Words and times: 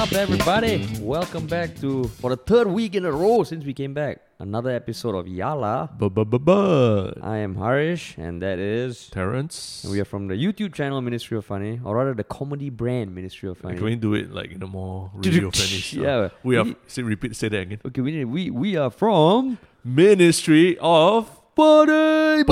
up, 0.00 0.12
everybody? 0.12 0.88
Welcome 1.02 1.46
back 1.46 1.78
to 1.82 2.04
for 2.04 2.30
the 2.30 2.36
third 2.38 2.66
week 2.68 2.94
in 2.94 3.04
a 3.04 3.12
row 3.12 3.42
since 3.44 3.66
we 3.66 3.74
came 3.74 3.92
back. 3.92 4.22
Another 4.38 4.70
episode 4.70 5.14
of 5.14 5.26
Yala. 5.26 5.90
But 5.98 7.22
I 7.22 7.36
am 7.36 7.54
Harish, 7.56 8.16
and 8.16 8.40
that 8.40 8.58
is. 8.58 9.10
Terrence, 9.10 9.84
We 9.86 10.00
are 10.00 10.06
from 10.06 10.28
the 10.28 10.36
YouTube 10.36 10.72
channel 10.72 11.02
Ministry 11.02 11.36
of 11.36 11.44
Funny, 11.44 11.82
or 11.84 11.96
rather 11.96 12.14
the 12.14 12.24
comedy 12.24 12.70
brand 12.70 13.14
Ministry 13.14 13.50
of 13.50 13.58
Funny. 13.58 13.76
can 13.76 13.84
we 13.84 13.94
do 13.94 14.14
it 14.14 14.32
like 14.32 14.52
in 14.52 14.62
a 14.62 14.66
more 14.66 15.10
radio 15.16 15.50
friendly? 15.50 15.82
Yeah. 15.92 16.30
we 16.42 16.56
are. 16.56 16.64
Say, 16.86 17.02
repeat. 17.02 17.36
Say 17.36 17.50
that 17.50 17.60
again. 17.60 17.80
Okay, 17.84 18.00
we 18.00 18.12
need, 18.12 18.24
we 18.24 18.50
we 18.50 18.76
are 18.76 18.90
from 18.90 19.58
Ministry 19.84 20.78
of. 20.80 21.28
Funny. 21.56 22.44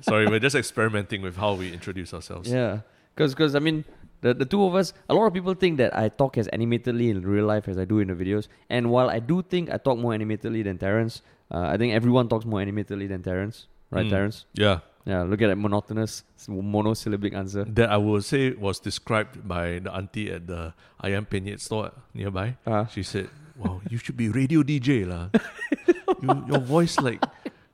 Sorry, 0.00 0.26
we're 0.26 0.40
just 0.40 0.56
experimenting 0.56 1.22
with 1.22 1.36
how 1.36 1.54
we 1.54 1.72
introduce 1.72 2.12
ourselves. 2.12 2.50
Yeah, 2.50 2.80
because 3.14 3.54
I 3.54 3.60
mean 3.60 3.84
the 4.20 4.34
the 4.34 4.44
two 4.44 4.64
of 4.64 4.74
us. 4.74 4.92
A 5.08 5.14
lot 5.14 5.26
of 5.26 5.32
people 5.32 5.54
think 5.54 5.78
that 5.78 5.96
I 5.96 6.08
talk 6.08 6.36
as 6.38 6.48
animatedly 6.48 7.08
in 7.10 7.22
real 7.22 7.46
life 7.46 7.68
as 7.68 7.78
I 7.78 7.84
do 7.84 7.98
in 8.00 8.08
the 8.08 8.14
videos. 8.14 8.48
And 8.68 8.90
while 8.90 9.08
I 9.08 9.18
do 9.18 9.42
think 9.42 9.70
I 9.72 9.78
talk 9.78 9.98
more 9.98 10.12
animatedly 10.12 10.62
than 10.62 10.78
Terrence, 10.78 11.22
uh, 11.50 11.66
I 11.72 11.76
think 11.76 11.94
everyone 11.94 12.28
talks 12.28 12.44
more 12.44 12.60
animatedly 12.60 13.08
than 13.08 13.22
Terrence. 13.22 13.66
Right, 13.90 14.06
Mm. 14.06 14.10
Terrence? 14.10 14.44
Yeah, 14.54 14.86
Yeah. 15.04 15.22
Look 15.26 15.42
at 15.42 15.48
that 15.50 15.58
monotonous 15.58 16.22
monosyllabic 16.46 17.34
answer. 17.34 17.64
that 17.74 17.90
I 17.90 17.96
will 17.96 18.22
say 18.22 18.52
was 18.54 18.78
described 18.78 19.42
by 19.48 19.80
the 19.82 19.90
auntie 19.92 20.30
at 20.30 20.46
the 20.46 20.74
Ayam 21.02 21.26
Penyet 21.26 21.58
store 21.60 21.90
nearby. 22.14 22.54
Uh, 22.66 22.86
She 22.86 23.02
said, 23.02 23.26
"Wow, 23.58 23.80
you 23.90 23.98
should 23.98 24.14
be 24.16 24.28
radio 24.30 24.62
DJ 24.62 25.02
lah. 25.08 25.34
you, 26.22 26.28
your 26.54 26.60
voice 26.62 26.98
like, 27.02 27.18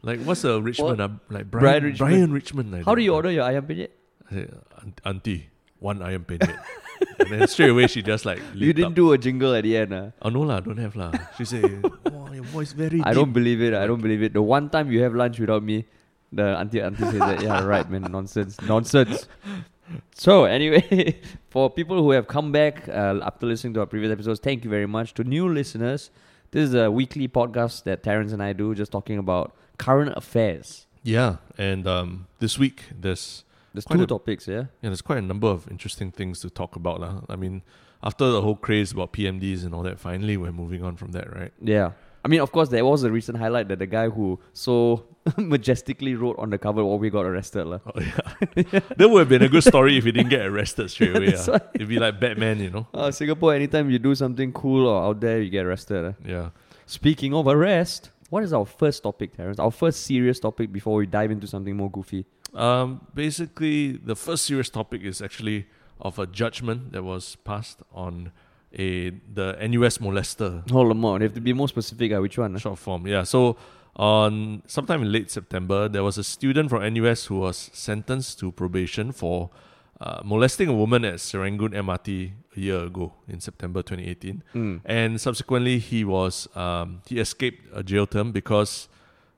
like 0.03 0.21
what's 0.25 0.45
a 0.49 0.57
Richmond? 0.63 1.01
Uh, 1.05 1.21
like 1.29 1.51
Brian 1.51 1.61
Brian, 1.67 1.83
Richmond. 1.85 1.99
Brian 1.99 2.31
Richmond. 2.33 2.67
like 2.73 2.85
how 2.89 2.93
that. 2.95 3.01
do 3.01 3.05
you 3.05 3.13
order 3.13 3.29
your 3.31 3.45
ayam 3.45 3.67
penyet? 3.69 3.91
I 4.31 4.35
said, 4.41 4.51
auntie, 5.05 5.51
one 5.81 5.99
ayam 6.01 6.25
Penyet. 6.25 6.57
and 7.21 7.29
then 7.31 7.47
straight 7.49 7.71
away 7.71 7.87
she 7.87 8.01
just 8.03 8.25
like 8.25 8.41
You 8.55 8.73
didn't 8.73 8.93
up. 8.93 8.95
do 8.95 9.13
a 9.13 9.19
jingle 9.19 9.55
at 9.55 9.65
the 9.65 9.77
end. 9.77 9.93
Uh. 9.93 10.11
Oh 10.23 10.31
no 10.31 10.41
lah, 10.41 10.61
don't 10.61 10.79
have 10.79 10.97
lah. 10.97 11.13
She 11.37 11.45
said, 11.45 11.83
"Wow, 12.11 12.33
your 12.33 12.45
voice 12.45 12.73
very." 12.73 13.01
I 13.03 13.11
deep." 13.13 13.15
don't 13.21 13.33
believe 13.33 13.61
it. 13.61 13.75
I 13.75 13.87
don't 13.87 14.01
believe 14.01 14.23
it. 14.23 14.33
The 14.33 14.43
one 14.43 14.71
time 14.71 14.91
you 14.91 15.03
have 15.03 15.15
lunch 15.15 15.39
without 15.39 15.63
me, 15.63 15.85
the 16.33 16.57
auntie 16.57 16.81
auntie 16.81 17.05
says 17.05 17.19
that. 17.21 17.43
Yeah, 17.43 17.65
right, 17.65 17.89
man. 17.91 18.09
Nonsense. 18.11 18.61
Nonsense. 18.63 19.29
So 20.15 20.45
anyway, 20.45 21.21
for 21.51 21.71
people 21.71 22.03
who 22.03 22.11
have 22.11 22.27
come 22.27 22.51
back 22.51 22.89
uh, 22.89 23.21
after 23.23 23.47
listening 23.47 23.75
to 23.75 23.81
our 23.81 23.87
previous 23.87 24.11
episodes, 24.11 24.41
thank 24.41 24.65
you 24.65 24.71
very 24.71 24.87
much. 24.87 25.15
To 25.15 25.25
new 25.25 25.49
listeners, 25.49 26.11
this 26.51 26.69
is 26.69 26.75
a 26.75 26.91
weekly 26.91 27.29
podcast 27.29 27.85
that 27.85 28.03
Terrence 28.03 28.33
and 28.33 28.43
I 28.43 28.53
do, 28.53 28.75
just 28.75 28.91
talking 28.91 29.19
about 29.19 29.55
current 29.79 30.13
affairs. 30.17 30.87
Yeah, 31.05 31.37
and 31.57 31.87
um, 31.87 32.27
this 32.41 32.59
week 32.59 32.83
there's 32.91 33.45
There's 33.77 33.85
Quite 33.85 33.99
two 34.01 34.09
a- 34.09 34.15
topics, 34.17 34.49
yeah. 34.49 34.65
yeah 34.81 34.89
there's 34.91 35.03
quite 35.11 35.19
a 35.19 35.27
number 35.33 35.49
of 35.49 35.69
interesting 35.71 36.11
things 36.11 36.41
to 36.41 36.49
talk 36.51 36.77
about 36.81 37.01
lah. 37.05 37.21
I 37.29 37.37
mean, 37.37 37.63
after 38.03 38.25
the 38.35 38.41
whole 38.41 38.57
craze 38.57 38.93
about 38.97 39.13
PMDs 39.13 39.65
and 39.65 39.75
all 39.75 39.83
that, 39.89 40.01
finally 40.01 40.37
we're 40.37 40.53
moving 40.63 40.83
on 40.83 40.97
from 40.97 41.13
that, 41.13 41.29
right? 41.35 41.53
Yeah. 41.61 41.93
I 42.25 42.29
mean, 42.29 42.41
of 42.41 42.51
course, 42.51 42.69
there 42.75 42.85
was 42.85 43.05
a 43.05 43.11
recent 43.13 43.39
highlight 43.39 43.69
that 43.69 43.79
the 43.79 43.87
guy 43.87 44.09
who 44.09 44.41
so 44.53 45.07
majestically 45.37 46.15
wrote 46.17 46.37
on 46.39 46.51
the 46.51 46.59
cover, 46.59 46.81
"Oh, 46.81 46.97
we 46.97 47.09
got 47.11 47.25
arrested." 47.25 47.65
lah. 47.73 47.79
Oh 47.87 48.01
yeah, 48.01 48.81
that 48.99 49.07
would 49.11 49.21
have 49.21 49.29
been 49.29 49.43
a 49.47 49.49
good 49.49 49.63
story 49.63 49.97
if 49.97 50.05
he 50.05 50.11
didn't 50.11 50.31
get 50.31 50.45
arrested 50.45 50.91
straight 50.91 51.15
away. 51.15 51.31
That's 51.31 51.49
ah. 51.49 51.61
It'd 51.75 51.87
be 51.89 52.01
like 52.03 52.19
Batman, 52.19 52.59
you 52.59 52.71
know. 52.71 52.85
Uh, 52.93 53.11
Singapore, 53.21 53.55
anytime 53.55 53.91
you 53.95 54.01
do 54.01 54.15
something 54.15 54.51
cool 54.53 54.89
or 54.89 54.99
out 55.07 55.21
there, 55.21 55.39
you 55.41 55.51
get 55.51 55.65
arrested. 55.67 56.03
ah. 56.05 56.15
Yeah. 56.35 56.51
Speaking 56.87 57.33
of 57.35 57.47
arrest, 57.47 58.11
what 58.31 58.43
is 58.43 58.53
our 58.53 58.67
first 58.67 59.03
topic, 59.05 59.37
Terrence? 59.37 59.59
Our 59.61 59.71
first 59.71 60.03
serious 60.03 60.41
topic 60.41 60.73
before 60.73 60.97
we 60.99 61.07
dive 61.07 61.31
into 61.31 61.47
something 61.47 61.77
more 61.77 61.91
goofy. 61.91 62.27
Um, 62.57 63.07
basically, 63.15 63.93
the 63.93 64.17
first 64.17 64.45
serious 64.47 64.71
topic 64.71 65.03
is 65.03 65.21
actually 65.21 65.67
of 66.01 66.19
a 66.19 66.27
judgment 66.27 66.93
that 66.93 67.03
was 67.03 67.37
passed 67.45 67.81
on 67.93 68.33
a 68.79 69.11
the 69.33 69.57
NUS 69.71 69.99
molester 69.99 70.69
Hold 70.71 70.91
on, 71.05 71.21
you 71.21 71.25
have 71.27 71.35
to 71.35 71.41
be 71.41 71.53
more 71.53 71.69
specific. 71.69 72.13
Uh, 72.13 72.21
which 72.21 72.37
one? 72.39 72.55
ah? 72.55 72.59
short 72.59 72.79
form. 72.79 73.07
Yeah. 73.07 73.23
So 73.25 73.57
on 73.97 74.63
sometime 74.67 75.03
in 75.03 75.13
late 75.13 75.31
September, 75.31 75.89
there 75.89 76.03
was 76.03 76.19
a 76.19 76.25
student 76.25 76.69
from 76.71 76.83
NUS 76.95 77.27
who 77.27 77.39
was 77.41 77.71
sentenced 77.73 78.39
to 78.41 78.53
probation 78.53 79.13
for 79.13 79.51
uh, 80.01 80.21
molesting 80.25 80.69
a 80.69 80.75
woman 80.75 81.05
at 81.07 81.15
Serangoon 81.15 81.71
MRT 81.73 82.33
a 82.57 82.61
year 82.61 82.81
ago 82.85 83.15
in 83.29 83.41
September 83.41 83.83
2018, 83.83 84.43
Mm. 84.55 84.81
and 84.85 85.19
subsequently 85.21 85.79
he 85.79 86.05
was 86.05 86.49
um, 86.55 87.01
he 87.07 87.19
escaped 87.19 87.63
a 87.75 87.83
jail 87.83 88.07
term 88.07 88.33
because 88.33 88.89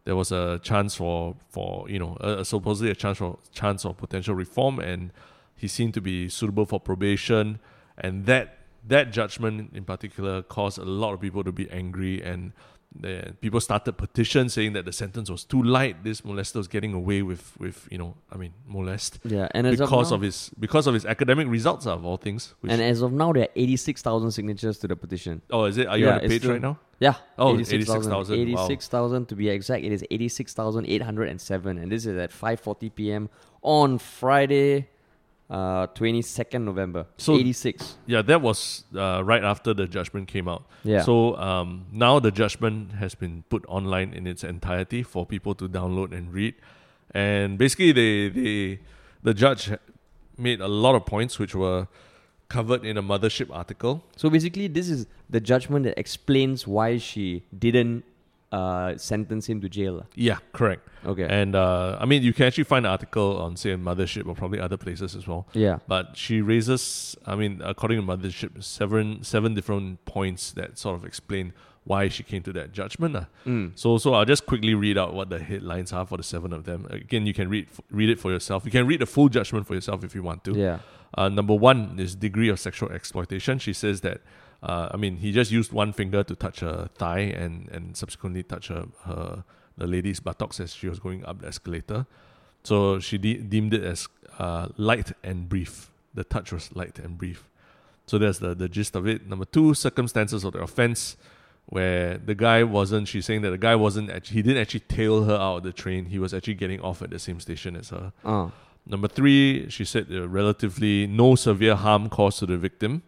there 0.09 0.17
was 0.17 0.33
a 0.33 0.59
chance 0.63 0.95
for 0.95 1.37
for 1.51 1.85
you 1.87 1.99
know 1.99 2.17
a, 2.21 2.39
a 2.39 2.45
supposedly 2.45 2.91
a 2.91 2.95
chance 2.95 3.19
for 3.19 3.39
chance 3.53 3.85
of 3.85 3.99
potential 3.99 4.35
reform, 4.35 4.79
and 4.79 5.13
he 5.55 5.69
seemed 5.69 5.93
to 5.93 6.01
be 6.01 6.31
suitable 6.31 6.65
for 6.65 6.81
probation, 6.81 7.61
and 7.99 8.25
that 8.25 8.57
that 8.87 9.13
judgment 9.13 9.71
in 9.75 9.85
particular 9.85 10.41
caused 10.41 10.79
a 10.79 10.85
lot 10.85 11.13
of 11.13 11.21
people 11.21 11.45
to 11.45 11.53
be 11.53 11.71
angry 11.71 12.23
and 12.23 12.55
the, 12.95 13.35
people 13.41 13.61
started 13.61 13.93
petitions 13.93 14.55
saying 14.55 14.73
that 14.73 14.85
the 14.85 14.93
sentence 14.93 15.31
was 15.31 15.45
too 15.45 15.63
light. 15.63 16.03
This 16.05 16.23
molester 16.23 16.57
was 16.57 16.69
getting 16.69 16.95
away 16.95 17.23
with, 17.23 17.53
with 17.59 17.87
you 17.91 17.99
know, 17.99 18.15
I 18.33 18.37
mean, 18.37 18.55
molest 18.67 19.19
Yeah, 19.25 19.47
and 19.53 19.67
as 19.67 19.79
because 19.79 20.11
of, 20.11 20.17
of, 20.21 20.23
his 20.23 20.51
because 20.59 20.87
of 20.87 20.95
his 20.95 21.05
academic 21.05 21.49
results, 21.49 21.87
of 21.87 22.05
all 22.05 22.17
things. 22.17 22.55
And 22.67 22.81
as 22.81 23.03
of 23.03 23.13
now, 23.13 23.33
there 23.33 23.43
are 23.45 23.49
eighty-six 23.57 24.01
thousand 24.03 24.31
signatures 24.33 24.79
to 24.79 24.89
the 24.89 24.97
petition. 24.97 25.43
oh, 25.51 25.65
is 25.65 25.77
it? 25.79 25.87
Are 25.87 25.99
you 25.99 26.07
Yeah, 26.07 26.17
on 26.17 26.23
the 26.23 26.29
page 26.29 26.41
still- 26.43 26.53
right 26.53 26.63
now? 26.63 26.79
Yeah. 27.01 27.15
Oh, 27.39 27.55
86,000. 27.55 28.13
86,000, 28.13 28.55
wow. 28.55 28.65
86,000 28.65 29.27
to 29.27 29.37
be 29.37 29.49
exact. 29.51 29.85
It 29.85 29.93
is 29.93 30.03
86,807. 30.11 31.79
And 31.79 31.93
this 31.93 32.07
is 32.07 32.17
at 32.19 32.31
5.40 32.33 32.95
p.m. 32.95 33.29
on 33.63 33.99
Friday, 33.99 34.89
uh, 35.51 35.87
22nd 35.89 36.63
November. 36.63 37.07
So- 37.17 37.35
86. 37.37 37.97
Yeah, 38.07 38.23
that 38.23 38.41
was 38.43 38.85
uh, 38.95 39.23
right 39.25 39.43
after 39.43 39.75
the 39.75 39.87
judgment 39.87 40.29
came 40.29 40.49
out. 40.49 40.65
Yeah. 40.85 41.03
So 41.03 41.37
um, 41.37 41.87
now 41.93 42.19
the 42.19 42.31
judgment 42.31 42.93
has 42.93 43.15
been 43.15 43.45
put 43.49 43.65
online 43.69 44.13
in 44.13 44.27
its 44.27 44.45
entirety 44.45 45.03
for 45.03 45.25
people 45.27 45.55
to 45.57 45.69
download 45.69 46.13
and 46.13 46.33
read. 46.33 46.55
And 47.13 47.57
basically, 47.59 47.93
they, 47.93 48.29
they 48.29 48.81
the 49.23 49.33
judge 49.35 49.71
made 50.37 50.61
a 50.61 50.69
lot 50.69 50.95
of 50.95 51.07
points 51.07 51.39
which 51.39 51.55
were 51.55 51.89
covered 52.49 52.85
in 52.85 52.97
a 52.97 53.03
mothership 53.03 53.49
article. 53.51 54.05
So 54.17 54.29
basically, 54.31 54.69
this 54.69 54.89
is 54.89 55.07
the 55.31 55.41
judgment 55.41 55.85
that 55.85 55.99
explains 55.99 56.67
why 56.67 56.99
she 56.99 57.45
didn't 57.59 58.05
uh, 58.53 58.97
sentence 58.97 59.47
him 59.47 59.61
to 59.61 59.69
jail. 59.69 60.07
Yeah, 60.15 60.39
correct. 60.53 60.89
Okay. 61.05 61.27
And 61.29 61.55
uh, 61.55 61.99
I 62.01 62.07
mean, 62.07 62.23
you 62.23 62.33
can 62.33 62.47
actually 62.47 62.65
find 62.65 62.87
an 62.87 62.93
article 62.93 63.37
on, 63.39 63.57
say, 63.57 63.71
Mothership 63.77 64.27
or 64.27 64.35
probably 64.35 64.59
other 64.61 64.77
places 64.77 65.15
as 65.15 65.27
well. 65.27 65.47
yeah. 65.53 65.79
But 65.87 66.17
she 66.17 66.41
raises, 66.41 67.17
I 67.27 67.35
mean, 67.37 67.61
according 67.65 68.01
to 68.01 68.07
Mothership, 68.07 68.63
seven 68.65 69.23
seven 69.23 69.55
different 69.55 70.05
points 70.05 70.53
that 70.53 70.79
sort 70.79 70.97
of 70.97 71.05
explain 71.05 71.53
why 71.85 72.09
she 72.09 72.23
came 72.23 72.43
to 72.43 72.53
that 72.53 72.73
judgment. 72.73 73.15
lah. 73.15 73.27
Mm. 73.47 73.73
So, 73.75 73.97
so 73.99 74.13
I'll 74.15 74.27
just 74.27 74.45
quickly 74.45 74.75
read 74.75 74.99
out 74.99 75.15
what 75.15 75.31
the 75.31 75.39
headlines 75.39 75.93
are 75.93 76.05
for 76.05 76.17
the 76.17 76.23
seven 76.23 76.53
of 76.53 76.65
them. 76.65 76.87
Again, 76.91 77.27
you 77.27 77.33
can 77.35 77.49
read 77.49 77.67
read 77.91 78.11
it 78.11 78.19
for 78.21 78.31
yourself. 78.31 78.65
You 78.65 78.71
can 78.71 78.87
read 78.87 79.01
the 79.01 79.07
full 79.07 79.29
judgment 79.29 79.67
for 79.67 79.75
yourself 79.75 80.05
if 80.05 80.15
you 80.15 80.23
want 80.23 80.45
to. 80.45 80.53
Yeah. 80.55 80.79
Uh, 81.15 81.29
number 81.31 81.55
one 81.55 81.97
is 81.99 82.15
degree 82.15 82.51
of 82.51 82.61
sexual 82.61 82.91
exploitation. 82.93 83.59
She 83.59 83.73
says 83.73 84.03
that, 84.03 84.21
uh, 84.63 84.89
I 84.93 84.97
mean, 84.97 85.17
he 85.19 85.33
just 85.33 85.51
used 85.51 85.73
one 85.73 85.93
finger 85.93 86.23
to 86.25 86.35
touch 86.35 86.61
her 86.61 86.89
thigh 86.97 87.21
and, 87.21 87.69
and 87.71 87.97
subsequently 87.97 88.43
touch 88.43 88.69
her, 88.69 88.87
her 89.05 89.45
the 89.77 89.87
lady's 89.87 90.21
buttocks 90.21 90.59
as 90.61 90.75
she 90.75 90.89
was 90.89 90.99
going 90.99 91.25
up 91.25 91.41
the 91.41 91.49
escalator. 91.49 92.07
So 92.65 92.99
she 92.99 93.19
de- 93.19 93.39
deemed 93.39 93.73
it 93.75 93.85
as 93.85 94.09
uh, 94.39 94.69
light 94.77 95.13
and 95.23 95.49
brief. 95.49 95.91
The 96.15 96.25
touch 96.25 96.53
was 96.53 96.75
light 96.75 96.99
and 96.99 97.17
brief. 97.17 97.45
So 98.07 98.19
that's 98.19 98.39
the, 98.39 98.55
the 98.55 98.69
gist 98.69 98.97
of 98.97 99.07
it. 99.07 99.29
Number 99.29 99.45
two, 99.45 99.75
circumstances 99.75 100.43
of 100.43 100.55
the 100.55 100.61
offense, 100.61 101.17
where 101.67 102.19
the 102.19 102.35
guy 102.35 102.65
wasn't, 102.65 103.07
she's 103.07 103.27
saying 103.27 103.43
that 103.43 103.51
the 103.51 103.59
guy 103.59 103.77
wasn't, 103.77 104.11
actually, 104.11 104.37
he 104.37 104.43
didn't 104.43 104.61
actually 104.63 104.81
tail 104.81 105.25
her 105.25 105.35
out 105.35 105.59
of 105.59 105.63
the 105.63 105.73
train. 105.73 106.07
He 106.07 106.19
was 106.19 106.33
actually 106.35 106.55
getting 106.55 106.81
off 106.81 107.03
at 107.03 107.11
the 107.11 107.19
same 107.19 107.39
station 107.41 107.77
as 107.77 107.91
her. 107.91 108.13
Uh, 108.25 108.49
Number 108.87 109.07
three, 109.07 109.69
she 109.69 109.85
said 109.85 110.07
uh, 110.11 110.27
relatively 110.27 111.07
no 111.07 111.35
severe 111.35 111.75
harm 111.77 112.09
caused 112.09 112.39
to 112.39 112.47
the 112.47 112.57
victim. 112.57 113.03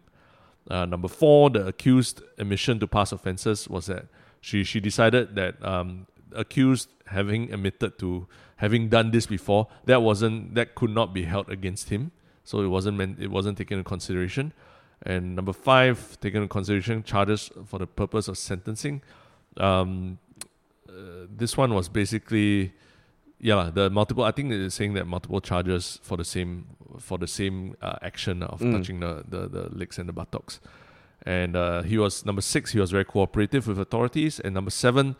Uh, 0.69 0.85
number 0.85 1.07
four, 1.07 1.49
the 1.49 1.67
accused 1.67 2.21
admission 2.37 2.79
to 2.79 2.87
past 2.87 3.11
offences 3.11 3.67
was 3.67 3.87
that 3.87 4.05
she 4.41 4.63
she 4.63 4.79
decided 4.79 5.35
that 5.35 5.63
um, 5.65 6.07
accused 6.33 6.89
having 7.07 7.51
admitted 7.53 7.97
to 7.99 8.27
having 8.57 8.89
done 8.89 9.11
this 9.11 9.25
before 9.25 9.67
that 9.85 10.01
wasn't 10.01 10.55
that 10.55 10.75
could 10.75 10.91
not 10.91 11.13
be 11.13 11.23
held 11.23 11.49
against 11.49 11.89
him, 11.89 12.11
so 12.43 12.61
it 12.61 12.67
wasn't 12.67 12.97
meant 12.97 13.19
it 13.19 13.31
wasn't 13.31 13.57
taken 13.57 13.79
into 13.79 13.87
consideration. 13.87 14.53
And 15.03 15.35
number 15.35 15.53
five, 15.53 16.19
taken 16.19 16.43
into 16.43 16.51
consideration 16.51 17.03
charges 17.03 17.49
for 17.65 17.79
the 17.79 17.87
purpose 17.87 18.27
of 18.27 18.37
sentencing. 18.37 19.01
Um, 19.57 20.19
uh, 20.87 21.25
this 21.27 21.57
one 21.57 21.73
was 21.73 21.89
basically 21.89 22.73
yeah, 23.41 23.69
the 23.73 23.89
multiple. 23.89 24.23
I 24.23 24.31
think 24.31 24.51
it's 24.51 24.75
saying 24.75 24.93
that 24.93 25.05
multiple 25.07 25.41
charges 25.41 25.99
for 26.03 26.15
the 26.17 26.23
same 26.23 26.65
for 26.99 27.17
the 27.17 27.27
same 27.27 27.75
uh, 27.81 27.95
action 28.01 28.43
of 28.43 28.59
Mm. 28.59 28.71
touching 28.77 28.99
the, 28.99 29.23
the 29.27 29.47
the 29.47 29.69
legs 29.75 29.97
and 29.99 30.07
the 30.07 30.13
buttocks. 30.13 30.59
And 31.25 31.55
uh, 31.55 31.81
he 31.83 31.97
was 31.97 32.25
number 32.25 32.41
six. 32.41 32.71
He 32.71 32.79
was 32.79 32.91
very 32.91 33.05
cooperative 33.05 33.67
with 33.67 33.79
authorities. 33.79 34.39
And 34.39 34.53
number 34.53 34.71
seven, 34.71 35.15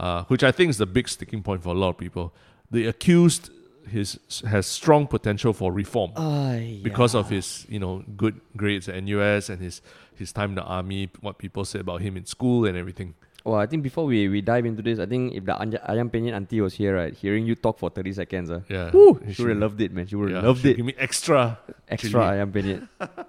uh, 0.00 0.24
which 0.24 0.42
I 0.42 0.50
think 0.52 0.70
is 0.70 0.78
the 0.78 0.86
big 0.86 1.08
sticking 1.08 1.42
point 1.42 1.62
for 1.62 1.70
a 1.70 1.78
lot 1.78 1.90
of 1.90 1.98
people, 1.98 2.32
the 2.70 2.86
accused 2.86 3.50
his 3.88 4.18
has 4.46 4.66
strong 4.66 5.06
potential 5.08 5.52
for 5.52 5.72
reform 5.72 6.12
Ay, 6.16 6.80
because 6.84 7.16
of 7.16 7.28
his 7.30 7.66
you 7.68 7.80
know 7.80 8.04
good 8.16 8.40
grades 8.56 8.88
at 8.88 9.02
NUS 9.02 9.48
and 9.50 9.60
his 9.60 9.82
his 10.14 10.32
time 10.32 10.50
in 10.50 10.54
the 10.54 10.62
army, 10.62 11.10
what 11.20 11.36
people 11.38 11.64
say 11.64 11.80
about 11.80 12.00
him 12.00 12.16
in 12.16 12.24
school 12.26 12.64
and 12.66 12.76
everything. 12.76 13.14
Well, 13.44 13.56
I 13.56 13.66
think 13.66 13.82
before 13.82 14.06
we, 14.06 14.28
we 14.28 14.40
dive 14.40 14.66
into 14.66 14.82
this, 14.82 14.98
I 15.00 15.06
think 15.06 15.34
if 15.34 15.44
the 15.44 15.52
Ayam 15.52 16.10
Penyet 16.10 16.32
auntie 16.32 16.60
was 16.60 16.74
here, 16.74 16.94
right, 16.96 17.12
hearing 17.12 17.44
you 17.44 17.56
talk 17.56 17.78
for 17.78 17.90
30 17.90 18.12
seconds, 18.12 18.50
uh, 18.50 18.60
Yeah, 18.68 18.90
woo, 18.92 19.14
he 19.26 19.32
she 19.32 19.42
would 19.42 19.50
have 19.50 19.58
loved 19.58 19.80
it, 19.80 19.92
man. 19.92 20.06
She 20.06 20.14
would 20.14 20.30
have 20.30 20.42
yeah, 20.42 20.48
loved 20.48 20.64
it. 20.64 20.76
Give 20.76 20.86
me 20.86 20.94
extra. 20.96 21.58
Extra 21.88 22.10
chili. 22.10 22.22
Ayam 22.22 22.52
Penyet. 22.52 22.88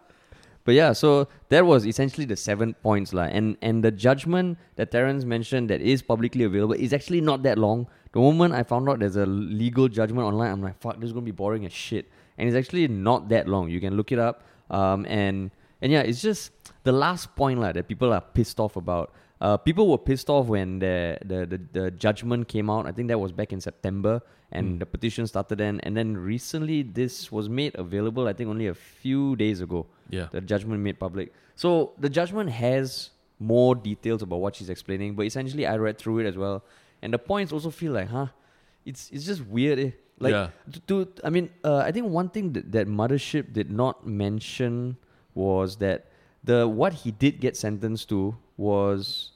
but 0.66 0.76
yeah, 0.76 0.94
so 0.94 1.28
that 1.50 1.66
was 1.66 1.88
essentially 1.88 2.26
the 2.26 2.36
seven 2.36 2.76
points. 2.76 3.12
lah. 3.12 3.24
And, 3.24 3.58
and 3.64 3.84
the 3.84 3.90
judgment 3.92 4.60
that 4.76 4.92
Terence 4.92 5.26
mentioned 5.26 5.72
that 5.72 5.82
is 5.82 6.04
publicly 6.04 6.44
available 6.44 6.74
is 6.76 6.94
actually 6.94 7.22
not 7.22 7.42
that 7.44 7.58
long. 7.58 7.88
The 8.12 8.20
moment 8.20 8.54
I 8.54 8.62
found 8.62 8.88
out 8.90 9.00
there's 9.00 9.16
a 9.16 9.26
legal 9.26 9.88
judgment 9.88 10.28
online, 10.28 10.52
I'm 10.52 10.62
like, 10.62 10.80
fuck, 10.80 11.00
this 11.00 11.08
is 11.08 11.14
going 11.14 11.26
to 11.26 11.32
be 11.32 11.36
boring 11.36 11.66
as 11.66 11.74
shit. 11.74 12.08
And 12.38 12.48
it's 12.48 12.56
actually 12.56 12.88
not 12.88 13.30
that 13.30 13.48
long. 13.48 13.70
You 13.70 13.80
can 13.80 13.98
look 13.98 14.12
it 14.12 14.20
up. 14.20 14.44
Um, 14.70 15.08
and, 15.08 15.50
and 15.82 15.92
yeah, 15.92 16.02
it's 16.02 16.22
just 16.22 16.52
the 16.84 16.92
last 16.92 17.36
point 17.36 17.60
lah, 17.60 17.72
that 17.72 17.88
people 17.88 18.14
are 18.14 18.22
pissed 18.22 18.60
off 18.60 18.76
about. 18.76 19.12
Uh, 19.44 19.58
people 19.58 19.86
were 19.92 19.98
pissed 20.10 20.30
off 20.30 20.46
when 20.48 20.80
the, 20.80 21.18
the, 21.32 21.40
the, 21.46 21.60
the 21.78 21.92
judgment 21.92 22.48
came 22.48 22.70
out. 22.70 22.86
I 22.88 22.94
think 22.94 23.10
that 23.10 23.20
was 23.20 23.32
back 23.40 23.52
in 23.56 23.60
September, 23.70 24.22
and 24.52 24.66
Mm. 24.76 24.80
the 24.80 24.86
petition 24.86 25.28
started 25.28 25.58
then. 25.64 25.80
And 25.86 25.98
then 26.00 26.16
recently, 26.16 26.82
this 27.00 27.30
was 27.38 27.50
made 27.50 27.74
available. 27.76 28.28
I 28.32 28.34
think 28.38 28.50
only 28.50 28.68
a 28.68 28.74
few 29.02 29.36
days 29.36 29.60
ago. 29.60 29.86
Yeah. 30.10 30.28
The 30.32 30.40
judgment 30.40 30.80
made 30.82 30.98
public. 30.98 31.34
So 31.64 31.92
the 32.00 32.10
judgment 32.20 32.52
has 32.52 33.10
more 33.40 33.76
details 33.76 34.22
about 34.22 34.40
what 34.40 34.56
she's 34.56 34.70
explaining, 34.70 35.16
but 35.18 35.26
essentially, 35.26 35.66
I 35.68 35.76
read 35.76 35.98
through 35.98 36.20
it 36.20 36.26
as 36.26 36.38
well, 36.38 36.64
and 37.02 37.12
the 37.14 37.20
points 37.20 37.52
also 37.52 37.70
feel 37.70 37.92
like, 37.92 38.08
huh, 38.08 38.28
it's 38.86 39.12
it's 39.12 39.26
just 39.26 39.42
weird. 39.46 39.78
Eh? 39.80 39.92
Like, 40.20 40.32
Yeah. 40.32 40.50
to, 40.88 41.04
to 41.06 41.28
I 41.28 41.30
mean, 41.30 41.50
uh, 41.66 41.78
I 41.84 41.92
think 41.92 42.08
one 42.08 42.30
thing 42.30 42.54
that, 42.54 42.72
that 42.72 42.88
Mothership 42.88 43.52
did 43.52 43.70
not 43.72 44.08
mention 44.08 44.96
was 45.36 45.76
that 45.84 46.06
the 46.46 46.64
what 46.82 46.94
he 47.04 47.12
did 47.12 47.42
get 47.42 47.58
sentenced 47.58 48.08
to 48.16 48.38
was 48.56 49.32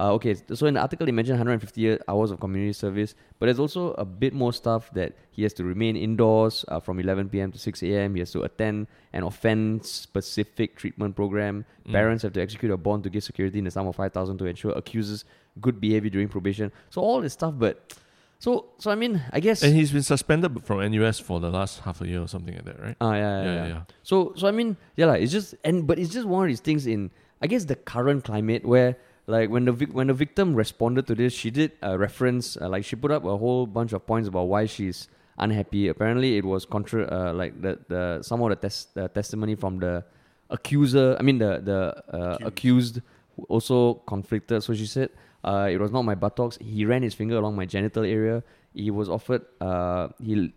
uh, 0.00 0.12
okay. 0.14 0.34
So 0.54 0.66
in 0.66 0.74
the 0.74 0.80
article, 0.80 1.04
he 1.04 1.12
mentioned 1.12 1.38
150 1.38 1.98
hours 2.08 2.30
of 2.30 2.40
community 2.40 2.72
service, 2.72 3.14
but 3.38 3.46
there's 3.46 3.58
also 3.58 3.92
a 3.92 4.04
bit 4.04 4.32
more 4.32 4.50
stuff 4.52 4.90
that 4.94 5.12
he 5.30 5.42
has 5.42 5.52
to 5.54 5.64
remain 5.64 5.94
indoors 5.94 6.64
uh, 6.68 6.80
from 6.80 6.98
11 6.98 7.28
p.m. 7.28 7.52
to 7.52 7.58
6 7.58 7.82
a.m. 7.82 8.14
He 8.14 8.20
has 8.20 8.32
to 8.32 8.42
attend 8.42 8.86
an 9.12 9.24
offense-specific 9.24 10.76
treatment 10.76 11.16
program. 11.16 11.66
Mm. 11.86 11.92
Parents 11.92 12.22
have 12.22 12.32
to 12.32 12.40
execute 12.40 12.72
a 12.72 12.78
bond 12.78 13.04
to 13.04 13.10
give 13.10 13.24
security 13.24 13.58
in 13.58 13.64
the 13.64 13.70
sum 13.70 13.86
of 13.86 13.96
5,000 13.96 14.38
to 14.38 14.46
ensure 14.46 14.72
accusers 14.72 15.26
good 15.60 15.80
behavior 15.82 16.08
during 16.08 16.28
probation. 16.28 16.72
So 16.88 17.02
all 17.02 17.20
this 17.20 17.34
stuff, 17.34 17.54
but 17.58 17.94
so 18.38 18.70
so 18.78 18.90
I 18.90 18.94
mean, 18.94 19.20
I 19.34 19.40
guess. 19.40 19.62
And 19.62 19.74
he's 19.76 19.92
been 19.92 20.02
suspended 20.02 20.64
from 20.64 20.80
NUS 20.90 21.20
for 21.20 21.40
the 21.40 21.50
last 21.50 21.80
half 21.80 22.00
a 22.00 22.08
year 22.08 22.22
or 22.22 22.28
something 22.28 22.54
like 22.54 22.64
that, 22.64 22.80
right? 22.80 22.96
Ah, 23.02 23.12
yeah, 23.12 23.20
yeah, 23.20 23.44
yeah, 23.44 23.54
yeah. 23.54 23.68
yeah. 23.68 23.82
So, 24.02 24.32
so 24.34 24.48
I 24.48 24.50
mean, 24.50 24.78
yeah, 24.96 25.06
like, 25.06 25.20
it's 25.20 25.32
just 25.32 25.54
and 25.62 25.86
but 25.86 25.98
it's 25.98 26.10
just 26.10 26.26
one 26.26 26.44
of 26.44 26.48
these 26.48 26.60
things 26.60 26.86
in 26.86 27.10
I 27.42 27.46
guess 27.48 27.66
the 27.66 27.76
current 27.76 28.24
climate 28.24 28.64
where 28.64 28.96
like 29.30 29.50
when 29.50 29.64
the 29.64 29.72
vic- 29.72 29.92
when 29.92 30.08
the 30.08 30.14
victim 30.14 30.54
responded 30.54 31.06
to 31.06 31.14
this, 31.14 31.32
she 31.32 31.50
did 31.50 31.72
a 31.82 31.96
reference 31.96 32.56
uh, 32.60 32.68
like 32.68 32.84
she 32.84 32.96
put 32.96 33.10
up 33.10 33.24
a 33.24 33.36
whole 33.36 33.66
bunch 33.66 33.92
of 33.92 34.06
points 34.06 34.28
about 34.28 34.48
why 34.48 34.66
she's 34.66 35.08
unhappy. 35.38 35.88
Apparently, 35.88 36.36
it 36.36 36.44
was 36.44 36.64
contra 36.66 37.06
uh, 37.10 37.32
like 37.32 37.60
the 37.60 37.78
the 37.88 38.22
some 38.22 38.42
of 38.42 38.50
the 38.50 38.56
tes- 38.56 38.88
the 38.94 39.08
testimony 39.08 39.54
from 39.54 39.78
the 39.78 40.04
accuser. 40.50 41.16
I 41.18 41.22
mean 41.22 41.38
the 41.38 41.60
the 41.64 41.80
uh, 42.14 42.38
accused 42.42 43.00
also 43.48 43.94
conflicted. 44.06 44.62
So 44.62 44.74
she 44.74 44.86
said, 44.86 45.10
uh, 45.44 45.68
"It 45.70 45.78
was 45.80 45.90
not 45.90 46.02
my 46.02 46.14
buttocks. 46.14 46.58
He 46.60 46.84
ran 46.84 47.02
his 47.02 47.14
finger 47.14 47.36
along 47.36 47.56
my 47.56 47.66
genital 47.66 48.04
area. 48.04 48.42
He 48.74 48.90
was 48.90 49.08
offered. 49.08 49.42
Uh, 49.60 50.08
he." 50.22 50.52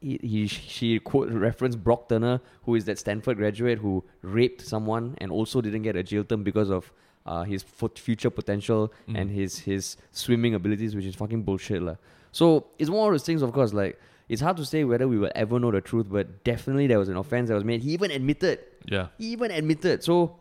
He, 0.00 0.20
he 0.22 0.46
she 0.46 0.98
quote 0.98 1.30
referenced 1.30 1.82
Brock 1.82 2.10
Turner, 2.10 2.42
who 2.64 2.74
is 2.74 2.84
that 2.84 2.98
Stanford 2.98 3.38
graduate 3.38 3.78
who 3.78 4.04
raped 4.20 4.60
someone 4.60 5.14
and 5.16 5.32
also 5.32 5.62
didn't 5.62 5.80
get 5.80 5.96
a 5.96 6.02
jail 6.02 6.24
term 6.24 6.42
because 6.44 6.68
of 6.68 6.92
uh, 7.26 7.42
his 7.44 7.62
fut- 7.62 7.98
future 7.98 8.30
potential 8.30 8.92
Mm. 9.08 9.18
and 9.20 9.30
his 9.30 9.58
his 9.60 9.96
swimming 10.12 10.54
abilities, 10.54 10.94
which 10.94 11.04
is 11.04 11.14
fucking 11.14 11.42
bullshit 11.42 11.82
lah. 11.82 11.96
So 12.32 12.66
it's 12.78 12.90
one 12.90 13.06
of 13.08 13.12
those 13.14 13.24
things, 13.24 13.42
of 13.42 13.52
course. 13.52 13.72
Like 13.72 13.98
it's 14.28 14.40
hard 14.42 14.56
to 14.58 14.64
say 14.64 14.84
whether 14.84 15.06
we 15.08 15.18
will 15.18 15.30
ever 15.34 15.58
know 15.58 15.70
the 15.70 15.80
truth, 15.80 16.06
but 16.10 16.44
definitely 16.44 16.86
there 16.86 16.98
was 16.98 17.08
an 17.08 17.16
offense 17.16 17.48
that 17.48 17.54
was 17.54 17.64
made. 17.64 17.82
He 17.82 17.92
even 17.92 18.10
admitted 18.10 18.58
Yeah. 18.86 19.08
he 19.18 19.26
even 19.32 19.50
admitted. 19.50 20.02
So, 20.02 20.36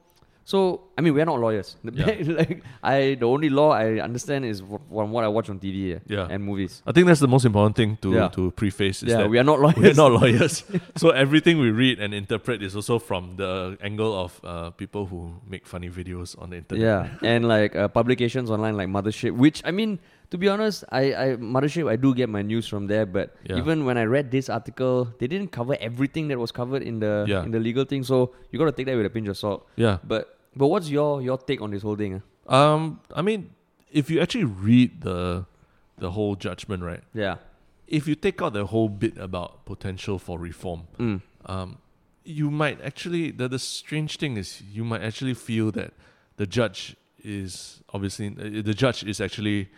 so 0.46 0.82
I 0.98 1.02
mean, 1.02 1.14
we're 1.16 1.26
not 1.26 1.40
lawyers. 1.40 1.78
The 1.84 1.92
Yeah. 1.96 2.34
like 2.38 2.64
I, 2.84 3.16
the 3.20 3.26
only 3.26 3.50
law 3.50 3.72
I 3.72 4.00
understand 4.00 4.46
is 4.46 4.60
from 4.62 5.12
what 5.12 5.24
I 5.24 5.28
watch 5.28 5.50
on 5.50 5.60
TV 5.60 5.78
yeah, 5.90 6.00
Yeah. 6.06 6.28
and 6.30 6.44
movies. 6.44 6.84
I 6.86 6.92
think 6.92 7.08
that's 7.08 7.20
the 7.22 7.28
most 7.28 7.46
important 7.46 7.76
thing 7.76 7.98
to, 8.02 8.14
Yeah. 8.14 8.28
to 8.30 8.52
preface 8.52 9.02
is 9.04 9.10
yeah, 9.10 9.18
that 9.24 9.30
we 9.30 9.40
are 9.40 9.44
not 9.44 9.60
lawyers. 9.66 9.78
we're 9.78 9.94
not 9.96 10.12
lawyers. 10.12 10.64
so 10.96 11.10
everything 11.10 11.58
we 11.60 11.72
read 11.72 12.00
and 12.00 12.14
interpret 12.14 12.62
is 12.62 12.76
also 12.76 13.00
from 13.00 13.38
the 13.38 13.78
angle 13.82 14.14
of 14.14 14.40
uh, 14.44 14.70
people 14.72 15.06
who 15.08 15.34
make 15.48 15.66
funny 15.66 15.90
videos 15.90 16.40
on 16.42 16.50
the 16.52 16.58
internet. 16.58 16.84
Yeah, 16.84 17.28
and 17.28 17.48
like 17.48 17.76
uh, 17.76 17.88
publications 17.88 18.52
online 18.52 18.76
like 18.78 18.90
Mothership, 18.90 19.32
which 19.36 19.64
I 19.66 19.72
mean, 19.72 19.98
to 20.30 20.38
be 20.38 20.48
honest, 20.50 20.84
I, 20.92 21.14
I 21.14 21.28
Mothership 21.38 21.90
I 21.90 21.96
do 21.96 22.14
get 22.14 22.28
my 22.30 22.42
news 22.42 22.68
from 22.68 22.88
there, 22.88 23.06
but 23.06 23.34
Yeah. 23.50 23.58
even 23.58 23.86
when 23.86 23.98
I 23.98 24.04
read 24.06 24.30
this 24.30 24.50
article, 24.50 25.08
they 25.20 25.28
didn't 25.28 25.52
cover 25.52 25.78
everything 25.80 26.28
that 26.28 26.38
was 26.38 26.52
covered 26.52 26.84
in 26.84 27.00
the 27.00 27.26
in 27.46 27.52
the 27.52 27.60
legal 27.60 27.86
thing. 27.86 28.04
So 28.04 28.34
you 28.52 28.60
got 28.60 28.66
to 28.66 28.72
take 28.74 28.86
that 28.88 28.98
with 28.98 29.06
a 29.06 29.10
pinch 29.10 29.28
of 29.30 29.38
salt. 29.38 29.66
Yeah. 29.76 29.98
But 30.04 30.33
but 30.56 30.68
what's 30.68 30.90
your 30.90 31.22
your 31.22 31.38
take 31.38 31.62
on 31.62 31.72
this 31.72 31.82
whole 31.84 31.96
thing? 31.96 32.22
ah? 32.48 32.74
Um, 32.74 33.00
I 33.16 33.22
mean, 33.22 33.52
if 33.92 34.10
you 34.10 34.20
actually 34.22 34.46
read 34.46 35.02
the 35.02 35.46
the 35.98 36.12
whole 36.12 36.36
judgment, 36.36 36.84
right? 36.84 37.02
Yeah. 37.14 37.38
If 37.88 38.08
you 38.08 38.16
take 38.16 38.42
out 38.42 38.54
the 38.54 38.66
whole 38.66 38.90
bit 38.90 39.18
about 39.18 39.66
potential 39.66 40.18
for 40.20 40.40
reform, 40.40 40.88
Mm. 40.98 41.22
um, 41.46 41.78
you 42.24 42.50
might 42.50 42.82
actually 42.82 43.32
the 43.32 43.48
the 43.48 43.60
strange 43.60 44.18
thing 44.18 44.38
is 44.38 44.62
you 44.74 44.84
might 44.84 45.02
actually 45.04 45.34
feel 45.36 45.72
that 45.72 45.94
the 46.38 46.46
judge 46.48 46.96
is 47.24 47.82
obviously 47.94 48.28
uh, 48.28 48.62
the 48.64 48.74
judge 48.74 49.04
is 49.04 49.20
actually 49.22 49.70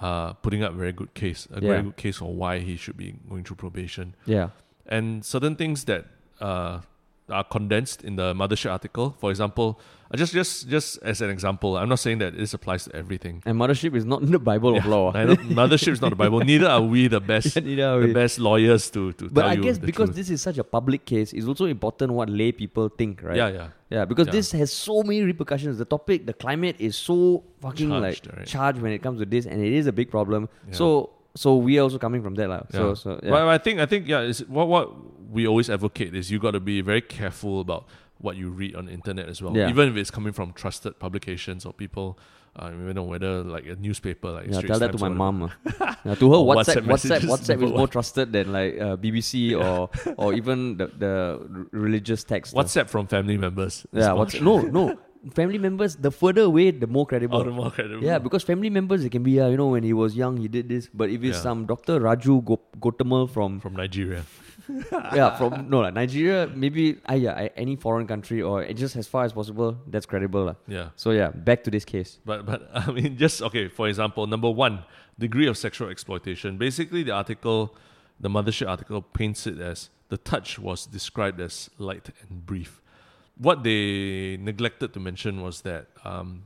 uh, 0.00 0.32
putting 0.34 0.62
up 0.62 0.72
a 0.72 0.76
very 0.76 0.92
good 0.92 1.12
case, 1.14 1.46
a 1.50 1.54
Yeah. 1.60 1.68
very 1.70 1.82
good 1.82 1.96
case 1.96 2.16
for 2.18 2.32
why 2.32 2.58
he 2.60 2.76
should 2.76 2.96
be 2.96 3.14
going 3.28 3.44
through 3.44 3.56
probation, 3.56 4.14
Yeah. 4.26 4.50
and 4.86 5.24
certain 5.24 5.56
things 5.56 5.84
that 5.84 6.06
uh, 6.40 6.80
are 7.30 7.44
condensed 7.44 8.02
in 8.04 8.16
the 8.16 8.34
mothership 8.34 8.70
article. 8.70 9.16
For 9.18 9.30
example, 9.30 9.78
uh, 10.10 10.16
just 10.16 10.32
just 10.32 10.68
just 10.68 10.98
as 11.02 11.20
an 11.20 11.28
example, 11.30 11.76
I'm 11.76 11.88
not 11.88 11.98
saying 11.98 12.18
that 12.18 12.36
this 12.36 12.54
applies 12.54 12.84
to 12.84 12.96
everything. 12.96 13.42
And 13.44 13.58
Mothership 13.58 13.94
is 13.94 14.04
not 14.04 14.22
in 14.22 14.32
the 14.32 14.38
Bible 14.38 14.76
of 14.76 14.86
law. 14.86 15.12
neither- 15.12 15.36
Mothership 15.36 15.92
is 15.92 16.00
not 16.00 16.10
the 16.10 16.16
Bible. 16.16 16.40
Neither 16.40 16.66
are 16.68 16.80
we 16.82 17.08
the 17.08 17.20
best 17.20 17.56
Yeah, 17.62 17.96
the 17.96 18.06
we. 18.06 18.12
best 18.12 18.38
lawyers 18.38 18.88
to 18.90 19.12
to 19.12 19.28
But 19.28 19.44
I 19.44 19.56
guess 19.56 19.76
because 19.78 20.08
truth. 20.10 20.16
this 20.16 20.30
is 20.30 20.40
such 20.40 20.58
a 20.58 20.64
public 20.64 21.04
case, 21.04 21.32
it's 21.32 21.46
also 21.46 21.66
important 21.66 22.12
what 22.12 22.30
lay 22.30 22.52
people 22.52 22.88
think, 22.88 23.22
right? 23.22 23.36
yeah 23.36 23.48
yeah 23.48 23.68
Yeah, 23.90 24.04
because 24.04 24.26
Yeah. 24.28 24.32
this 24.38 24.52
has 24.52 24.70
so 24.72 25.02
many 25.02 25.22
repercussions. 25.22 25.78
The 25.78 25.84
topic, 25.96 26.26
the 26.30 26.34
climate 26.44 26.76
is 26.78 26.94
so 26.96 27.44
fucking 27.60 27.88
Charged, 27.88 28.26
like 28.26 28.36
right? 28.36 28.46
charged 28.46 28.80
when 28.82 28.92
it 28.92 29.00
comes 29.02 29.18
to 29.20 29.26
this, 29.26 29.44
and 29.46 29.62
it 29.64 29.72
is 29.72 29.86
a 29.86 29.92
big 30.00 30.10
problem. 30.10 30.48
Yeah. 30.68 30.74
So, 30.80 30.88
so 31.34 31.56
we 31.56 31.78
are 31.78 31.82
also 31.82 31.98
coming 31.98 32.22
from 32.22 32.34
that, 32.34 32.48
lah. 32.48 32.62
So, 32.70 32.88
Yeah. 32.88 32.94
so 32.94 33.20
yeah. 33.22 33.30
Well, 33.30 33.48
I 33.48 33.58
think 33.58 33.80
I 33.80 33.86
think 33.86 34.08
yeah, 34.08 34.20
it's, 34.20 34.40
what 34.48 34.68
what 34.68 34.90
we 35.30 35.46
always 35.46 35.70
advocate 35.70 36.14
is 36.14 36.30
you 36.30 36.38
got 36.38 36.52
to 36.52 36.60
be 36.60 36.80
very 36.80 37.00
careful 37.02 37.60
about 37.60 37.86
what 38.18 38.36
you 38.36 38.50
read 38.50 38.74
on 38.74 38.86
the 38.86 38.92
internet 38.92 39.28
as 39.28 39.40
well. 39.42 39.56
Yeah. 39.56 39.68
Even 39.68 39.88
if 39.88 39.96
it's 39.96 40.10
coming 40.10 40.32
from 40.32 40.52
trusted 40.52 40.98
publications 40.98 41.64
or 41.64 41.72
people, 41.72 42.18
uh, 42.58 42.70
you 42.70 42.92
know 42.92 43.04
whether 43.04 43.44
like 43.44 43.66
a 43.66 43.76
newspaper 43.76 44.30
like 44.30 44.46
yeah, 44.48 44.60
tell 44.62 44.78
that 44.78 44.90
to 44.92 44.98
my 44.98 45.08
mom. 45.08 45.50
ah. 45.80 45.96
yeah, 46.04 46.14
to 46.16 46.30
her, 46.32 46.38
WhatsApp, 46.50 46.82
WhatsApp 46.86 47.20
WhatsApp, 47.20 47.62
is 47.62 47.70
more 47.72 47.86
trusted 47.86 48.32
than 48.32 48.52
like 48.52 48.80
uh, 48.80 48.96
BBC 48.96 49.54
or 49.64 49.90
or 50.16 50.34
even 50.34 50.76
the, 50.76 50.86
the 50.98 51.68
religious 51.70 52.24
text. 52.24 52.54
WhatsApp 52.54 52.88
from 52.88 53.06
family 53.06 53.38
members. 53.38 53.86
Yeah, 53.92 54.12
what's 54.12 54.40
no, 54.40 54.60
no. 54.62 54.98
Family 55.34 55.58
members, 55.58 55.96
the 55.96 56.10
further 56.10 56.42
away, 56.42 56.70
the 56.70 56.86
more 56.86 57.04
credible. 57.06 57.38
Oh, 57.38 57.42
the 57.44 57.50
more 57.50 57.70
credible. 57.70 58.02
Yeah, 58.04 58.18
because 58.18 58.42
family 58.44 58.70
members, 58.70 59.04
it 59.04 59.10
can 59.10 59.22
be, 59.22 59.40
uh, 59.40 59.48
you 59.48 59.56
know, 59.56 59.68
when 59.68 59.82
he 59.82 59.92
was 59.92 60.14
young, 60.16 60.36
he 60.36 60.48
did 60.48 60.68
this. 60.68 60.88
But 60.92 61.10
if 61.10 61.22
it's 61.24 61.36
Yeah. 61.38 61.42
some 61.42 61.66
Dr. 61.66 61.98
Raju 62.00 62.44
Go- 62.44 62.60
Gotamal 62.80 63.28
from, 63.28 63.58
from 63.60 63.74
Nigeria. 63.74 64.22
yeah, 64.92 65.36
from, 65.36 65.68
no, 65.70 65.80
like 65.80 65.94
Nigeria, 65.94 66.46
maybe, 66.54 66.98
uh, 67.10 67.14
yeah, 67.14 67.48
any 67.56 67.74
foreign 67.76 68.06
country 68.06 68.42
or 68.42 68.64
just 68.72 68.96
as 68.96 69.08
far 69.08 69.24
as 69.24 69.32
possible, 69.32 69.76
that's 69.86 70.06
credible. 70.06 70.44
lah. 70.44 70.54
Yeah. 70.66 70.90
So, 70.96 71.10
yeah, 71.10 71.28
back 71.30 71.64
to 71.64 71.70
this 71.70 71.84
case. 71.84 72.18
But 72.24 72.44
but 72.46 72.68
I 72.74 72.90
mean, 72.92 73.16
just 73.16 73.42
okay. 73.42 73.68
For 73.68 73.88
example, 73.88 74.26
number 74.26 74.50
one, 74.50 74.84
degree 75.18 75.48
of 75.48 75.56
sexual 75.56 75.88
exploitation. 75.88 76.58
Basically, 76.58 77.02
the 77.02 77.12
article, 77.12 77.74
the 78.20 78.28
mothership 78.28 78.68
article, 78.68 79.02
paints 79.02 79.46
it 79.46 79.58
as 79.58 79.90
the 80.10 80.16
touch 80.18 80.58
was 80.58 80.86
described 80.86 81.40
as 81.40 81.70
light 81.78 82.10
and 82.28 82.44
brief. 82.46 82.80
What 83.38 83.62
they 83.62 84.36
neglected 84.40 84.92
to 84.94 85.00
mention 85.00 85.40
was 85.42 85.60
that 85.62 85.86
um, 86.04 86.44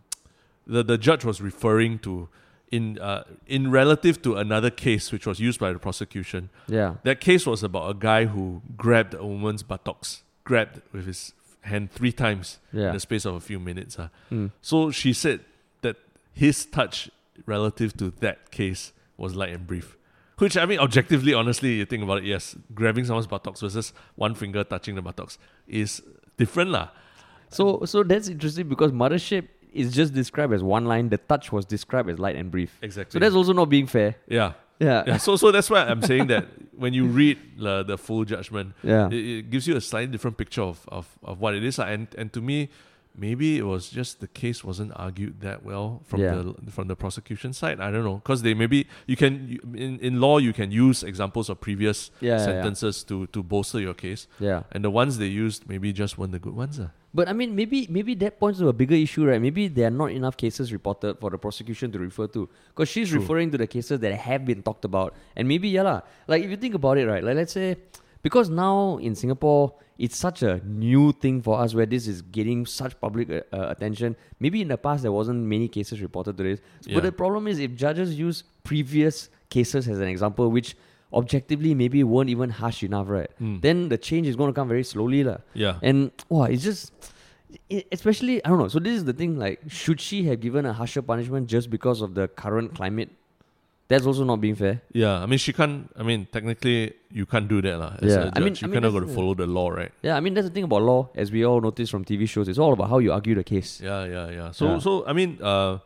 the 0.66 0.82
the 0.82 0.99
judge 0.99 1.25
was 1.25 1.40
referring 1.40 1.99
to 2.00 2.28
in 2.70 2.99
uh, 2.99 3.25
in 3.46 3.70
relative 3.70 4.20
to 4.22 4.37
another 4.37 4.70
case 4.70 5.11
which 5.12 5.26
was 5.26 5.40
used 5.40 5.58
by 5.61 5.72
the 5.72 5.78
prosecution. 5.78 6.50
Yeah. 6.68 6.96
That 7.04 7.20
case 7.20 7.46
was 7.46 7.62
about 7.62 7.90
a 7.90 7.94
guy 7.94 8.26
who 8.26 8.62
grabbed 8.76 9.14
a 9.14 9.25
woman's 9.25 9.62
buttocks, 9.62 10.22
grabbed 10.44 10.82
with 10.92 11.06
his 11.06 11.32
hand 11.62 11.90
three 11.92 12.12
times 12.12 12.58
Yeah. 12.72 12.88
in 12.88 12.94
the 12.94 13.00
space 13.00 13.25
of 13.25 13.34
a 13.34 13.40
few 13.40 13.58
minutes. 13.61 13.96
ah. 13.99 14.08
Mm. 14.30 14.50
So 14.61 14.90
she 14.90 15.12
said 15.12 15.40
that 15.82 15.96
his 16.32 16.66
touch 16.66 17.08
relative 17.46 17.96
to 17.99 18.11
that 18.20 18.50
case 18.50 18.92
was 19.16 19.34
light 19.34 19.50
and 19.54 19.66
brief. 19.66 19.96
Which 20.38 20.56
I 20.56 20.66
mean, 20.66 20.80
objectively, 20.80 21.34
honestly, 21.34 21.75
you 21.75 21.84
think 21.87 22.02
about 22.02 22.18
it, 22.18 22.25
yes, 22.25 22.56
grabbing 22.75 23.04
someone's 23.04 23.28
buttocks 23.28 23.61
versus 23.61 23.92
one 24.16 24.34
finger 24.34 24.64
touching 24.64 24.94
the 24.96 25.02
buttocks 25.02 25.38
is 25.68 26.02
different, 26.37 26.71
lah. 26.71 26.89
So 27.51 27.85
so 27.85 28.03
that's 28.03 28.29
interesting 28.29 28.69
because 28.69 28.93
mothership 28.93 29.49
is 29.73 29.93
just 29.93 30.12
described 30.15 30.53
as 30.53 30.62
one 30.62 30.85
line. 30.87 31.09
The 31.09 31.19
touch 31.19 31.53
was 31.53 31.65
described 31.65 32.09
as 32.11 32.19
light 32.19 32.37
and 32.37 32.51
brief. 32.51 32.79
Exactly. 32.83 33.12
So 33.17 33.21
that's 33.21 33.35
also 33.35 33.53
not 33.53 33.69
being 33.69 33.87
fair. 33.87 34.17
yeah. 34.29 34.53
Yeah. 34.81 35.05
Yeah, 35.07 35.17
so 35.19 35.37
so 35.37 35.53
that's 35.53 35.71
why 35.71 35.85
I'm 35.87 36.03
saying 36.03 36.27
that 36.27 36.49
when 36.75 36.93
you 36.93 37.07
read 37.07 37.39
uh, 37.62 37.85
the 37.85 37.97
full 37.97 38.25
judgment, 38.25 38.75
Yeah. 38.83 39.07
it, 39.07 39.15
it 39.15 39.51
gives 39.51 39.69
you 39.69 39.77
a 39.77 39.81
slightly 39.81 40.11
different 40.11 40.37
picture 40.39 40.62
of, 40.62 40.83
of, 40.91 41.07
of 41.23 41.39
what 41.39 41.55
it 41.55 41.62
is. 41.62 41.79
lah. 41.79 41.87
And 41.87 42.09
and 42.19 42.33
to 42.33 42.41
me, 42.43 42.67
maybe 43.16 43.59
it 43.59 43.62
was 43.64 43.90
just 43.90 44.21
the 44.21 44.26
case 44.26 44.64
wasn't 44.64 44.92
argued 44.97 45.40
that 45.40 45.62
well 45.64 46.00
from 46.07 46.21
Yeah. 46.21 46.42
the 46.64 46.71
from 46.71 46.88
the 46.88 46.97
prosecution 46.97 47.52
side. 47.52 47.78
I 47.81 47.90
don't 47.90 48.04
know 48.04 48.16
because 48.16 48.42
they 48.42 48.54
maybe 48.54 48.87
you 49.07 49.16
can 49.16 49.59
in 49.75 49.99
in 50.00 50.21
law 50.21 50.38
you 50.38 50.52
can 50.52 50.71
use 50.71 51.02
examples 51.02 51.49
of 51.50 51.61
previous 51.61 52.11
Yeah, 52.21 52.31
yeah, 52.31 52.38
yeah. 52.38 52.45
sentences 52.47 53.04
to 53.04 53.26
to 53.28 53.42
bolster 53.42 53.81
your 53.81 53.95
case, 53.95 54.26
Yeah. 54.40 54.62
and 54.73 54.83
the 54.85 54.90
ones 54.90 55.19
they 55.19 55.28
used 55.28 55.69
maybe 55.69 55.92
just 55.92 56.16
weren't 56.19 56.33
the 56.33 56.38
good 56.38 56.54
ones. 56.57 56.81
ah. 56.81 56.90
But 57.14 57.28
I 57.28 57.35
mean, 57.35 57.54
maybe 57.54 57.87
maybe 57.90 58.14
that 58.25 58.40
points 58.40 58.59
to 58.61 58.69
a 58.69 58.73
bigger 58.73 58.95
issue, 58.97 59.26
right? 59.28 59.40
Maybe 59.40 59.69
there 59.69 59.87
are 59.88 59.97
not 60.02 60.11
enough 60.12 60.37
cases 60.38 60.73
reported 60.73 61.21
for 61.21 61.28
the 61.28 61.37
prosecution 61.37 61.92
to 61.92 61.99
refer 61.99 62.26
to, 62.28 62.49
because 62.73 62.88
she's 62.88 63.11
True. 63.11 63.21
referring 63.21 63.50
to 63.52 63.59
the 63.59 63.66
cases 63.66 64.00
that 64.00 64.14
have 64.14 64.47
been 64.47 64.62
talked 64.62 64.87
about, 64.87 65.12
and 65.37 65.47
maybe 65.47 65.69
yeah, 65.69 65.83
lah. 65.85 66.00
Like 66.26 66.42
if 66.42 66.49
you 66.49 66.57
think 66.57 66.75
about 66.75 66.97
it, 66.97 67.04
right? 67.07 67.23
Like 67.23 67.37
let's 67.37 67.52
say, 67.52 67.76
because 68.23 68.49
now 68.50 68.99
in 68.99 69.14
Singapore 69.14 69.75
it's 69.99 70.17
such 70.17 70.43
a 70.43 70.61
new 70.64 71.12
thing 71.12 71.41
for 71.43 71.61
us 71.61 71.75
where 71.75 71.87
this 71.87 72.09
is 72.09 72.23
getting 72.23 72.67
such 72.67 72.99
public 73.00 73.31
uh, 73.31 73.43
uh, 73.55 73.69
attention. 73.69 74.17
Maybe 74.41 74.61
in 74.61 74.69
the 74.69 74.79
past 74.79 75.02
there 75.02 75.12
wasn't 75.12 75.45
many 75.45 75.69
cases 75.69 76.00
reported 76.00 76.37
to 76.38 76.43
this, 76.43 76.61
Yeah. 76.87 76.95
but 76.95 77.05
the 77.05 77.12
problem 77.12 77.47
is 77.47 77.59
if 77.59 77.75
judges 77.75 78.19
use 78.19 78.43
previous 78.64 79.29
cases 79.50 79.87
as 79.88 79.99
an 79.99 80.09
example, 80.09 80.50
which 80.50 80.76
objectively 81.12 81.75
maybe 81.75 82.02
weren't 82.02 82.31
even 82.31 82.50
harsh 82.50 82.83
enough, 82.83 83.09
right? 83.09 83.31
Hmm. 83.38 83.59
Then 83.61 83.88
the 83.91 83.99
change 83.99 84.26
is 84.26 84.35
going 84.35 84.49
to 84.50 84.55
come 84.55 84.67
very 84.67 84.83
slowly, 84.83 85.23
lah. 85.23 85.38
Yeah. 85.52 85.79
And 85.83 86.11
wow, 86.31 86.45
it's 86.45 86.64
just, 86.64 86.91
especially 87.93 88.45
I 88.45 88.49
don't 88.49 88.59
know. 88.59 88.69
So 88.69 88.79
this 88.79 88.97
is 88.97 89.05
the 89.05 89.12
thing. 89.12 89.38
Like, 89.38 89.61
should 89.69 90.00
she 90.00 90.25
have 90.25 90.41
given 90.41 90.64
a 90.67 90.73
harsher 90.73 91.02
punishment 91.02 91.49
just 91.49 91.71
because 91.71 92.00
of 92.00 92.14
the 92.14 92.29
current 92.29 92.75
climate? 92.75 93.11
That's 93.92 94.06
also 94.11 94.25
not 94.25 94.40
being 94.40 94.56
fair. 94.56 94.80
Yeah, 94.96 95.20
I 95.22 95.26
mean, 95.30 95.38
she 95.44 95.52
can't. 95.52 95.90
I 96.00 96.02
mean, 96.08 96.25
technically, 96.37 96.94
you 97.20 97.26
can't 97.32 97.49
do 97.54 97.61
that, 97.66 97.76
lah. 97.82 97.92
As 98.00 98.08
Yeah, 98.08 98.16
a 98.16 98.32
I 98.37 98.40
judge. 98.40 98.44
mean- 98.44 98.56
you 98.56 98.64
I 98.64 98.66
mean, 98.68 98.75
cannot 98.80 98.92
that's 98.92 99.04
got 99.04 99.08
to 99.08 99.14
follow 99.18 99.34
the 99.34 99.46
law, 99.58 99.68
right? 99.68 99.92
Yeah, 100.02 100.16
I 100.16 100.20
mean 100.25 100.32
that's 100.34 100.49
the 100.49 100.54
thing 100.56 100.64
about 100.70 100.82
law, 100.92 101.00
as 101.14 101.30
we 101.37 101.44
all 101.44 101.61
notice 101.61 101.90
from 101.94 102.04
TV 102.11 102.25
shows. 102.34 102.49
It's 102.49 102.62
all 102.66 102.72
about 102.72 102.88
how 102.88 102.99
you 103.04 103.12
argue 103.12 103.34
the 103.37 103.44
case. 103.44 103.80
Yeah, 103.84 104.04
yeah, 104.16 104.26
yeah. 104.38 104.49
So, 104.56 104.64
Yeah. 104.66 104.78
so 104.87 105.04
I 105.06 105.12
mean, 105.12 105.37
uh, 105.52 105.78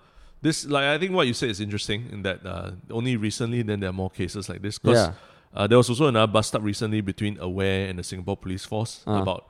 this 0.43 0.65
like 0.71 0.85
I 0.95 0.97
think 1.03 1.13
what 1.19 1.27
you 1.27 1.35
said 1.35 1.51
is 1.51 1.61
interesting 1.61 2.07
in 2.15 2.23
that 2.23 2.47
uh, 2.47 2.71
only 2.95 3.17
recently 3.17 3.63
then 3.67 3.81
there 3.81 3.91
are 3.91 3.99
more 4.05 4.11
cases 4.11 4.49
like 4.53 4.63
this 4.63 4.79
because 4.79 5.03
Yeah. 5.11 5.59
uh, 5.59 5.67
there 5.67 5.79
was 5.83 5.89
also 5.91 6.07
another 6.07 6.31
bust 6.31 6.55
up 6.55 6.63
recently 6.63 7.01
between 7.03 7.35
Aware 7.41 7.89
and 7.91 7.99
the 7.99 8.05
Singapore 8.05 8.37
Police 8.37 8.65
Force 8.65 9.03
Ah. 9.07 9.23
about 9.25 9.43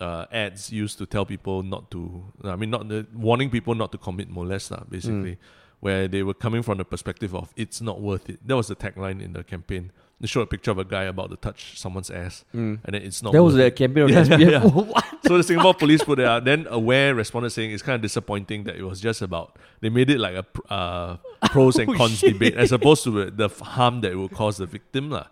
uh, 0.00 0.26
ads 0.44 0.68
used 0.72 0.98
to 1.00 1.06
tell 1.06 1.24
people 1.24 1.62
not 1.62 1.88
to. 1.92 2.00
I 2.44 2.56
mean, 2.60 2.70
not 2.76 2.88
the 2.92 3.06
warning 3.14 3.48
people 3.48 3.74
not 3.74 3.92
to 3.92 3.98
commit 3.98 4.28
molest, 4.28 4.70
lah, 4.72 4.84
basically. 4.88 5.36
Mm. 5.40 5.61
Where 5.82 6.06
they 6.06 6.22
were 6.22 6.34
coming 6.46 6.62
from 6.62 6.78
the 6.78 6.84
perspective 6.84 7.34
of 7.34 7.52
it's 7.56 7.80
not 7.80 8.00
worth 8.00 8.30
it. 8.30 8.38
That 8.46 8.56
was 8.56 8.68
the 8.68 8.76
tagline 8.76 9.18
in 9.20 9.32
the 9.32 9.42
campaign. 9.42 9.90
They 10.20 10.28
showed 10.28 10.42
a 10.42 10.46
picture 10.46 10.70
of 10.70 10.78
a 10.78 10.84
guy 10.84 11.02
about 11.10 11.30
to 11.30 11.36
touch 11.36 11.76
someone's 11.76 12.08
ass, 12.08 12.44
Mm. 12.54 12.78
and 12.84 12.94
then 12.94 13.02
it's 13.02 13.20
not. 13.24 13.32
That 13.32 13.42
was 13.42 13.54
the 13.56 13.66
it. 13.66 13.74
campaign 13.74 14.04
of 14.04 14.10
Yeah, 14.14 14.22
the 14.22 14.36
SPF. 14.36 14.50
yeah. 14.52 14.64
what? 14.94 15.04
So 15.26 15.36
the 15.38 15.42
Singapore 15.42 15.74
police 15.74 16.04
put 16.04 16.20
it 16.20 16.24
out. 16.26 16.44
Then 16.44 16.68
Aware 16.70 17.16
responded 17.16 17.50
saying 17.50 17.72
it's 17.72 17.82
kind 17.82 17.96
of 17.96 18.02
disappointing 18.02 18.62
that 18.64 18.76
it 18.76 18.84
was 18.84 19.00
just 19.00 19.22
about 19.22 19.58
they 19.80 19.90
made 19.90 20.08
it 20.10 20.20
like 20.20 20.36
a 20.36 20.46
uh, 20.72 21.16
pros 21.50 21.76
and 21.80 21.90
Oh, 21.90 21.94
cons 21.94 22.18
shit. 22.20 22.34
debate 22.34 22.54
as 22.54 22.70
opposed 22.70 23.02
to 23.04 23.30
the 23.32 23.48
harm 23.48 24.00
that 24.02 24.12
it 24.12 24.16
will 24.22 24.28
cause 24.28 24.58
the 24.58 24.66
victim 24.66 25.10
lah. 25.10 25.26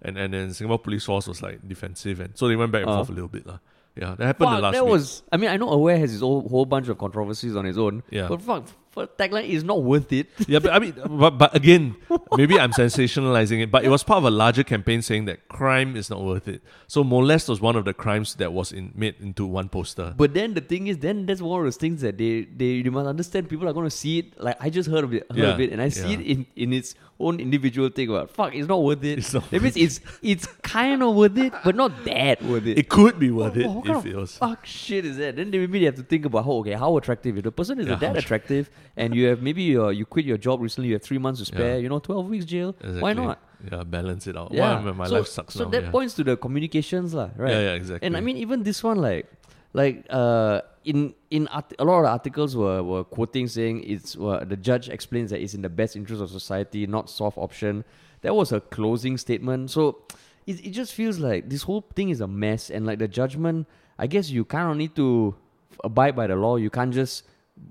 And 0.00 0.16
and 0.16 0.32
then 0.32 0.54
Singapore 0.54 0.78
police 0.78 1.02
force 1.04 1.26
was 1.26 1.42
like 1.42 1.66
defensive 1.66 2.20
and 2.20 2.30
so 2.38 2.46
they 2.46 2.54
went 2.54 2.70
back 2.70 2.82
and 2.82 2.90
Uh. 2.90 2.96
forth 2.98 3.08
a 3.10 3.12
little 3.18 3.32
bit 3.36 3.44
lah. 3.44 3.58
Yeah, 3.96 4.14
that 4.14 4.26
happened 4.26 4.50
the 4.52 4.56
Fuck, 4.56 4.62
last 4.62 4.74
that 4.74 4.84
week. 4.84 4.92
was. 4.92 5.22
I 5.32 5.36
mean, 5.38 5.50
I 5.50 5.56
know 5.56 5.70
Aware 5.70 5.98
has 5.98 6.12
his 6.12 6.22
own 6.22 6.46
whole 6.48 6.66
bunch 6.66 6.86
of 6.88 6.98
controversies 6.98 7.56
on 7.56 7.64
his 7.64 7.78
own. 7.78 8.02
Yeah. 8.10 8.28
But 8.28 8.42
fuck, 8.42 8.64
for 8.96 9.06
tagline 9.06 9.46
is 9.46 9.62
not 9.62 9.82
worth 9.82 10.10
it. 10.10 10.26
yeah, 10.48 10.58
but 10.58 10.72
I 10.72 10.78
mean, 10.78 10.94
but, 11.06 11.32
but 11.36 11.54
again, 11.54 11.96
maybe 12.34 12.58
I'm 12.58 12.72
sensationalizing 12.72 13.62
it, 13.62 13.70
but 13.70 13.84
it 13.84 13.90
was 13.90 14.02
part 14.02 14.16
of 14.18 14.24
a 14.24 14.30
larger 14.30 14.64
campaign 14.64 15.02
saying 15.02 15.26
that 15.26 15.48
crime 15.48 15.96
is 15.96 16.08
not 16.08 16.22
worth 16.24 16.48
it. 16.48 16.62
So 16.86 17.04
molest 17.04 17.50
was 17.50 17.60
one 17.60 17.76
of 17.76 17.84
the 17.84 17.92
crimes 17.92 18.36
that 18.36 18.54
was 18.54 18.72
in, 18.72 18.92
made 18.94 19.16
into 19.20 19.44
one 19.44 19.68
poster. 19.68 20.14
But 20.16 20.32
then 20.32 20.54
the 20.54 20.62
thing 20.62 20.86
is, 20.86 20.96
then 20.96 21.26
that's 21.26 21.42
one 21.42 21.60
of 21.60 21.66
those 21.66 21.76
things 21.76 22.00
that 22.00 22.16
they 22.16 22.44
they 22.44 22.80
you 22.86 22.90
must 22.90 23.06
understand. 23.06 23.50
People 23.50 23.68
are 23.68 23.74
going 23.74 23.86
to 23.86 23.96
see 23.96 24.20
it. 24.20 24.40
Like 24.40 24.56
I 24.60 24.70
just 24.70 24.88
heard 24.88 25.04
of 25.04 25.12
it, 25.12 25.26
heard 25.28 25.38
Yeah, 25.38 25.52
of 25.54 25.60
it, 25.60 25.72
and 25.72 25.82
I 25.82 25.90
see 25.90 26.12
yeah. 26.14 26.18
it 26.18 26.20
in 26.32 26.46
in 26.56 26.72
its 26.72 26.94
own 27.18 27.40
individual 27.40 27.88
thing. 27.88 28.08
But 28.08 28.30
fuck, 28.30 28.54
it's 28.54 28.68
not 28.68 28.82
worth 28.82 29.02
it. 29.04 29.18
It's 29.18 29.32
not 29.32 29.50
that 29.50 29.62
means 29.62 29.76
it's 29.76 30.00
it's 30.22 30.46
kind 30.62 31.02
of 31.02 31.14
worth 31.14 31.36
it, 31.38 31.52
but 31.64 31.74
not 31.74 32.04
that 32.04 32.42
worth 32.44 32.66
it. 32.66 32.78
It 32.78 32.88
could 32.88 33.18
be 33.18 33.30
worth 33.30 33.56
it 33.56 33.66
What- 33.66 33.76
what 33.76 33.86
kind 33.86 33.98
if 33.98 34.06
it 34.12 34.16
was. 34.16 34.36
fuck 34.36 34.66
shit 34.66 35.04
is 35.04 35.16
that? 35.16 35.36
Then 35.36 35.50
they 35.50 35.58
maybe 35.58 35.78
they 35.80 35.86
have 35.86 35.96
to 35.96 36.02
think 36.02 36.24
about 36.26 36.44
how 36.44 36.52
okay 36.60 36.72
how 36.72 36.96
attractive 36.96 37.38
if 37.38 37.44
the 37.44 37.52
person 37.52 37.80
is 37.80 37.86
Yeah, 37.88 37.96
that 37.96 38.16
attractive 38.16 38.70
and 38.96 39.14
you 39.14 39.26
have 39.28 39.40
maybe 39.42 39.62
you 39.62 39.88
you 39.90 40.04
quit 40.04 40.24
your 40.26 40.36
job 40.38 40.60
recently 40.60 40.88
you 40.88 40.94
have 40.94 41.02
three 41.02 41.18
months 41.18 41.40
to 41.40 41.46
spare 41.46 41.74
Yeah. 41.76 41.82
you 41.84 41.88
know 41.88 41.98
twelve 42.00 42.28
weeks 42.28 42.44
jail 42.44 42.74
why 43.00 43.12
not 43.14 43.38
Yeah, 43.72 43.84
balance 43.84 44.26
it 44.26 44.36
out. 44.36 44.52
yeah 44.52 44.84
Why 44.84 44.92
my 44.92 45.06
so, 45.06 45.14
life 45.16 45.28
sucks 45.28 45.54
so 45.54 45.64
now. 45.64 45.70
that 45.70 45.84
yeah. 45.84 45.90
points 45.90 46.12
to 46.20 46.24
the 46.28 46.36
communications 46.36 47.14
lah 47.18 47.30
right 47.44 47.50
Yeah, 47.52 47.62
yeah, 47.68 47.80
exactly. 47.80 48.06
and 48.06 48.16
I 48.18 48.20
mean, 48.20 48.36
even 48.36 48.62
this 48.68 48.84
one, 48.84 48.98
like, 49.08 49.24
like 49.72 50.06
uh, 50.10 50.62
in 50.84 51.14
in 51.30 51.48
art- 51.48 51.74
a 51.78 51.84
lot 51.84 51.98
of 51.98 52.04
the 52.04 52.10
articles 52.10 52.56
were, 52.56 52.82
were 52.82 53.04
quoting 53.04 53.48
saying 53.48 53.84
it's 53.84 54.16
uh, 54.16 54.44
the 54.46 54.56
judge 54.56 54.88
explains 54.88 55.30
that 55.30 55.40
it's 55.40 55.54
in 55.54 55.62
the 55.62 55.68
best 55.68 55.96
interest 55.96 56.22
of 56.22 56.30
society, 56.30 56.86
not 56.86 57.10
soft 57.10 57.38
option. 57.38 57.84
That 58.22 58.34
was 58.34 58.52
a 58.52 58.60
closing 58.60 59.18
statement. 59.18 59.70
So 59.70 59.98
it 60.46 60.64
it 60.64 60.70
just 60.70 60.94
feels 60.94 61.18
like 61.18 61.48
this 61.48 61.62
whole 61.62 61.84
thing 61.94 62.10
is 62.10 62.20
a 62.20 62.26
mess, 62.26 62.70
and 62.70 62.86
like 62.86 62.98
the 62.98 63.08
judgment, 63.08 63.66
I 63.98 64.06
guess 64.06 64.30
you 64.30 64.44
kind 64.44 64.70
of 64.70 64.76
need 64.76 64.94
to 64.96 65.34
abide 65.84 66.16
by 66.16 66.26
the 66.26 66.36
law. 66.36 66.56
You 66.56 66.70
can't 66.70 66.94
just 66.94 67.24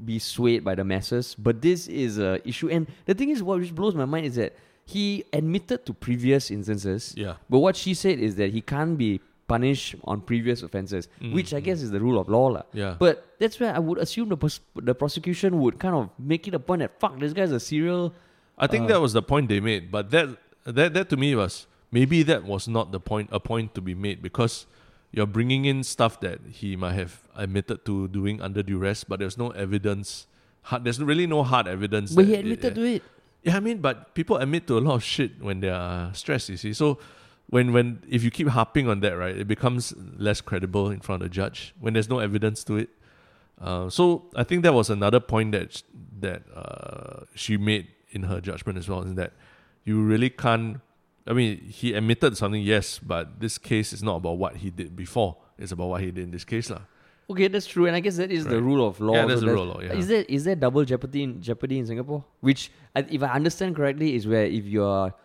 be 0.03 0.19
swayed 0.19 0.63
by 0.63 0.75
the 0.75 0.83
masses. 0.83 1.35
But 1.35 1.61
this 1.61 1.87
is 1.87 2.19
a 2.19 2.45
issue, 2.47 2.69
and 2.69 2.87
the 3.05 3.13
thing 3.13 3.29
is, 3.29 3.41
what 3.41 3.59
which 3.59 3.73
blows 3.73 3.95
my 3.95 4.05
mind 4.05 4.25
is 4.25 4.35
that 4.35 4.55
he 4.85 5.23
admitted 5.33 5.85
to 5.85 5.93
previous 5.93 6.51
instances. 6.51 7.13
Yeah. 7.17 7.35
But 7.49 7.59
what 7.59 7.75
she 7.75 7.93
said 7.93 8.19
is 8.19 8.35
that 8.35 8.51
he 8.51 8.61
can't 8.61 8.97
be 8.97 9.19
punished 9.47 9.95
on 10.05 10.21
previous 10.21 10.63
offences, 10.63 11.07
which 11.31 11.53
I 11.53 11.59
guess 11.59 11.81
is 11.81 11.91
the 11.91 11.99
rule 11.99 12.19
of 12.19 12.27
law. 12.29 12.49
Mm, 12.51 12.63
Yeah. 12.73 12.95
But 12.97 13.25
that's 13.39 13.59
where 13.59 13.73
I 13.75 13.79
would 13.79 13.99
assume 13.99 14.29
the, 14.29 14.37
pros- 14.37 14.59
the 14.75 14.95
prosecution 14.95 15.59
would 15.61 15.79
kind 15.79 15.95
of 15.95 16.09
make 16.17 16.47
it 16.47 16.53
a 16.53 16.59
point 16.59 16.79
that, 16.79 16.99
fuck, 16.99 17.19
this 17.19 17.33
guy's 17.33 17.51
a 17.51 17.59
serial. 17.59 18.13
I 18.57 18.67
think 18.67 18.85
Uh, 18.85 18.87
that 18.87 19.01
was 19.01 19.13
the 19.13 19.21
point 19.21 19.49
they 19.49 19.59
made, 19.59 19.91
but 19.91 20.09
that 20.11 20.29
that 20.63 20.93
that 20.95 21.09
to 21.09 21.17
me 21.17 21.35
was 21.35 21.67
maybe 21.91 22.23
that 22.23 22.43
was 22.43 22.67
not 22.67 22.91
the 22.91 22.99
point 22.99 23.29
a 23.31 23.39
point 23.39 23.75
to 23.75 23.81
be 23.81 23.93
made 23.93 24.21
because 24.23 24.65
you're 25.11 25.27
bringing 25.27 25.65
in 25.65 25.83
stuff 25.83 26.19
that 26.21 26.39
he 26.51 26.75
might 26.75 26.93
have 26.93 27.21
admitted 27.35 27.85
to 27.85 28.07
doing 28.07 28.41
under 28.41 28.63
duress, 28.63 29.03
but 29.03 29.19
there's 29.19 29.37
no 29.37 29.51
evidence. 29.51 30.25
Hard, 30.63 30.83
there's 30.85 30.99
really 31.03 31.27
no 31.27 31.43
hard 31.43 31.67
evidence. 31.67 32.15
But 32.15 32.25
he 32.25 32.33
admitted 32.35 32.73
to 32.75 32.83
it. 32.83 33.03
Yeah, 33.43 33.57
I 33.57 33.59
mean, 33.59 33.77
but 33.77 34.15
people 34.15 34.37
admit 34.37 34.65
to 34.67 34.77
a 34.79 34.81
lot 34.81 34.95
of 34.95 35.03
shit 35.03 35.37
when 35.39 35.59
they 35.59 35.69
are 35.69 36.11
stressed. 36.15 36.49
You 36.49 36.57
see, 36.57 36.73
so 36.73 36.97
when 37.47 37.73
when 37.73 38.03
if 38.09 38.23
you 38.23 38.31
keep 38.31 38.47
harping 38.47 38.87
on 38.87 38.99
that, 39.01 39.17
right, 39.17 39.35
it 39.37 39.47
becomes 39.47 39.93
less 40.17 40.41
credible 40.41 40.89
in 40.89 40.99
front 40.99 41.21
of 41.21 41.29
the 41.29 41.33
judge 41.33 41.73
when 41.79 41.93
there's 41.93 42.09
no 42.09 42.19
evidence 42.19 42.63
to 42.65 42.77
it. 42.77 42.89
Uh, 43.59 43.89
so 43.89 44.29
I 44.35 44.43
think 44.43 44.63
that 44.63 44.73
was 44.73 44.89
another 44.89 45.19
point 45.19 45.51
that 45.53 45.83
that 46.19 46.43
uh, 46.53 47.25
she 47.35 47.57
made 47.57 47.87
in 48.09 48.23
her 48.23 48.41
judgment 48.41 48.77
as 48.77 48.89
well, 48.89 49.03
is 49.03 49.15
that 49.15 49.33
you 49.83 50.01
really 50.01 50.29
can't. 50.29 50.81
I 51.27 51.33
mean, 51.33 51.59
he 51.59 51.93
admitted 51.93 52.37
something, 52.37 52.61
yes, 52.61 52.99
but 52.99 53.39
this 53.39 53.57
case 53.57 53.93
is 53.93 54.03
not 54.03 54.17
about 54.17 54.37
what 54.37 54.57
he 54.57 54.69
did 54.69 54.95
before. 54.95 55.37
It's 55.57 55.71
about 55.71 55.87
what 55.87 56.01
he 56.01 56.11
did 56.11 56.25
in 56.25 56.31
this 56.31 56.43
case, 56.43 56.69
lah. 56.69 56.81
Okay, 57.27 57.47
that's 57.47 57.65
true, 57.65 57.87
and 57.87 57.95
I 57.95 57.99
guess 57.99 58.17
that 58.17 58.31
is 58.31 58.45
the 58.45 58.61
rule 58.61 58.85
of 58.85 58.99
law. 58.99 59.15
Yeah, 59.15 59.23
so 59.23 59.27
that's 59.29 59.41
the 59.41 59.47
rule 59.47 59.63
of 59.63 59.69
law, 59.69 59.81
yeah. 59.81 59.93
Is 59.93 60.07
there 60.07 60.23
is 60.29 60.43
there 60.43 60.55
double 60.55 60.85
jeopardy 60.85 61.23
in 61.23 61.41
jeopardy 61.41 61.79
in 61.79 61.87
Singapore? 61.87 62.23
Which, 62.41 62.71
if 62.95 63.23
I 63.23 63.29
understand 63.29 63.75
correctly, 63.75 64.13
is 64.15 64.27
where 64.27 64.45
if 64.45 64.65
you 64.65 64.83
are 64.83 65.15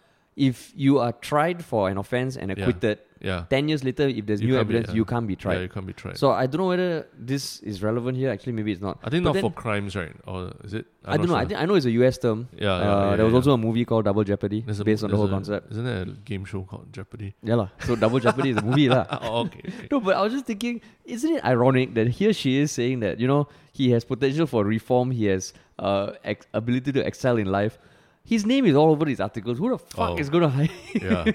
if 0.49 0.73
you 0.75 0.99
are 1.05 1.13
tried 1.21 1.61
for 1.71 1.89
an 1.93 1.99
offense 2.01 2.37
and 2.41 2.51
acquitted, 2.57 2.99
Yeah, 3.29 3.45
ten 3.53 3.69
years 3.69 3.83
later, 3.85 4.05
if 4.09 4.25
there's 4.25 4.41
You 4.41 4.49
new 4.51 4.57
be, 4.57 4.61
evidence, 4.65 4.89
yeah. 4.89 4.95
you 4.99 5.05
can't 5.09 5.27
be 5.31 5.35
yeah, 5.37 5.45
tried. 5.45 5.61
you 5.61 5.69
can't 5.73 5.85
be 5.89 5.93
tried. 6.03 6.17
So 6.21 6.31
I 6.33 6.45
don't 6.49 6.61
know 6.63 6.69
whether 6.73 7.05
this 7.31 7.61
is 7.71 7.83
relevant 7.85 8.17
here. 8.21 8.31
Actually, 8.35 8.55
maybe 8.59 8.73
it's 8.75 8.81
not. 8.81 8.97
I 9.05 9.11
think 9.13 9.25
But 9.25 9.29
not 9.29 9.35
then- 9.37 9.45
for 9.45 9.51
crimes, 9.65 9.93
right? 10.03 10.17
Or 10.25 10.39
is 10.65 10.73
it? 10.79 10.87
I 11.05 11.19
don't 11.21 11.29
know. 11.33 11.37
I 11.41 11.45
think 11.45 11.61
I 11.61 11.67
know 11.69 11.77
it's 11.81 11.85
a 11.91 11.93
US 12.01 12.17
term. 12.23 12.49
Yeah, 12.57 12.65
yeah, 12.65 12.73
uh, 12.73 13.11
yeah, 13.11 13.17
there 13.21 13.27
was 13.29 13.35
yeah. 13.37 13.41
also 13.43 13.53
a 13.59 13.61
movie 13.67 13.85
called 13.91 14.07
Double 14.09 14.25
Jeopardy, 14.31 14.63
There's 14.65 14.81
a- 14.81 14.89
based 14.89 15.05
on 15.05 15.13
the 15.13 15.19
whole 15.21 15.29
a- 15.29 15.37
concept. 15.37 15.69
Isn't 15.77 15.85
there 15.91 16.01
a 16.09 16.17
game 16.33 16.49
show 16.55 16.63
called 16.73 16.89
Jeopardy? 17.01 17.35
Yeah, 17.51 17.61
lah. 17.61 17.69
So 17.85 18.01
Double 18.07 18.25
Jeopardy 18.29 18.57
is 18.57 18.63
a 18.65 18.65
movie, 18.71 18.89
lah. 18.97 19.05
oh, 19.21 19.45
okay. 19.45 19.61
okay. 19.69 19.89
No, 19.93 20.01
but 20.01 20.17
I 20.17 20.25
was 20.25 20.33
just 20.39 20.49
thinking, 20.49 20.81
isn't 21.05 21.37
it 21.37 21.45
ironic 21.45 21.93
that 22.01 22.09
here 22.23 22.33
she 22.33 22.57
is 22.65 22.73
saying 22.81 23.01
that 23.05 23.21
you 23.21 23.29
know 23.29 23.49
he 23.77 23.93
has 23.93 24.09
potential 24.17 24.49
for 24.57 24.65
reform, 24.65 25.11
he 25.23 25.29
has 25.37 25.53
uh 25.79 26.13
ex- 26.25 26.49
ability 26.65 26.97
to 26.97 27.05
excel 27.13 27.37
in 27.37 27.53
life. 27.61 27.77
His 28.25 28.47
name 28.47 28.67
is 28.67 28.75
all 28.77 28.91
over 28.91 29.05
these 29.05 29.21
articles. 29.21 29.59
Who 29.59 29.71
the 29.71 29.79
fuck 29.79 30.11
Oh. 30.11 30.17
is 30.17 30.29
gonna 30.31 30.49
hire? 30.49 30.69
Yeah. 30.95 31.33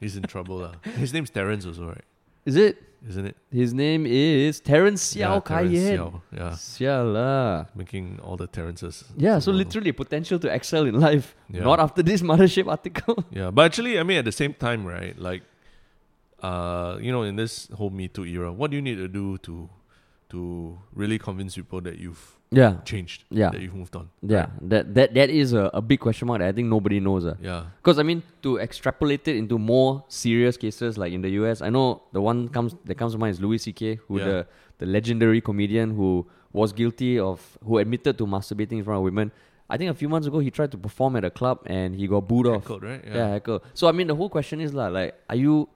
He's 0.00 0.16
in 0.16 0.22
trouble. 0.24 0.58
lah. 0.58 0.74
His 0.96 1.12
name's 1.12 1.30
Terrence 1.30 1.66
also, 1.66 1.88
right? 1.88 2.04
Is 2.44 2.56
it? 2.56 2.82
isn't 3.06 3.26
it? 3.26 3.36
His 3.50 3.74
name 3.74 4.06
is 4.06 4.60
Terence 4.60 5.14
Siow 5.14 5.44
Kai 5.44 5.68
Terrence 5.68 6.14
Yeah, 6.32 6.50
Siow 6.56 7.66
making 7.74 8.18
all 8.22 8.36
the 8.36 8.46
Terrences. 8.46 9.04
Yeah, 9.16 9.38
so 9.40 9.52
literally 9.52 9.92
potential 9.92 10.38
to 10.38 10.48
excel 10.48 10.86
in 10.86 10.98
life. 10.98 11.36
Yeah. 11.50 11.64
Not 11.64 11.80
after 11.80 12.02
this 12.02 12.22
mothership 12.22 12.66
article. 12.66 13.22
Yeah, 13.30 13.50
but 13.50 13.66
actually, 13.66 13.98
I 13.98 14.02
mean, 14.04 14.18
at 14.18 14.24
the 14.24 14.32
same 14.32 14.54
time, 14.54 14.86
right? 14.86 15.18
Like, 15.18 15.42
uh, 16.42 16.96
you 17.00 17.12
know, 17.12 17.22
in 17.22 17.36
this 17.36 17.68
whole 17.74 17.90
Me 17.90 18.08
Too 18.08 18.24
era, 18.24 18.50
what 18.52 18.70
do 18.70 18.76
you 18.76 18.82
need 18.82 18.96
to 18.96 19.08
do 19.08 19.36
to 19.38 19.68
to 20.34 20.78
really 20.94 21.18
convince 21.18 21.54
people 21.60 21.80
that 21.86 21.96
you've 21.98 22.22
yeah. 22.50 22.72
changed, 22.84 23.24
Yeah. 23.30 23.50
that 23.50 23.60
you've 23.62 23.74
moved 23.74 23.94
on? 23.96 24.10
Yeah. 24.22 24.36
right? 24.38 24.68
That 24.72 24.84
that 24.94 25.08
that 25.14 25.30
is 25.30 25.52
a, 25.54 25.70
a 25.72 25.82
big 25.90 26.00
question 26.06 26.28
mark 26.28 26.40
that 26.42 26.48
I 26.48 26.52
think 26.52 26.68
nobody 26.68 27.00
knows. 27.00 27.24
Uh. 27.24 27.34
yeah, 27.40 27.64
Because 27.78 27.98
I 27.98 28.04
mean, 28.10 28.22
to 28.42 28.58
extrapolate 28.58 29.26
it 29.28 29.36
into 29.36 29.58
more 29.58 30.04
serious 30.08 30.56
cases 30.56 30.98
like 30.98 31.12
in 31.12 31.22
the 31.22 31.30
US, 31.40 31.62
I 31.62 31.70
know 31.70 32.02
the 32.12 32.20
one 32.20 32.48
comes 32.48 32.74
that 32.84 32.96
comes 33.00 33.12
to 33.14 33.18
mind 33.18 33.34
is 33.38 33.40
Louis 33.40 33.58
C.K., 33.58 34.00
who 34.06 34.18
Yeah. 34.18 34.24
the 34.30 34.38
the 34.82 34.86
legendary 34.86 35.40
comedian 35.40 35.94
who 35.94 36.26
was 36.52 36.72
guilty 36.72 37.18
of 37.18 37.38
who 37.66 37.78
admitted 37.78 38.18
to 38.18 38.26
masturbating 38.26 38.78
in 38.82 38.84
front 38.84 38.98
of 38.98 39.04
women. 39.10 39.30
I 39.70 39.78
think 39.78 39.90
a 39.90 39.94
few 39.94 40.08
months 40.12 40.26
ago 40.28 40.38
he 40.40 40.50
tried 40.50 40.70
to 40.76 40.78
perform 40.78 41.16
at 41.16 41.24
a 41.24 41.30
club 41.30 41.58
and 41.66 41.94
he 41.96 42.06
got 42.06 42.28
booed 42.28 42.46
off. 42.46 42.68
Right? 42.68 43.02
Yeah. 43.06 43.28
heckle. 43.38 43.62
So 43.72 43.88
I 43.88 43.92
mean, 43.92 44.06
the 44.12 44.14
whole 44.20 44.28
question 44.28 44.60
is 44.60 44.74
lah, 44.74 44.88
like, 44.98 45.14
are 45.30 45.36
you, 45.36 45.68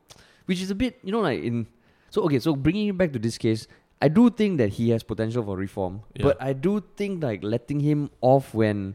which 0.46 0.60
is 0.60 0.70
a 0.70 0.74
bit, 0.74 0.98
you 1.02 1.10
know, 1.10 1.20
like 1.24 1.42
in, 1.42 1.66
so 2.10 2.22
okay, 2.28 2.38
so 2.38 2.54
bringing 2.54 2.88
it 2.92 2.96
back 2.98 3.12
to 3.16 3.18
this 3.18 3.38
case, 3.38 3.66
I 4.00 4.08
do 4.08 4.30
think 4.30 4.58
that 4.58 4.68
he 4.70 4.90
has 4.90 5.02
potential 5.02 5.42
for 5.42 5.56
reform, 5.56 6.02
Yeah. 6.14 6.22
but 6.24 6.40
I 6.40 6.52
do 6.52 6.82
think 6.96 7.22
like 7.22 7.42
letting 7.42 7.80
him 7.80 8.10
off 8.20 8.54
when, 8.54 8.94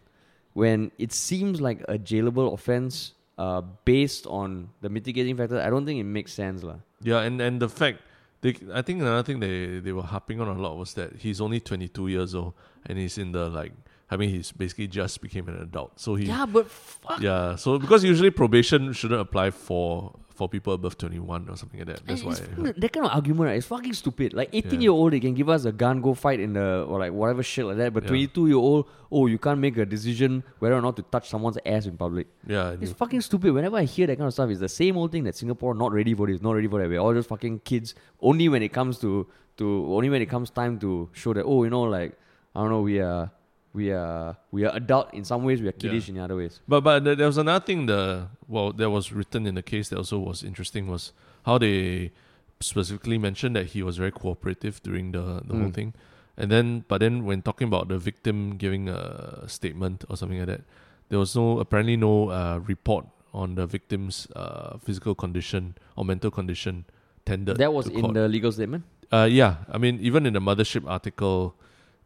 when 0.54 0.92
it 0.98 1.12
seems 1.12 1.60
like 1.60 1.82
a 1.90 1.98
jailable 1.98 2.54
offense, 2.54 3.14
uh, 3.38 3.62
based 3.84 4.28
on 4.28 4.70
the 4.82 4.90
mitigating 4.90 5.36
factor, 5.36 5.60
I 5.60 5.70
don't 5.70 5.86
think 5.86 6.00
it 6.00 6.06
makes 6.06 6.32
sense 6.34 6.64
lah. 6.64 6.78
Yeah, 7.02 7.20
and 7.22 7.42
and 7.42 7.60
the 7.60 7.68
fact 7.68 8.00
they, 8.42 8.56
I 8.74 8.82
think 8.82 9.02
another 9.02 9.24
thing 9.24 9.40
they 9.40 9.80
they 9.80 9.92
were 9.92 10.04
harping 10.08 10.40
on 10.40 10.48
a 10.48 10.54
lot 10.54 10.78
was 10.78 10.94
that 10.94 11.18
he's 11.18 11.42
only 11.42 11.60
22 11.60 12.08
years 12.08 12.36
old 12.36 12.54
and 12.86 12.98
he's 12.98 13.18
in 13.18 13.32
the 13.34 13.50
like, 13.50 13.74
I 14.12 14.16
mean, 14.16 14.30
he's 14.30 14.52
basically 14.54 14.88
just 14.88 15.20
became 15.22 15.50
an 15.50 15.58
adult. 15.60 16.00
So 16.00 16.16
he, 16.16 16.26
Yeah, 16.28 16.46
but 16.46 16.70
fuck. 16.70 17.20
yeah. 17.20 17.56
So 17.56 17.80
because 17.80 18.04
usually 18.06 18.30
probation 18.30 18.94
shouldn't 18.94 19.20
apply 19.20 19.50
for 19.52 20.14
for 20.34 20.50
people 20.50 20.74
above 20.74 20.98
21 20.98 21.48
or 21.50 21.56
something 21.56 21.80
like 21.80 21.88
that. 21.88 22.06
That's 22.08 22.24
why. 22.24 22.34
that 22.34 22.92
kind 22.92 23.06
of 23.06 23.12
argument, 23.12 23.48
right? 23.50 23.58
It's 23.58 23.68
fucking 23.68 23.94
stupid. 23.94 24.34
Like 24.34 24.50
18 24.52 24.74
Yeah. 24.74 24.80
year 24.80 24.92
old, 24.92 25.14
they 25.14 25.20
can 25.20 25.34
give 25.36 25.48
us 25.48 25.66
a 25.66 25.72
gun, 25.72 26.02
go 26.02 26.14
fight 26.14 26.40
in 26.40 26.54
the 26.54 26.86
or 26.88 26.98
like 27.00 27.12
whatever 27.14 27.44
shit 27.44 27.66
like 27.66 27.78
that. 27.78 27.94
But 27.94 28.04
Yeah. 28.04 28.10
22 28.10 28.48
year 28.48 28.58
old, 28.58 28.88
oh, 29.12 29.28
you 29.28 29.38
can't 29.38 29.60
make 29.60 29.78
a 29.78 29.86
decision 29.86 30.44
whether 30.60 30.76
or 30.76 30.82
not 30.82 30.96
to 30.98 31.04
touch 31.04 31.30
someone's 31.30 31.58
ass 31.66 31.86
in 31.86 31.98
public. 31.98 32.28
Yeah, 32.48 32.76
It's 32.82 32.92
fucking 32.94 33.22
stupid. 33.22 33.54
Whenever 33.54 33.78
I 33.78 33.84
hear 33.84 34.08
that 34.08 34.18
kind 34.18 34.28
of 34.28 34.34
stuff, 34.34 34.50
it's 34.50 34.60
the 34.60 34.70
same 34.70 34.98
old 34.98 35.12
thing 35.12 35.24
that 35.26 35.36
Singapore 35.36 35.76
not 35.76 35.92
ready 35.92 36.14
for 36.16 36.26
this, 36.28 36.42
not 36.42 36.54
ready 36.54 36.68
for 36.68 36.80
that. 36.82 36.90
We're 36.90 37.00
all 37.00 37.14
just 37.14 37.30
fucking 37.30 37.60
kids. 37.60 37.94
Only 38.22 38.50
when 38.50 38.64
it 38.64 38.74
comes 38.74 38.98
to 39.00 39.28
to 39.58 39.66
only 39.94 40.10
when 40.10 40.20
it 40.20 40.26
comes 40.30 40.50
time 40.50 40.80
to 40.80 41.10
show 41.14 41.32
that 41.34 41.44
oh, 41.44 41.64
you 41.64 41.70
know, 41.70 41.84
like 41.84 42.18
I 42.56 42.62
don't 42.62 42.70
know, 42.72 42.82
we 42.82 43.00
are 43.00 43.32
we 43.74 43.92
are 43.92 44.38
we 44.52 44.66
are 44.66 44.76
adult 44.76 45.14
in 45.14 45.24
some 45.26 45.44
ways, 45.44 45.62
we 45.62 45.68
are 45.68 45.72
kiddish 45.74 46.08
in 46.10 46.18
other 46.20 46.36
ways. 46.36 46.62
But 46.68 46.82
but 46.82 47.04
there 47.04 47.26
was 47.28 47.38
another 47.38 47.64
thing 47.66 47.88
the 47.88 48.28
well 48.48 48.72
that 48.74 48.90
was 48.90 49.12
written 49.12 49.46
in 49.48 49.56
the 49.56 49.64
case 49.64 49.90
that 49.90 49.98
also 49.98 50.20
was 50.20 50.44
interesting 50.44 50.88
was 50.88 51.12
how 51.46 51.58
they 51.58 52.12
specifically 52.60 53.18
mentioned 53.18 53.56
that 53.56 53.68
he 53.68 53.84
was 53.84 53.98
very 53.98 54.12
cooperative 54.12 54.82
during 54.84 55.12
the 55.12 55.42
the 55.48 55.54
whole 55.54 55.70
Mm. 55.70 55.74
thing, 55.74 55.94
and 56.38 56.52
then 56.52 56.86
but 56.88 57.00
then 57.00 57.26
when 57.26 57.42
talking 57.42 57.68
about 57.68 57.88
the 57.90 57.98
victim 57.98 58.58
giving 58.58 58.88
a 58.90 59.44
statement 59.48 60.06
or 60.10 60.16
something 60.18 60.38
like 60.40 60.48
that, 60.48 60.62
there 61.10 61.20
was 61.20 61.36
no 61.36 61.60
apparently 61.60 61.98
no 61.98 62.30
uh, 62.30 62.60
report 62.64 63.06
on 63.34 63.56
the 63.56 63.66
victim's 63.66 64.28
uh, 64.36 64.78
physical 64.78 65.16
condition 65.16 65.74
or 65.98 66.06
mental 66.06 66.30
condition 66.30 66.86
tendered. 67.26 67.58
That 67.58 67.74
was 67.74 67.88
in 67.90 68.14
the 68.14 68.28
legal 68.30 68.52
statement. 68.52 68.84
Uh, 69.12 69.26
yeah, 69.30 69.66
I 69.70 69.78
mean, 69.78 70.00
even 70.02 70.26
in 70.26 70.34
the 70.34 70.40
mothership 70.42 70.86
article, 70.88 71.54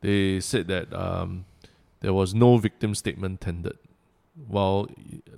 they 0.02 0.40
said 0.40 0.68
that 0.68 0.88
um, 0.94 1.46
there 2.02 2.14
was 2.14 2.34
no 2.34 2.58
victim 2.58 2.96
statement 2.96 3.42
tendered, 3.42 3.78
while 4.48 4.88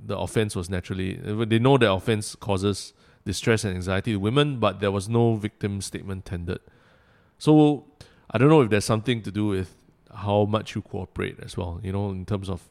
the 0.06 0.18
offense 0.18 0.56
was 0.56 0.70
naturally. 0.70 1.14
They 1.46 1.60
know 1.60 1.78
that 1.78 1.92
offense 1.92 2.36
causes 2.36 2.94
distress 3.26 3.64
and 3.64 3.76
anxiety 3.76 4.12
to 4.14 4.18
women, 4.18 4.60
but 4.60 4.80
there 4.80 4.92
was 4.92 5.08
no 5.08 5.36
victim 5.36 5.82
statement 5.82 6.26
tendered. 6.26 6.60
So 7.38 7.86
I 8.32 8.38
don't 8.38 8.50
know 8.50 8.62
if 8.62 8.70
there's 8.70 8.86
something 8.86 9.22
to 9.24 9.32
do 9.32 9.48
with 9.48 9.76
how 10.14 10.46
much 10.46 10.76
you 10.76 10.82
cooperate 10.82 11.38
as 11.42 11.56
well. 11.56 11.80
You 11.84 11.92
know, 11.92 12.10
in 12.10 12.26
terms 12.26 12.50
of 12.50 12.68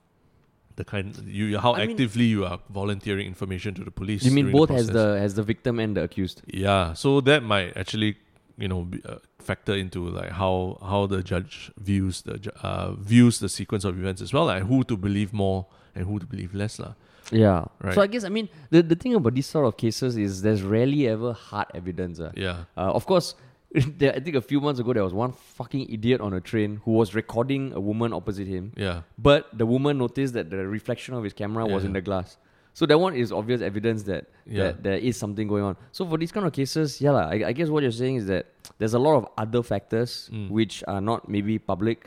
the 0.76 0.84
kind 0.84 1.16
you 1.26 1.58
how 1.58 1.74
I 1.74 1.78
mean- 1.78 1.90
actively 1.90 2.24
you 2.24 2.44
are 2.44 2.60
volunteering 2.70 3.26
information 3.26 3.74
to 3.74 3.84
the 3.84 3.90
police. 3.90 4.22
You 4.24 4.30
mean 4.30 4.46
during 4.46 4.54
the 4.54 4.66
both 4.66 4.70
as 4.70 4.88
the 4.88 5.18
as 5.20 5.34
the 5.34 5.42
victim 5.42 5.78
and 5.80 5.96
the 5.96 6.02
accused? 6.04 6.42
Yeah, 6.46 6.92
so 6.92 7.20
that 7.22 7.42
might 7.42 7.76
actually, 7.76 8.16
you 8.58 8.68
know, 8.68 8.82
be, 8.82 9.00
uh, 9.04 9.16
factor 9.38 9.74
into 9.74 10.08
like 10.08 10.30
how 10.30 10.78
how 10.82 11.06
the 11.06 11.22
judge 11.22 11.70
views 11.78 12.22
the 12.22 12.52
uh, 12.62 12.92
views 12.92 13.38
the 13.38 13.48
sequence 13.48 13.84
of 13.84 13.98
events 13.98 14.20
as 14.20 14.32
well, 14.32 14.46
like 14.46 14.64
who 14.64 14.84
to 14.84 14.96
believe 14.96 15.32
more 15.32 15.66
and 15.94 16.06
who 16.06 16.18
to 16.18 16.26
believe 16.26 16.54
less, 16.54 16.78
lah. 16.78 16.94
Yeah. 17.30 17.64
Right. 17.80 17.94
So 17.94 18.00
I 18.02 18.06
guess 18.06 18.24
I 18.24 18.30
mean 18.30 18.48
the 18.70 18.82
the 18.82 18.96
thing 18.96 19.14
about 19.14 19.34
these 19.34 19.46
sort 19.46 19.66
of 19.66 19.76
cases 19.76 20.16
is 20.16 20.42
there's 20.42 20.62
rarely 20.62 21.06
ever 21.08 21.32
hard 21.32 21.66
evidence. 21.74 22.20
Uh. 22.20 22.32
Yeah, 22.34 22.64
Uh, 22.76 22.92
of 22.92 23.06
course, 23.06 23.34
there, 23.98 24.14
I 24.16 24.20
think 24.20 24.34
a 24.36 24.40
few 24.40 24.60
months 24.60 24.80
ago 24.80 24.92
there 24.92 25.04
was 25.04 25.12
one 25.12 25.32
fucking 25.32 25.88
idiot 25.92 26.20
on 26.20 26.32
a 26.32 26.40
train 26.40 26.80
who 26.84 26.92
was 26.92 27.14
recording 27.14 27.72
a 27.74 27.80
woman 27.80 28.12
opposite 28.12 28.48
him, 28.48 28.72
yeah, 28.76 29.02
but 29.18 29.46
the 29.52 29.66
woman 29.66 29.98
noticed 29.98 30.34
that 30.34 30.50
the 30.50 30.66
reflection 30.66 31.14
of 31.14 31.22
his 31.22 31.32
camera 31.32 31.66
was 31.66 31.84
in 31.84 31.92
the 31.92 32.00
glass. 32.00 32.38
So 32.78 32.86
that 32.86 32.98
one 33.04 33.14
is 33.22 33.32
obvious 33.32 33.60
evidence 33.60 34.04
that, 34.04 34.26
Yeah. 34.46 34.62
that 34.64 34.82
there 34.86 34.98
is 35.10 35.16
something 35.22 35.48
going 35.52 35.64
on. 35.68 35.74
So 35.90 36.06
for 36.06 36.16
these 36.16 36.30
kind 36.30 36.46
of 36.46 36.52
cases, 36.52 37.00
yeah, 37.04 37.10
lah, 37.16 37.26
I, 37.34 37.36
I 37.50 37.52
guess 37.52 37.68
what 37.74 37.82
you're 37.82 37.98
saying 38.02 38.16
is 38.22 38.26
that 38.26 38.46
there's 38.78 38.94
a 38.94 39.00
lot 39.06 39.16
of 39.20 39.26
other 39.44 39.62
factors 39.70 40.30
Mm. 40.32 40.46
which 40.58 40.84
are 40.86 41.00
not 41.00 41.26
maybe 41.28 41.58
public, 41.58 42.06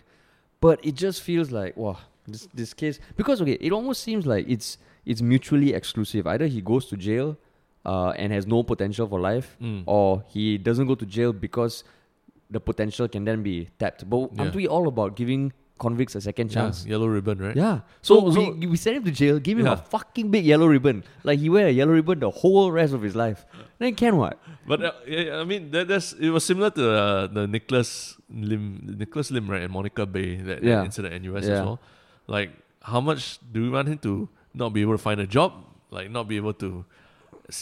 but 0.61 0.79
it 0.91 0.95
just 0.95 1.19
feels 1.27 1.51
like 1.51 1.75
wow, 1.75 1.97
this 2.25 2.47
this 2.61 2.71
case 2.83 2.99
because 3.19 3.41
okay, 3.43 3.57
it 3.67 3.71
almost 3.79 3.99
seems 4.07 4.23
like 4.33 4.47
it's 4.47 4.77
it's 5.05 5.21
mutually 5.33 5.73
exclusive. 5.79 6.23
Either 6.35 6.47
he 6.47 6.61
goes 6.71 6.85
to 6.93 6.95
jail 6.95 7.35
uh, 7.91 8.11
and 8.15 8.31
has 8.31 8.47
no 8.55 8.63
potential 8.63 9.07
for 9.11 9.19
life, 9.19 9.57
Mm. 9.59 9.83
or 9.97 10.23
he 10.35 10.57
doesn't 10.57 10.87
go 10.87 10.95
to 10.95 11.05
jail 11.17 11.33
because 11.47 11.83
the 12.55 12.61
potential 12.61 13.07
can 13.09 13.25
then 13.27 13.43
be 13.43 13.57
tapped. 13.79 14.07
But 14.09 14.19
Yeah. 14.31 14.39
aren't 14.47 14.55
we 14.55 14.67
all 14.71 14.87
about 14.87 15.17
giving 15.19 15.51
convicts 15.81 16.13
a 16.13 16.21
second 16.21 16.47
yeah, 16.53 16.55
chance? 16.61 16.85
yellow 16.85 17.07
ribbon, 17.09 17.41
right? 17.41 17.55
Yeah. 17.57 17.81
So, 18.05 18.29
So- 18.29 18.53
we, 18.53 18.67
we 18.73 18.77
sent 18.77 18.97
him 19.01 19.05
to 19.09 19.13
jail, 19.21 19.39
give 19.41 19.57
him 19.57 19.65
Yeah. 19.65 19.73
a 19.73 19.81
fucking 19.93 20.29
big 20.29 20.45
yellow 20.45 20.67
ribbon. 20.69 21.03
Like 21.25 21.39
he 21.41 21.49
wear 21.49 21.67
a 21.73 21.75
yellow 21.79 21.93
ribbon 21.97 22.19
the 22.21 22.29
whole 22.29 22.69
rest 22.71 22.93
of 22.93 23.01
his 23.01 23.15
life. 23.17 23.45
Then 23.81 23.95
can 23.97 24.15
what? 24.21 24.37
But 24.69 24.79
uh, 24.85 24.91
yeah, 25.09 25.41
I 25.41 25.43
mean, 25.43 25.71
that, 25.73 25.87
that's 25.89 26.13
it 26.13 26.29
was 26.29 26.45
similar 26.45 26.69
to 26.77 26.83
uh, 26.93 27.27
the 27.27 27.47
Nicholas 27.49 28.15
Lim, 28.29 28.95
Nicholas 29.01 29.31
Lim, 29.33 29.49
right, 29.49 29.63
and 29.65 29.73
Monica 29.73 30.05
Baey 30.05 30.37
that, 30.45 30.61
that 30.61 30.63
Yeah. 30.63 30.85
incident 30.85 31.13
at 31.17 31.21
NUS 31.25 31.45
Yeah. 31.49 31.53
as 31.57 31.59
well. 31.65 31.79
Like, 32.27 32.51
how 32.85 33.01
much 33.01 33.39
do 33.51 33.65
we 33.65 33.69
want 33.73 33.87
him 33.89 33.97
to 34.05 34.29
not 34.53 34.69
be 34.77 34.81
able 34.85 34.93
to 34.93 35.03
find 35.09 35.19
a 35.19 35.27
job, 35.27 35.51
like 35.89 36.11
not 36.13 36.27
be 36.29 36.37
able 36.37 36.53
to, 36.61 36.85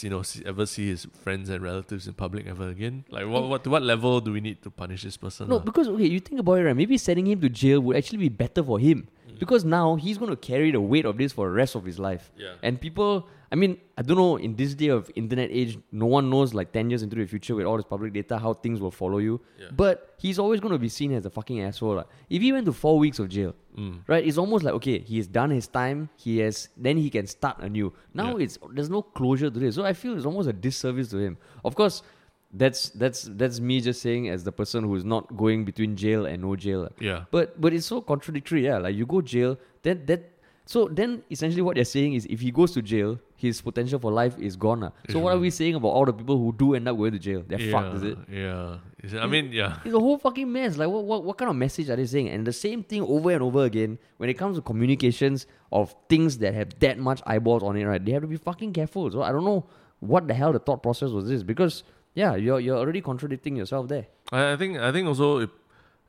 you 0.02 0.10
know, 0.10 0.22
ever 0.46 0.66
see 0.66 0.88
his 0.88 1.06
friends 1.22 1.48
and 1.50 1.62
relatives 1.62 2.06
in 2.06 2.14
public 2.14 2.46
ever 2.46 2.68
again? 2.68 3.04
Like, 3.10 3.26
what, 3.26 3.48
what 3.48 3.64
to 3.64 3.70
what 3.70 3.82
level 3.82 4.20
do 4.20 4.32
we 4.32 4.40
need 4.40 4.62
to 4.62 4.70
punish 4.70 5.02
this 5.02 5.16
person? 5.16 5.48
No, 5.48 5.58
because 5.58 5.88
okay, 5.88 6.06
you 6.06 6.20
think 6.20 6.40
about 6.40 6.54
it, 6.54 6.64
right? 6.64 6.76
Maybe 6.76 6.96
sending 6.98 7.26
him 7.26 7.40
to 7.40 7.48
jail 7.48 7.80
would 7.80 7.96
actually 7.96 8.18
be 8.18 8.28
better 8.28 8.62
for 8.62 8.78
him. 8.78 9.08
Because 9.40 9.64
now 9.64 9.96
he's 9.96 10.18
going 10.18 10.30
to 10.30 10.36
carry 10.36 10.70
the 10.70 10.80
weight 10.92 11.06
of 11.10 11.16
this 11.18 11.32
for 11.32 11.46
the 11.48 11.54
rest 11.62 11.74
of 11.74 11.84
his 11.84 11.98
life. 11.98 12.30
Yeah. 12.36 12.54
And 12.62 12.80
people, 12.80 13.26
I 13.50 13.56
mean, 13.56 13.78
I 13.98 14.02
don't 14.02 14.16
know, 14.18 14.36
in 14.36 14.54
this 14.54 14.74
day 14.74 14.88
of 14.88 15.10
internet 15.16 15.48
age, 15.50 15.78
no 15.90 16.06
one 16.06 16.30
knows 16.30 16.52
like 16.54 16.70
10 16.72 16.90
years 16.90 17.02
into 17.02 17.16
the 17.16 17.26
future 17.26 17.54
with 17.56 17.66
all 17.66 17.76
this 17.80 17.86
public 17.86 18.12
data 18.12 18.38
how 18.38 18.52
things 18.54 18.80
will 18.80 18.90
follow 19.02 19.18
you. 19.18 19.40
Yeah. 19.58 19.68
But 19.74 20.14
he's 20.18 20.38
always 20.38 20.60
going 20.60 20.72
to 20.72 20.78
be 20.78 20.90
seen 20.90 21.12
as 21.14 21.24
a 21.26 21.30
fucking 21.30 21.60
asshole. 21.60 21.96
lah. 21.96 22.04
If 22.28 22.42
he 22.42 22.52
went 22.52 22.66
to 22.66 22.72
four 22.72 22.98
weeks 22.98 23.18
of 23.18 23.28
jail, 23.28 23.54
Mm. 23.78 24.00
right, 24.08 24.26
it's 24.26 24.36
almost 24.36 24.64
like, 24.64 24.74
okay, 24.74 24.98
he's 24.98 25.28
done 25.28 25.50
his 25.50 25.68
time, 25.68 26.08
he 26.16 26.38
has, 26.38 26.68
then 26.76 26.96
he 26.98 27.08
can 27.08 27.26
start 27.26 27.56
anew. 27.60 27.92
Now 28.12 28.36
Yeah. 28.36 28.44
it's, 28.44 28.58
there's 28.74 28.90
no 28.90 29.00
closure 29.00 29.48
to 29.48 29.58
this. 29.58 29.76
So 29.76 29.84
I 29.84 29.92
feel 29.94 30.16
it's 30.16 30.26
almost 30.26 30.48
a 30.48 30.52
disservice 30.52 31.08
to 31.10 31.18
him. 31.18 31.38
Of 31.64 31.76
course, 31.76 32.02
that's 32.52 32.90
that's 32.90 33.22
that's 33.36 33.60
me 33.60 33.80
just 33.80 34.02
saying 34.02 34.28
as 34.28 34.44
the 34.44 34.52
person 34.52 34.84
who's 34.84 35.04
not 35.04 35.36
going 35.36 35.64
between 35.64 35.96
jail 35.96 36.26
and 36.26 36.42
no 36.42 36.56
jail. 36.56 36.88
Yeah. 37.00 37.24
But 37.30 37.60
but 37.60 37.72
it's 37.72 37.86
so 37.86 38.00
contradictory, 38.00 38.64
yeah. 38.64 38.78
Like 38.78 38.96
you 38.96 39.06
go 39.06 39.20
jail, 39.20 39.56
then 39.82 40.04
that 40.06 40.32
so 40.66 40.88
then 40.88 41.22
essentially 41.30 41.62
what 41.62 41.74
they're 41.76 41.84
saying 41.84 42.14
is 42.14 42.26
if 42.26 42.40
he 42.40 42.50
goes 42.50 42.72
to 42.72 42.82
jail, 42.82 43.18
his 43.36 43.60
potential 43.60 43.98
for 43.98 44.12
life 44.12 44.36
is 44.38 44.54
gone. 44.56 44.80
lah. 44.80 44.90
So 45.08 45.18
what 45.18 45.34
are 45.34 45.38
we 45.38 45.50
saying 45.50 45.74
about 45.74 45.88
all 45.88 46.04
the 46.04 46.12
people 46.12 46.38
who 46.38 46.52
do 46.52 46.74
end 46.74 46.86
up 46.86 46.96
going 46.96 47.12
to 47.12 47.18
jail? 47.18 47.42
They're 47.46 47.60
yeah, 47.60 47.72
fucked, 47.72 47.96
is 47.96 48.02
it? 48.02 48.18
Yeah. 48.30 48.76
Is 49.02 49.14
it- 49.14 49.18
I 49.20 49.26
mean, 49.26 49.50
yeah. 49.52 49.78
It's 49.84 49.94
a 49.94 49.98
whole 49.98 50.18
fucking 50.18 50.50
mess. 50.52 50.76
Like 50.76 50.88
what, 50.88 51.04
what 51.04 51.24
what 51.24 51.38
kind 51.38 51.50
of 51.50 51.56
message 51.56 51.88
are 51.88 51.96
they 51.96 52.06
saying? 52.06 52.28
And 52.28 52.46
the 52.46 52.52
same 52.52 52.82
thing 52.84 53.02
over 53.02 53.30
and 53.30 53.42
over 53.42 53.64
again 53.64 53.98
when 54.18 54.28
it 54.28 54.34
comes 54.34 54.56
to 54.58 54.62
communications 54.62 55.46
of 55.72 55.94
things 56.08 56.38
that 56.38 56.54
have 56.54 56.78
that 56.80 56.98
much 56.98 57.20
eyeballs 57.26 57.62
on 57.62 57.76
it, 57.76 57.84
right? 57.84 58.04
They 58.04 58.12
have 58.12 58.22
to 58.22 58.28
be 58.28 58.36
fucking 58.36 58.72
careful. 58.72 59.10
So 59.10 59.22
I 59.22 59.30
don't 59.32 59.44
know 59.44 59.66
what 60.00 60.28
the 60.28 60.34
hell 60.34 60.52
the 60.52 60.58
thought 60.58 60.82
process 60.82 61.10
was 61.10 61.28
this 61.28 61.42
because 61.42 61.82
yeah, 62.14 62.34
you're 62.36 62.60
you're 62.60 62.76
already 62.76 63.00
contradicting 63.00 63.56
yourself 63.56 63.88
there. 63.88 64.06
I, 64.32 64.52
I 64.52 64.56
think 64.56 64.78
I 64.78 64.92
think 64.92 65.08
also 65.08 65.38
it 65.38 65.50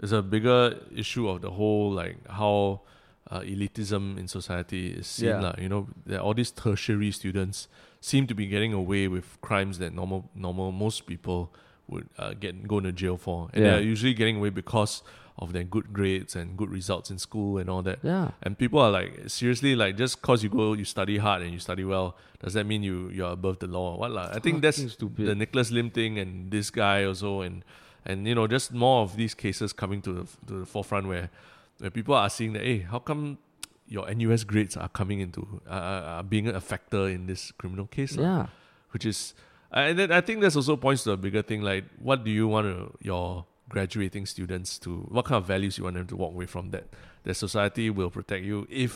is 0.01 0.11
a 0.11 0.21
bigger 0.21 0.77
issue 0.95 1.27
of 1.29 1.41
the 1.41 1.51
whole 1.51 1.91
like 1.91 2.17
how 2.27 2.81
uh, 3.29 3.39
elitism 3.41 4.17
in 4.17 4.27
society 4.27 4.91
is 4.91 5.07
seen. 5.07 5.29
Yeah. 5.29 5.53
You 5.59 5.69
know, 5.69 5.87
that 6.05 6.19
all 6.21 6.33
these 6.33 6.51
tertiary 6.51 7.11
students 7.11 7.67
seem 7.99 8.25
to 8.27 8.33
be 8.33 8.47
getting 8.47 8.73
away 8.73 9.07
with 9.07 9.39
crimes 9.41 9.77
that 9.79 9.93
normal 9.93 10.29
normal 10.35 10.71
most 10.71 11.05
people 11.05 11.53
would 11.87 12.07
uh, 12.17 12.33
get 12.33 12.67
go 12.67 12.79
to 12.79 12.91
jail 12.91 13.17
for, 13.17 13.49
and 13.53 13.63
Yeah. 13.63 13.71
they're 13.71 13.81
usually 13.81 14.13
getting 14.13 14.37
away 14.37 14.49
because 14.49 15.03
of 15.41 15.53
their 15.53 15.63
good 15.63 15.91
grades 15.91 16.35
and 16.35 16.55
good 16.55 16.69
results 16.69 17.09
in 17.09 17.17
school 17.17 17.57
and 17.57 17.67
all 17.69 17.81
that. 17.81 17.99
Yeah. 18.03 18.31
And 18.43 18.57
people 18.57 18.79
are 18.79 18.91
like, 18.91 19.27
seriously, 19.27 19.75
like 19.75 19.97
just 19.97 20.21
cause 20.21 20.43
you 20.43 20.49
go, 20.49 20.73
you 20.73 20.85
study 20.85 21.17
hard 21.17 21.41
and 21.41 21.51
you 21.51 21.59
study 21.59 21.83
well, 21.83 22.15
does 22.43 22.53
that 22.53 22.65
mean 22.65 22.83
you 22.83 23.09
you're 23.09 23.31
above 23.31 23.57
the 23.59 23.67
law? 23.67 23.95
or 23.95 23.99
What 23.99 24.11
lah? 24.11 24.29
I 24.31 24.39
think 24.39 24.61
that's 24.61 24.77
stupid. 24.93 25.25
the 25.25 25.35
Nicholas 25.35 25.71
Lim 25.71 25.89
thing 25.89 26.19
and 26.19 26.51
this 26.51 26.69
guy 26.69 27.03
also, 27.03 27.41
and 27.41 27.65
and 28.05 28.27
you 28.27 28.35
know 28.35 28.45
just 28.47 28.71
more 28.71 29.01
of 29.01 29.15
these 29.17 29.33
cases 29.33 29.73
coming 29.73 30.01
to 30.03 30.13
the 30.13 30.23
to 30.47 30.53
the 30.61 30.65
forefront 30.65 31.07
where 31.07 31.29
where 31.79 31.89
people 31.89 32.13
are 32.13 32.29
seeing 32.29 32.53
that, 32.53 32.61
hey, 32.63 32.79
how 32.79 32.99
come 32.99 33.37
your 33.87 34.05
NUS 34.13 34.43
grades 34.45 34.77
are 34.77 34.89
coming 34.89 35.19
into 35.21 35.41
uh, 35.67 36.21
are 36.21 36.23
being 36.23 36.47
a 36.47 36.61
factor 36.61 37.09
in 37.09 37.25
this 37.25 37.51
criminal 37.57 37.87
case? 37.87 38.15
Yeah. 38.15 38.47
which 38.91 39.05
is 39.05 39.33
and 39.71 39.97
then 39.97 40.11
I 40.11 40.21
think 40.21 40.41
this 40.41 40.55
also 40.55 40.75
points 40.75 41.03
to 41.05 41.11
a 41.13 41.17
bigger 41.17 41.41
thing 41.41 41.61
like 41.63 41.85
what 41.97 42.23
do 42.23 42.29
you 42.31 42.47
want 42.47 42.67
to, 42.67 42.93
your 43.01 43.45
graduating 43.71 44.25
students 44.35 44.69
to 44.83 44.89
what 45.15 45.23
kind 45.25 45.37
of 45.41 45.45
values 45.55 45.73
you 45.77 45.83
want 45.87 45.95
them 45.99 46.07
to 46.13 46.15
walk 46.21 46.33
away 46.37 46.45
from 46.55 46.65
that 46.75 46.85
that 47.23 47.35
society 47.45 47.85
will 47.89 48.09
protect 48.17 48.43
you 48.49 48.57
if 48.69 48.91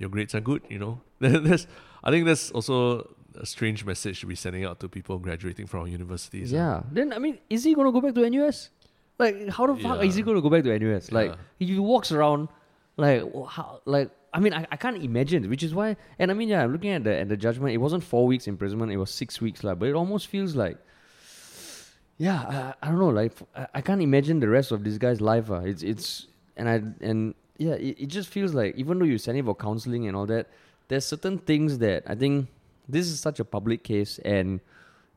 your 0.00 0.08
grades 0.14 0.34
are 0.38 0.40
good 0.50 0.62
you 0.74 0.78
know 0.84 0.94
that's 1.20 1.66
I 2.06 2.10
think 2.12 2.26
that's 2.30 2.50
also 2.56 2.76
a 3.44 3.46
strange 3.54 3.80
message 3.90 4.16
to 4.20 4.26
be 4.32 4.34
sending 4.44 4.64
out 4.68 4.76
to 4.80 4.86
people 4.88 5.18
graduating 5.26 5.66
from 5.72 5.86
universities 5.98 6.48
ah. 6.52 6.56
Yeah. 6.60 6.76
Then 6.96 7.06
I 7.16 7.18
mean, 7.24 7.38
is 7.48 7.60
he 7.66 7.74
gonna 7.74 7.92
go 7.98 8.00
back 8.06 8.14
to 8.18 8.22
NUS? 8.34 8.70
Like, 9.18 9.36
how 9.56 9.64
the 9.70 9.76
fuck 9.76 9.98
Yeah. 9.98 10.08
is 10.08 10.14
he 10.18 10.22
gonna 10.22 10.40
go 10.46 10.50
back 10.54 10.64
to 10.68 10.72
NUS? 10.78 11.04
Like, 11.18 11.30
Yeah. 11.58 11.66
he 11.66 11.78
walks 11.78 12.10
around, 12.16 12.48
like, 12.96 13.22
how, 13.54 13.80
like. 13.84 14.10
I 14.34 14.40
mean, 14.40 14.54
I, 14.58 14.62
I 14.74 14.76
can't 14.84 14.96
imagine, 15.10 15.42
which 15.52 15.62
is 15.62 15.72
why. 15.78 15.88
And 16.18 16.30
I 16.32 16.34
mean, 16.34 16.48
yeah, 16.52 16.62
I'm 16.64 16.72
looking 16.74 16.90
at 16.98 17.04
the 17.04 17.14
at 17.22 17.28
the 17.32 17.36
judgment. 17.46 17.70
It 17.78 17.82
wasn't 17.86 18.02
four 18.12 18.24
weeks 18.32 18.44
imprisonment; 18.54 18.90
it 18.96 18.96
was 19.04 19.10
six 19.22 19.40
weeks, 19.46 19.60
lah. 19.66 19.74
But 19.80 19.86
it 19.92 19.96
almost 20.02 20.24
feels 20.34 20.52
like, 20.64 20.78
yeah, 22.18 22.74
I, 22.82 22.86
I 22.86 22.90
don't 22.90 22.98
know. 22.98 23.08
Like, 23.08 23.32
I, 23.56 23.66
I 23.74 23.80
can't 23.80 24.02
imagine 24.02 24.40
the 24.40 24.48
rest 24.48 24.72
of 24.72 24.84
this 24.84 24.98
guy's 24.98 25.20
life. 25.20 25.50
Uh. 25.50 25.60
It's 25.60 25.82
it's 25.82 26.26
and 26.56 26.68
I 26.68 26.82
and 27.04 27.34
yeah, 27.58 27.74
it, 27.74 27.96
it 28.00 28.06
just 28.06 28.28
feels 28.28 28.54
like 28.54 28.76
even 28.76 28.98
though 28.98 29.04
you 29.04 29.18
send 29.18 29.38
him 29.38 29.46
for 29.46 29.54
counseling 29.54 30.06
and 30.06 30.16
all 30.16 30.26
that, 30.26 30.48
there's 30.88 31.04
certain 31.04 31.38
things 31.38 31.78
that 31.78 32.04
I 32.06 32.14
think 32.14 32.48
this 32.88 33.06
is 33.06 33.20
such 33.20 33.40
a 33.40 33.44
public 33.44 33.82
case 33.84 34.18
and 34.24 34.60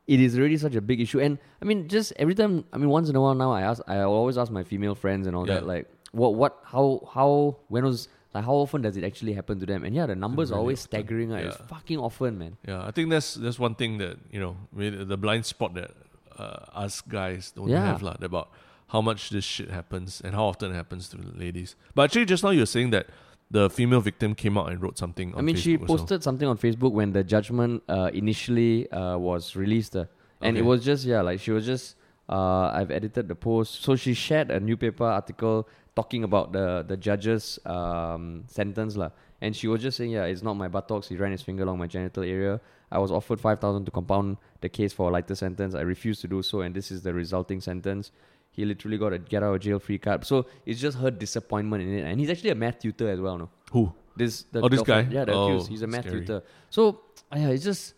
it 0.06 0.20
is 0.20 0.38
really 0.38 0.56
such 0.56 0.74
a 0.76 0.80
big 0.80 1.00
issue. 1.00 1.20
And 1.20 1.38
I 1.60 1.64
mean, 1.64 1.88
just 1.88 2.12
every 2.16 2.34
time, 2.34 2.64
I 2.72 2.78
mean, 2.78 2.88
once 2.90 3.08
in 3.08 3.16
a 3.16 3.20
while 3.20 3.34
now, 3.34 3.50
I 3.50 3.62
ask, 3.62 3.82
I 3.88 4.00
always 4.02 4.38
ask 4.38 4.52
my 4.52 4.62
female 4.62 4.94
friends 4.94 5.26
and 5.26 5.34
all 5.34 5.46
Yeah. 5.48 5.54
that, 5.54 5.66
like, 5.66 5.90
what, 6.12 6.34
what, 6.36 6.60
how, 6.62 7.08
how, 7.12 7.56
when 7.66 7.84
was, 7.84 8.06
like, 8.32 8.44
how 8.44 8.54
often 8.54 8.82
does 8.82 8.96
it 8.96 9.02
actually 9.02 9.32
happen 9.32 9.58
to 9.58 9.66
them? 9.66 9.82
And 9.84 9.92
yeah, 9.96 10.06
the 10.06 10.14
numbers 10.14 10.52
are 10.52 10.58
always 10.58 10.78
often. 10.78 10.90
staggering. 10.90 11.30
Right? 11.30 11.46
It's 11.46 11.56
fucking 11.56 11.98
often, 11.98 12.38
man. 12.38 12.56
yeah 12.68 12.86
I 12.86 12.92
think 12.92 13.10
that's 13.10 13.34
that's 13.34 13.58
one 13.58 13.74
thing 13.74 13.98
that 13.98 14.16
you 14.30 14.38
know 14.38 14.56
the 14.72 15.16
blind 15.16 15.44
spot 15.44 15.74
that 15.74 15.90
uh, 16.38 16.84
us 16.84 17.00
guys 17.00 17.52
don't 17.56 17.68
Yeah. 17.68 17.86
have 17.86 18.02
lah 18.02 18.16
about 18.20 18.48
how 18.88 19.00
much 19.02 19.30
this 19.30 19.44
shit 19.44 19.70
happens 19.70 20.20
and 20.24 20.34
how 20.34 20.44
often 20.44 20.70
it 20.72 20.74
happens 20.74 21.08
to 21.10 21.16
ladies 21.34 21.74
but 21.94 22.02
actually 22.04 22.24
just 22.24 22.44
now 22.44 22.50
you 22.50 22.60
were 22.60 22.66
saying 22.78 22.90
that 22.90 23.06
the 23.50 23.70
female 23.70 24.00
victim 24.00 24.34
came 24.34 24.58
out 24.58 24.70
and 24.70 24.82
wrote 24.82 24.98
something 24.98 25.32
on 25.34 25.38
I 25.38 25.42
mean, 25.42 25.54
she 25.56 25.76
Facebook 25.78 25.82
also. 25.90 25.96
posted 26.02 26.22
something 26.22 26.48
on 26.48 26.58
Facebook 26.58 26.92
when 26.92 27.12
the 27.12 27.22
judgment 27.22 27.82
uh, 27.88 28.10
initially 28.12 28.90
uh, 28.90 29.16
was 29.18 29.54
released, 29.54 29.94
uh, 29.94 30.06
and 30.42 30.58
it 30.58 30.64
was 30.64 30.84
just 30.84 31.04
yeah, 31.06 31.20
like 31.22 31.38
she 31.38 31.52
was 31.52 31.64
just 31.64 31.94
uh, 32.28 32.70
I've 32.74 32.90
edited 32.90 33.28
the 33.28 33.34
post, 33.34 33.82
so 33.82 33.96
she 33.96 34.14
shared 34.14 34.50
a 34.50 34.58
newspaper 34.60 35.04
article 35.04 35.68
talking 35.94 36.24
about 36.24 36.52
the 36.52 36.84
the 36.86 36.96
judge's 36.96 37.58
um, 37.64 38.44
sentence 38.48 38.96
lah, 38.96 39.10
and 39.40 39.54
she 39.56 39.68
was 39.68 39.80
just 39.82 39.96
saying 39.96 40.10
yeah, 40.10 40.24
it's 40.24 40.42
not 40.42 40.54
my 40.54 40.68
buttocks. 40.68 41.08
He 41.08 41.16
ran 41.16 41.32
his 41.32 41.42
finger 41.42 41.62
along 41.62 41.78
my 41.78 41.86
genital 41.86 42.22
area. 42.24 42.60
I 42.90 42.98
was 42.98 43.10
offered 43.10 43.40
five 43.40 43.60
thousand 43.60 43.84
to 43.86 43.90
compound 43.90 44.36
the 44.60 44.68
case 44.68 44.92
for 44.92 45.08
a 45.08 45.12
lighter 45.12 45.34
sentence. 45.34 45.74
I 45.74 45.80
refused 45.82 46.20
to 46.22 46.28
do 46.28 46.42
so, 46.42 46.60
and 46.62 46.74
this 46.74 46.90
is 46.90 47.02
the 47.02 47.12
resulting 47.14 47.60
sentence. 47.60 48.10
He 48.50 48.64
literally 48.64 48.96
got 48.98 49.12
a 49.12 49.18
get 49.18 49.42
out 49.42 49.54
of 49.54 49.60
jail 49.60 49.78
free 49.78 49.98
card. 49.98 50.24
So 50.24 50.46
it's 50.64 50.80
just 50.80 50.96
her 50.98 51.10
disappointment 51.10 51.82
in 51.82 51.98
it, 51.98 52.02
and 52.10 52.18
he's 52.20 52.30
actually 52.30 52.50
a 52.50 52.54
math 52.54 52.78
tutor 52.78 53.08
as 53.10 53.20
well, 53.20 53.36
no. 53.38 53.50
who 53.70 53.92
This 54.16 54.44
the 54.50 54.62
Oh, 54.62 54.68
this 54.68 54.82
guy? 54.82 55.06
yeah, 55.10 55.24
the 55.26 55.32
Oh, 55.32 55.46
accused. 55.48 55.68
He's 55.68 55.82
a 55.82 55.86
math 55.86 56.06
scary. 56.06 56.20
tutor. 56.20 56.42
So 56.70 57.00
yeah, 57.34 57.48
it's 57.50 57.64
just 57.64 57.94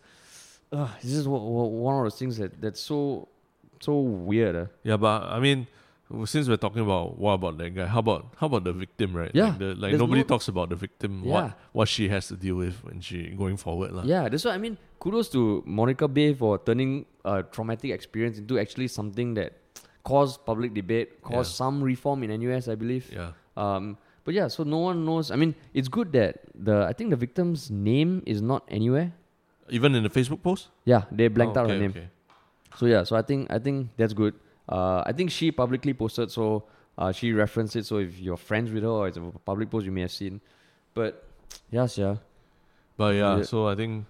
uh, 0.71 0.87
it's 1.01 1.11
just 1.11 1.27
one- 1.27 1.41
one 1.41 1.71
one 1.71 1.95
of 1.97 2.03
those 2.11 2.19
things 2.19 2.37
that 2.37 2.59
that's 2.61 2.81
so 2.81 3.29
so 3.79 3.99
weird. 3.99 4.55
Uh. 4.55 4.65
Yeah, 4.83 4.97
but 4.97 5.23
I 5.23 5.39
mean, 5.39 5.67
since 6.25 6.47
we're 6.49 6.57
talking 6.57 6.81
about 6.81 7.17
what 7.17 7.33
about 7.33 7.57
that 7.59 7.75
guy, 7.75 7.85
how 7.85 7.99
about 7.99 8.33
how 8.37 8.47
about 8.47 8.63
the 8.63 8.73
victim, 8.73 9.15
right? 9.15 9.31
Yeah, 9.33 9.49
like, 9.49 9.59
the, 9.59 9.75
like 9.75 9.93
nobody 9.95 10.21
no- 10.21 10.27
talks 10.27 10.47
about 10.47 10.69
the 10.69 10.75
victim, 10.75 11.21
Yeah. 11.23 11.31
what 11.33 11.57
what 11.71 11.87
she 11.87 12.09
has 12.09 12.27
to 12.29 12.35
deal 12.35 12.55
with 12.55 12.83
when 12.83 12.99
she 13.01 13.29
going 13.37 13.57
forward, 13.57 13.91
lah. 13.91 14.03
Yeah, 14.03 14.27
that's 14.29 14.45
why 14.45 14.53
I 14.53 14.57
mean. 14.57 14.77
Kudos 14.99 15.29
to 15.31 15.63
Monica 15.65 16.09
Baey 16.11 16.35
for 16.35 16.57
turning 16.59 17.05
a 17.23 17.41
traumatic 17.41 17.91
experience 17.91 18.37
into 18.37 18.59
actually 18.59 18.89
something 18.91 19.33
that 19.39 19.53
caused 20.03 20.43
public 20.43 20.73
debate, 20.73 21.21
caused 21.23 21.55
Yeah. 21.55 21.61
some 21.63 21.81
reform 21.81 22.23
in 22.27 22.31
NUS, 22.35 22.67
I 22.67 22.75
believe. 22.75 23.07
yeah, 23.07 23.31
Um, 23.55 23.95
but 24.25 24.33
yeah, 24.35 24.49
so 24.51 24.63
no 24.67 24.79
one 24.91 25.05
knows. 25.05 25.31
I 25.31 25.37
mean, 25.39 25.55
it's 25.73 25.87
good 25.87 26.11
that 26.19 26.43
the 26.53 26.83
I 26.83 26.91
think 26.91 27.11
the 27.15 27.15
victim's 27.15 27.71
name 27.71 28.23
is 28.27 28.41
not 28.43 28.67
anywhere. 28.67 29.13
Even 29.69 29.95
in 29.95 30.03
the 30.03 30.09
Facebook 30.11 30.41
post, 30.43 30.67
Yeah, 30.83 31.03
they 31.11 31.29
blanked 31.29 31.55
Oh, 31.55 31.61
out 31.61 31.65
okay, 31.71 31.75
her 31.75 31.79
name. 31.79 31.91
okay. 31.95 32.07
So 32.79 32.85
yeah, 32.87 33.03
so 33.03 33.15
I 33.17 33.21
think 33.21 33.51
I 33.51 33.59
think 33.59 33.89
that's 33.97 34.13
good. 34.13 34.33
Uh, 34.71 35.03
I 35.05 35.11
think 35.11 35.31
she 35.31 35.51
publicly 35.51 35.93
posted, 35.93 36.31
so 36.31 36.63
uh, 36.97 37.11
she 37.11 37.33
referenced 37.33 37.75
it. 37.75 37.85
So 37.85 37.97
if 37.97 38.17
you're 38.19 38.37
friends 38.37 38.71
with 38.71 38.83
her 38.83 38.89
or 38.99 39.07
it's 39.09 39.17
a 39.17 39.21
public 39.49 39.69
post, 39.69 39.85
you 39.85 39.91
may 39.91 40.01
have 40.07 40.11
seen. 40.15 40.39
But 40.93 41.25
yes, 41.71 41.97
yeah. 41.97 42.15
But 42.95 43.15
yeah, 43.15 43.37
Yeah. 43.37 43.43
so 43.43 43.67
I 43.67 43.75
think 43.75 44.05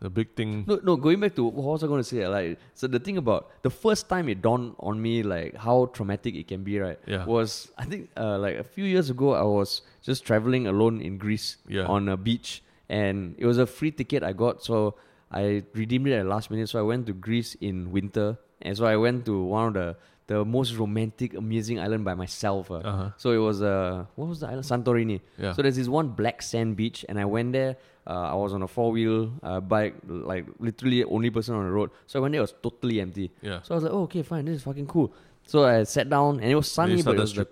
the 0.00 0.10
big 0.10 0.34
thing, 0.34 0.64
No, 0.66 0.80
no. 0.82 0.96
Going 0.96 1.20
back 1.20 1.34
to 1.36 1.44
what 1.44 1.64
was 1.74 1.84
I 1.84 1.86
going 1.86 2.00
to 2.02 2.10
say? 2.10 2.26
Like, 2.26 2.58
so 2.74 2.86
the 2.88 2.98
thing 2.98 3.18
about 3.18 3.50
the 3.62 3.70
first 3.70 4.08
time 4.08 4.28
it 4.28 4.42
dawned 4.42 4.74
on 4.80 5.00
me, 5.00 5.22
like 5.22 5.54
how 5.56 5.86
traumatic 5.86 6.34
it 6.34 6.48
can 6.48 6.62
be, 6.64 6.78
right? 6.80 6.98
Yeah. 7.06 7.24
Was 7.24 7.70
I 7.78 7.84
think 7.84 8.10
uh, 8.16 8.38
like 8.38 8.56
a 8.56 8.64
few 8.64 8.84
years 8.84 9.10
ago, 9.10 9.34
I 9.34 9.42
was 9.42 9.82
just 10.02 10.24
traveling 10.26 10.66
alone 10.66 11.00
in 11.00 11.18
Greece 11.18 11.56
Yeah. 11.68 11.86
on 11.86 12.08
a 12.08 12.16
beach, 12.16 12.62
and 12.88 13.34
it 13.38 13.46
was 13.46 13.58
a 13.58 13.66
free 13.66 13.90
ticket 13.92 14.22
I 14.24 14.32
got, 14.32 14.62
so 14.64 14.94
I 15.30 15.62
redeemed 15.74 16.08
it 16.08 16.12
at 16.14 16.22
the 16.24 16.28
last 16.28 16.50
minute. 16.50 16.68
So 16.68 16.78
I 16.78 16.82
went 16.82 17.06
to 17.06 17.12
Greece 17.12 17.54
in 17.60 17.90
winter, 17.92 18.38
and 18.62 18.76
so 18.76 18.86
I 18.86 18.96
went 18.96 19.26
to 19.26 19.42
one 19.42 19.68
of 19.68 19.74
the 19.74 19.96
the 20.28 20.44
most 20.44 20.74
romantic, 20.76 21.32
amazing 21.34 21.80
island 21.80 22.04
by 22.04 22.14
myself. 22.14 22.70
Uh. 22.70 22.74
uh-huh. 22.76 23.10
So 23.16 23.32
it 23.32 23.38
was 23.38 23.62
uh, 23.62 24.04
what 24.14 24.28
was 24.28 24.40
the 24.40 24.48
island? 24.48 24.64
Santorini. 24.64 25.20
yeah, 25.38 25.52
So 25.52 25.62
there's 25.62 25.76
this 25.76 25.88
one 25.88 26.08
black 26.08 26.42
sand 26.42 26.76
beach, 26.76 27.04
and 27.08 27.18
I 27.18 27.24
went 27.24 27.52
there. 27.52 27.76
Uh, 28.06 28.32
I 28.32 28.34
was 28.34 28.52
on 28.52 28.62
a 28.62 28.68
four 28.68 28.92
wheel 28.92 29.32
uh, 29.42 29.60
bike, 29.60 29.94
like 30.06 30.46
literally 30.58 31.04
only 31.04 31.30
person 31.30 31.54
on 31.54 31.64
the 31.64 31.70
road. 31.70 31.90
So 32.06 32.18
I 32.18 32.22
went 32.22 32.32
there, 32.32 32.40
it 32.40 32.42
was 32.42 32.54
totally 32.62 33.00
empty. 33.00 33.30
yeah, 33.42 33.60
So 33.62 33.74
I 33.74 33.76
was 33.76 33.84
like, 33.84 33.92
oh, 33.92 34.02
okay, 34.02 34.22
fine, 34.22 34.44
this 34.46 34.56
is 34.56 34.62
fucking 34.62 34.86
cool. 34.86 35.12
So 35.46 35.64
I 35.64 35.84
sat 35.84 36.08
down, 36.08 36.40
and 36.40 36.50
it 36.50 36.54
was 36.54 36.70
sunny, 36.70 37.02
but 37.02 37.16
it 37.16 37.20
was 37.20 37.34
the? 37.34 37.46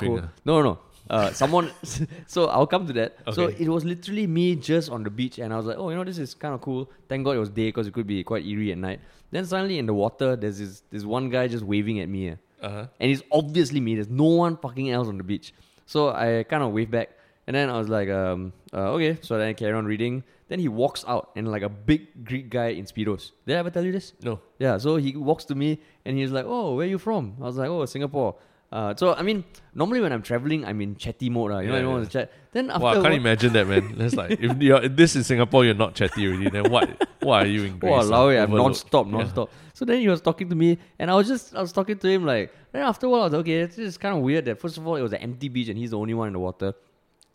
No, 0.44 0.60
no, 0.60 0.62
no. 0.62 0.78
Uh, 1.08 1.32
someone. 1.32 1.70
so 2.26 2.46
I'll 2.46 2.66
come 2.66 2.86
to 2.86 2.92
that. 2.94 3.16
So 3.32 3.46
it 3.48 3.68
was 3.68 3.84
literally 3.84 4.26
me 4.26 4.56
just 4.56 4.90
on 4.90 5.02
the 5.04 5.10
beach, 5.10 5.38
and 5.38 5.52
I 5.52 5.56
was 5.56 5.66
like, 5.66 5.76
oh, 5.78 5.90
you 5.90 5.96
know, 5.96 6.04
this 6.04 6.18
is 6.18 6.34
kind 6.34 6.54
of 6.54 6.60
cool. 6.60 6.90
Thank 7.08 7.24
God 7.24 7.36
it 7.36 7.38
was 7.38 7.50
day 7.50 7.68
because 7.68 7.86
it 7.86 7.92
could 7.92 8.06
be 8.06 8.22
quite 8.24 8.44
eerie 8.44 8.72
at 8.72 8.78
night. 8.78 9.00
Then 9.30 9.44
suddenly 9.44 9.78
in 9.78 9.86
the 9.86 9.94
water, 9.94 10.36
there's 10.36 10.58
this 10.58 10.82
this 10.90 11.04
one 11.04 11.30
guy 11.30 11.48
just 11.48 11.64
waving 11.64 12.00
at 12.00 12.08
me. 12.08 12.30
eh. 12.30 12.34
uh-huh. 12.62 12.86
And 13.00 13.10
it's 13.10 13.22
obviously 13.30 13.80
me. 13.80 13.94
There's 13.94 14.08
no 14.08 14.24
one 14.24 14.56
fucking 14.56 14.90
else 14.90 15.08
on 15.08 15.18
the 15.18 15.24
beach. 15.24 15.52
So 15.86 16.10
I 16.10 16.44
kind 16.48 16.62
of 16.62 16.72
wave 16.72 16.90
back. 16.90 17.10
And 17.46 17.54
then 17.54 17.70
I 17.70 17.78
was 17.78 17.88
like, 17.88 18.08
um, 18.08 18.52
uh, 18.72 18.90
okay. 18.94 19.18
So 19.22 19.38
then 19.38 19.48
I 19.48 19.52
carry 19.52 19.72
on 19.72 19.84
reading. 19.84 20.24
Then 20.48 20.58
he 20.58 20.68
walks 20.68 21.04
out 21.06 21.30
and 21.36 21.48
like 21.50 21.62
a 21.62 21.68
big 21.68 22.24
Greek 22.24 22.50
guy 22.50 22.68
in 22.68 22.84
Speedos. 22.86 23.32
Did 23.46 23.56
I 23.56 23.58
ever 23.60 23.70
tell 23.70 23.84
you 23.84 23.92
this? 23.92 24.14
no, 24.22 24.40
Yeah. 24.58 24.78
So 24.78 24.96
he 24.96 25.16
walks 25.16 25.44
to 25.46 25.54
me 25.54 25.80
and 26.04 26.16
he's 26.18 26.30
like, 26.32 26.44
oh, 26.46 26.74
where 26.74 26.86
you 26.86 26.98
from? 26.98 27.34
I 27.40 27.44
was 27.44 27.56
like, 27.56 27.68
oh, 27.68 27.84
Singapore. 27.84 28.34
Uh, 28.72 28.94
so 28.96 29.14
I 29.14 29.22
mean, 29.22 29.44
normally 29.74 30.00
when 30.00 30.12
I'm 30.12 30.22
traveling, 30.22 30.64
I'm 30.64 30.80
in 30.80 30.96
chatty 30.96 31.30
mode. 31.30 31.52
Uh, 31.52 31.58
you 31.58 31.68
know, 31.68 31.72
Yeah, 31.74 31.78
I 31.78 31.82
don't 31.82 31.92
want 31.92 32.06
to 32.06 32.10
chat. 32.10 32.32
Then 32.52 32.70
after 32.70 32.82
wow, 32.84 32.98
I 32.98 33.02
can't 33.02 33.14
imagine 33.14 33.52
that, 33.52 33.66
man. 33.66 33.94
That's 33.96 34.14
like 34.14 34.32
if 34.32 34.56
you're 34.60 34.82
if 34.82 34.96
this 34.96 35.14
is 35.14 35.26
Singapore, 35.26 35.64
you're 35.64 35.74
not 35.74 35.94
chatty 35.94 36.26
already. 36.26 36.50
Then 36.50 36.70
what? 36.70 37.08
What 37.22 37.42
are 37.44 37.46
you 37.46 37.64
in 37.64 37.78
Greece? 37.78 37.92
Oh, 37.94 38.00
allow 38.00 38.28
it. 38.28 38.38
I'm 38.38 38.50
non-stop, 38.50 39.06
Yeah. 39.06 39.12
non-stop. 39.12 39.50
So 39.72 39.84
then 39.84 40.00
he 40.00 40.08
was 40.08 40.20
talking 40.20 40.48
to 40.48 40.54
me, 40.56 40.78
and 40.98 41.10
I 41.10 41.14
was 41.14 41.28
just, 41.28 41.54
I 41.54 41.60
was 41.60 41.72
talking 41.72 41.98
to 41.98 42.08
him 42.08 42.24
like. 42.24 42.52
Then 42.72 42.82
after 42.82 43.06
a 43.06 43.10
while, 43.10 43.22
I 43.22 43.24
was 43.24 43.32
like, 43.32 43.40
okay, 43.40 43.64
this 43.66 43.78
is 43.78 43.96
kind 43.98 44.16
of 44.16 44.22
weird. 44.22 44.44
That 44.46 44.60
first 44.60 44.76
of 44.78 44.86
all, 44.86 44.96
it 44.96 45.02
was 45.02 45.12
an 45.12 45.20
empty 45.20 45.48
beach, 45.48 45.68
and 45.68 45.78
he's 45.78 45.90
the 45.90 45.98
only 45.98 46.14
one 46.14 46.26
in 46.26 46.32
the 46.34 46.38
water. 46.40 46.74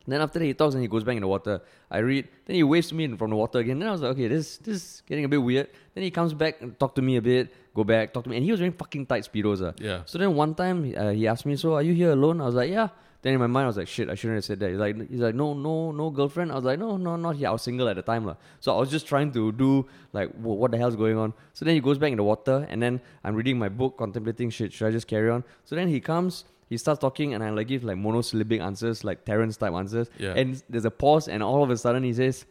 Then 0.08 0.20
after 0.20 0.40
that, 0.40 0.46
he 0.46 0.54
talks 0.54 0.74
and 0.74 0.82
he 0.82 0.88
goes 0.88 1.04
back 1.04 1.16
in 1.16 1.22
the 1.22 1.28
water. 1.28 1.62
I 1.90 2.00
read. 2.00 2.28
Then 2.46 2.56
he 2.56 2.64
waves 2.64 2.88
to 2.90 2.96
me 2.96 3.08
from 3.16 3.30
the 3.30 3.36
water 3.36 3.60
again. 3.60 3.80
Then 3.80 3.88
I 3.88 3.92
was 3.92 4.02
like, 4.02 4.12
okay, 4.14 4.28
this, 4.28 4.58
this 4.58 4.76
is 4.78 5.04
getting 5.08 5.26
a 5.26 5.30
bit 5.30 5.38
weird. 5.38 5.70
Then 5.94 6.04
he 6.04 6.10
comes 6.12 6.34
back 6.34 6.62
and 6.62 6.78
talk 6.80 6.96
to 6.96 7.02
me 7.02 7.18
a 7.18 7.22
bit. 7.22 7.54
Go 7.74 7.84
back, 7.86 8.12
talk 8.14 8.24
to 8.26 8.30
me, 8.30 8.36
and 8.38 8.44
he 8.46 8.52
was 8.52 8.60
wearing 8.60 8.74
fucking 8.74 9.06
tight 9.06 9.24
speedos. 9.24 9.62
Uh. 9.62 9.72
Yeah, 9.80 10.02
So 10.06 10.18
then 10.18 10.36
one 10.36 10.54
time 10.56 10.94
uh, 10.98 11.12
he 11.12 11.28
asked 11.28 11.46
me, 11.46 11.56
"So 11.56 11.76
are 11.76 11.82
you 11.82 11.94
here 11.94 12.12
alone?" 12.12 12.42
I 12.42 12.46
was 12.46 12.56
like, 12.56 12.70
"Yeah." 12.70 12.90
Then 13.22 13.34
in 13.36 13.40
my 13.40 13.48
mind 13.48 13.66
I 13.66 13.68
was 13.68 13.78
like, 13.78 13.88
"Shit, 13.88 14.10
I 14.10 14.16
shouldn't 14.16 14.38
have 14.38 14.44
said 14.46 14.60
that." 14.60 14.72
He's 14.72 14.80
like, 14.80 15.10
"He's 15.10 15.22
like, 15.22 15.36
no, 15.36 15.54
no, 15.54 15.92
no 15.92 16.10
girlfriend." 16.10 16.52
I 16.52 16.56
was 16.56 16.66
like, 16.66 16.80
"No, 16.80 16.98
no, 16.98 17.16
not 17.16 17.36
here. 17.38 17.48
I 17.48 17.52
was 17.52 17.62
single 17.62 17.88
at 17.88 17.96
the 17.96 18.02
time, 18.02 18.26
lah." 18.26 18.36
So 18.60 18.76
I 18.76 18.80
was 18.80 18.90
just 18.92 19.06
trying 19.08 19.32
to 19.34 19.52
do 19.54 19.86
like, 20.12 20.30
wh- 20.36 20.58
what 20.62 20.72
the 20.72 20.78
hell's 20.78 20.96
going 20.98 21.18
on? 21.18 21.34
So 21.54 21.64
then 21.64 21.76
he 21.76 21.82
goes 21.82 21.98
back 21.98 22.12
in 22.12 22.18
the 22.18 22.24
water, 22.24 22.68
and 22.70 22.82
then 22.82 23.00
I'm 23.24 23.36
reading 23.36 23.58
my 23.60 23.70
book, 23.70 23.96
contemplating 23.98 24.50
shit. 24.50 24.74
Should 24.74 24.88
I 24.88 24.92
just 24.92 25.08
carry 25.08 25.30
on? 25.30 25.44
So 25.66 25.76
then 25.76 25.88
he 25.88 26.02
comes. 26.02 26.44
He 26.68 26.78
starts 26.78 27.00
talking, 27.00 27.34
and 27.36 27.44
I 27.44 27.52
like 27.52 27.68
give 27.68 27.84
like 27.86 27.98
monosyllabic 27.98 28.60
answers, 28.60 29.04
like 29.06 29.24
Terence 29.24 29.56
type 29.56 29.72
answers. 29.74 30.10
Yeah. 30.18 30.34
And 30.34 30.62
there's 30.70 30.86
a 30.86 30.92
pause, 30.92 31.28
and 31.30 31.42
all 31.44 31.64
of 31.64 31.70
a 31.70 31.78
sudden 31.78 32.04
he 32.04 32.14
says, 32.14 32.46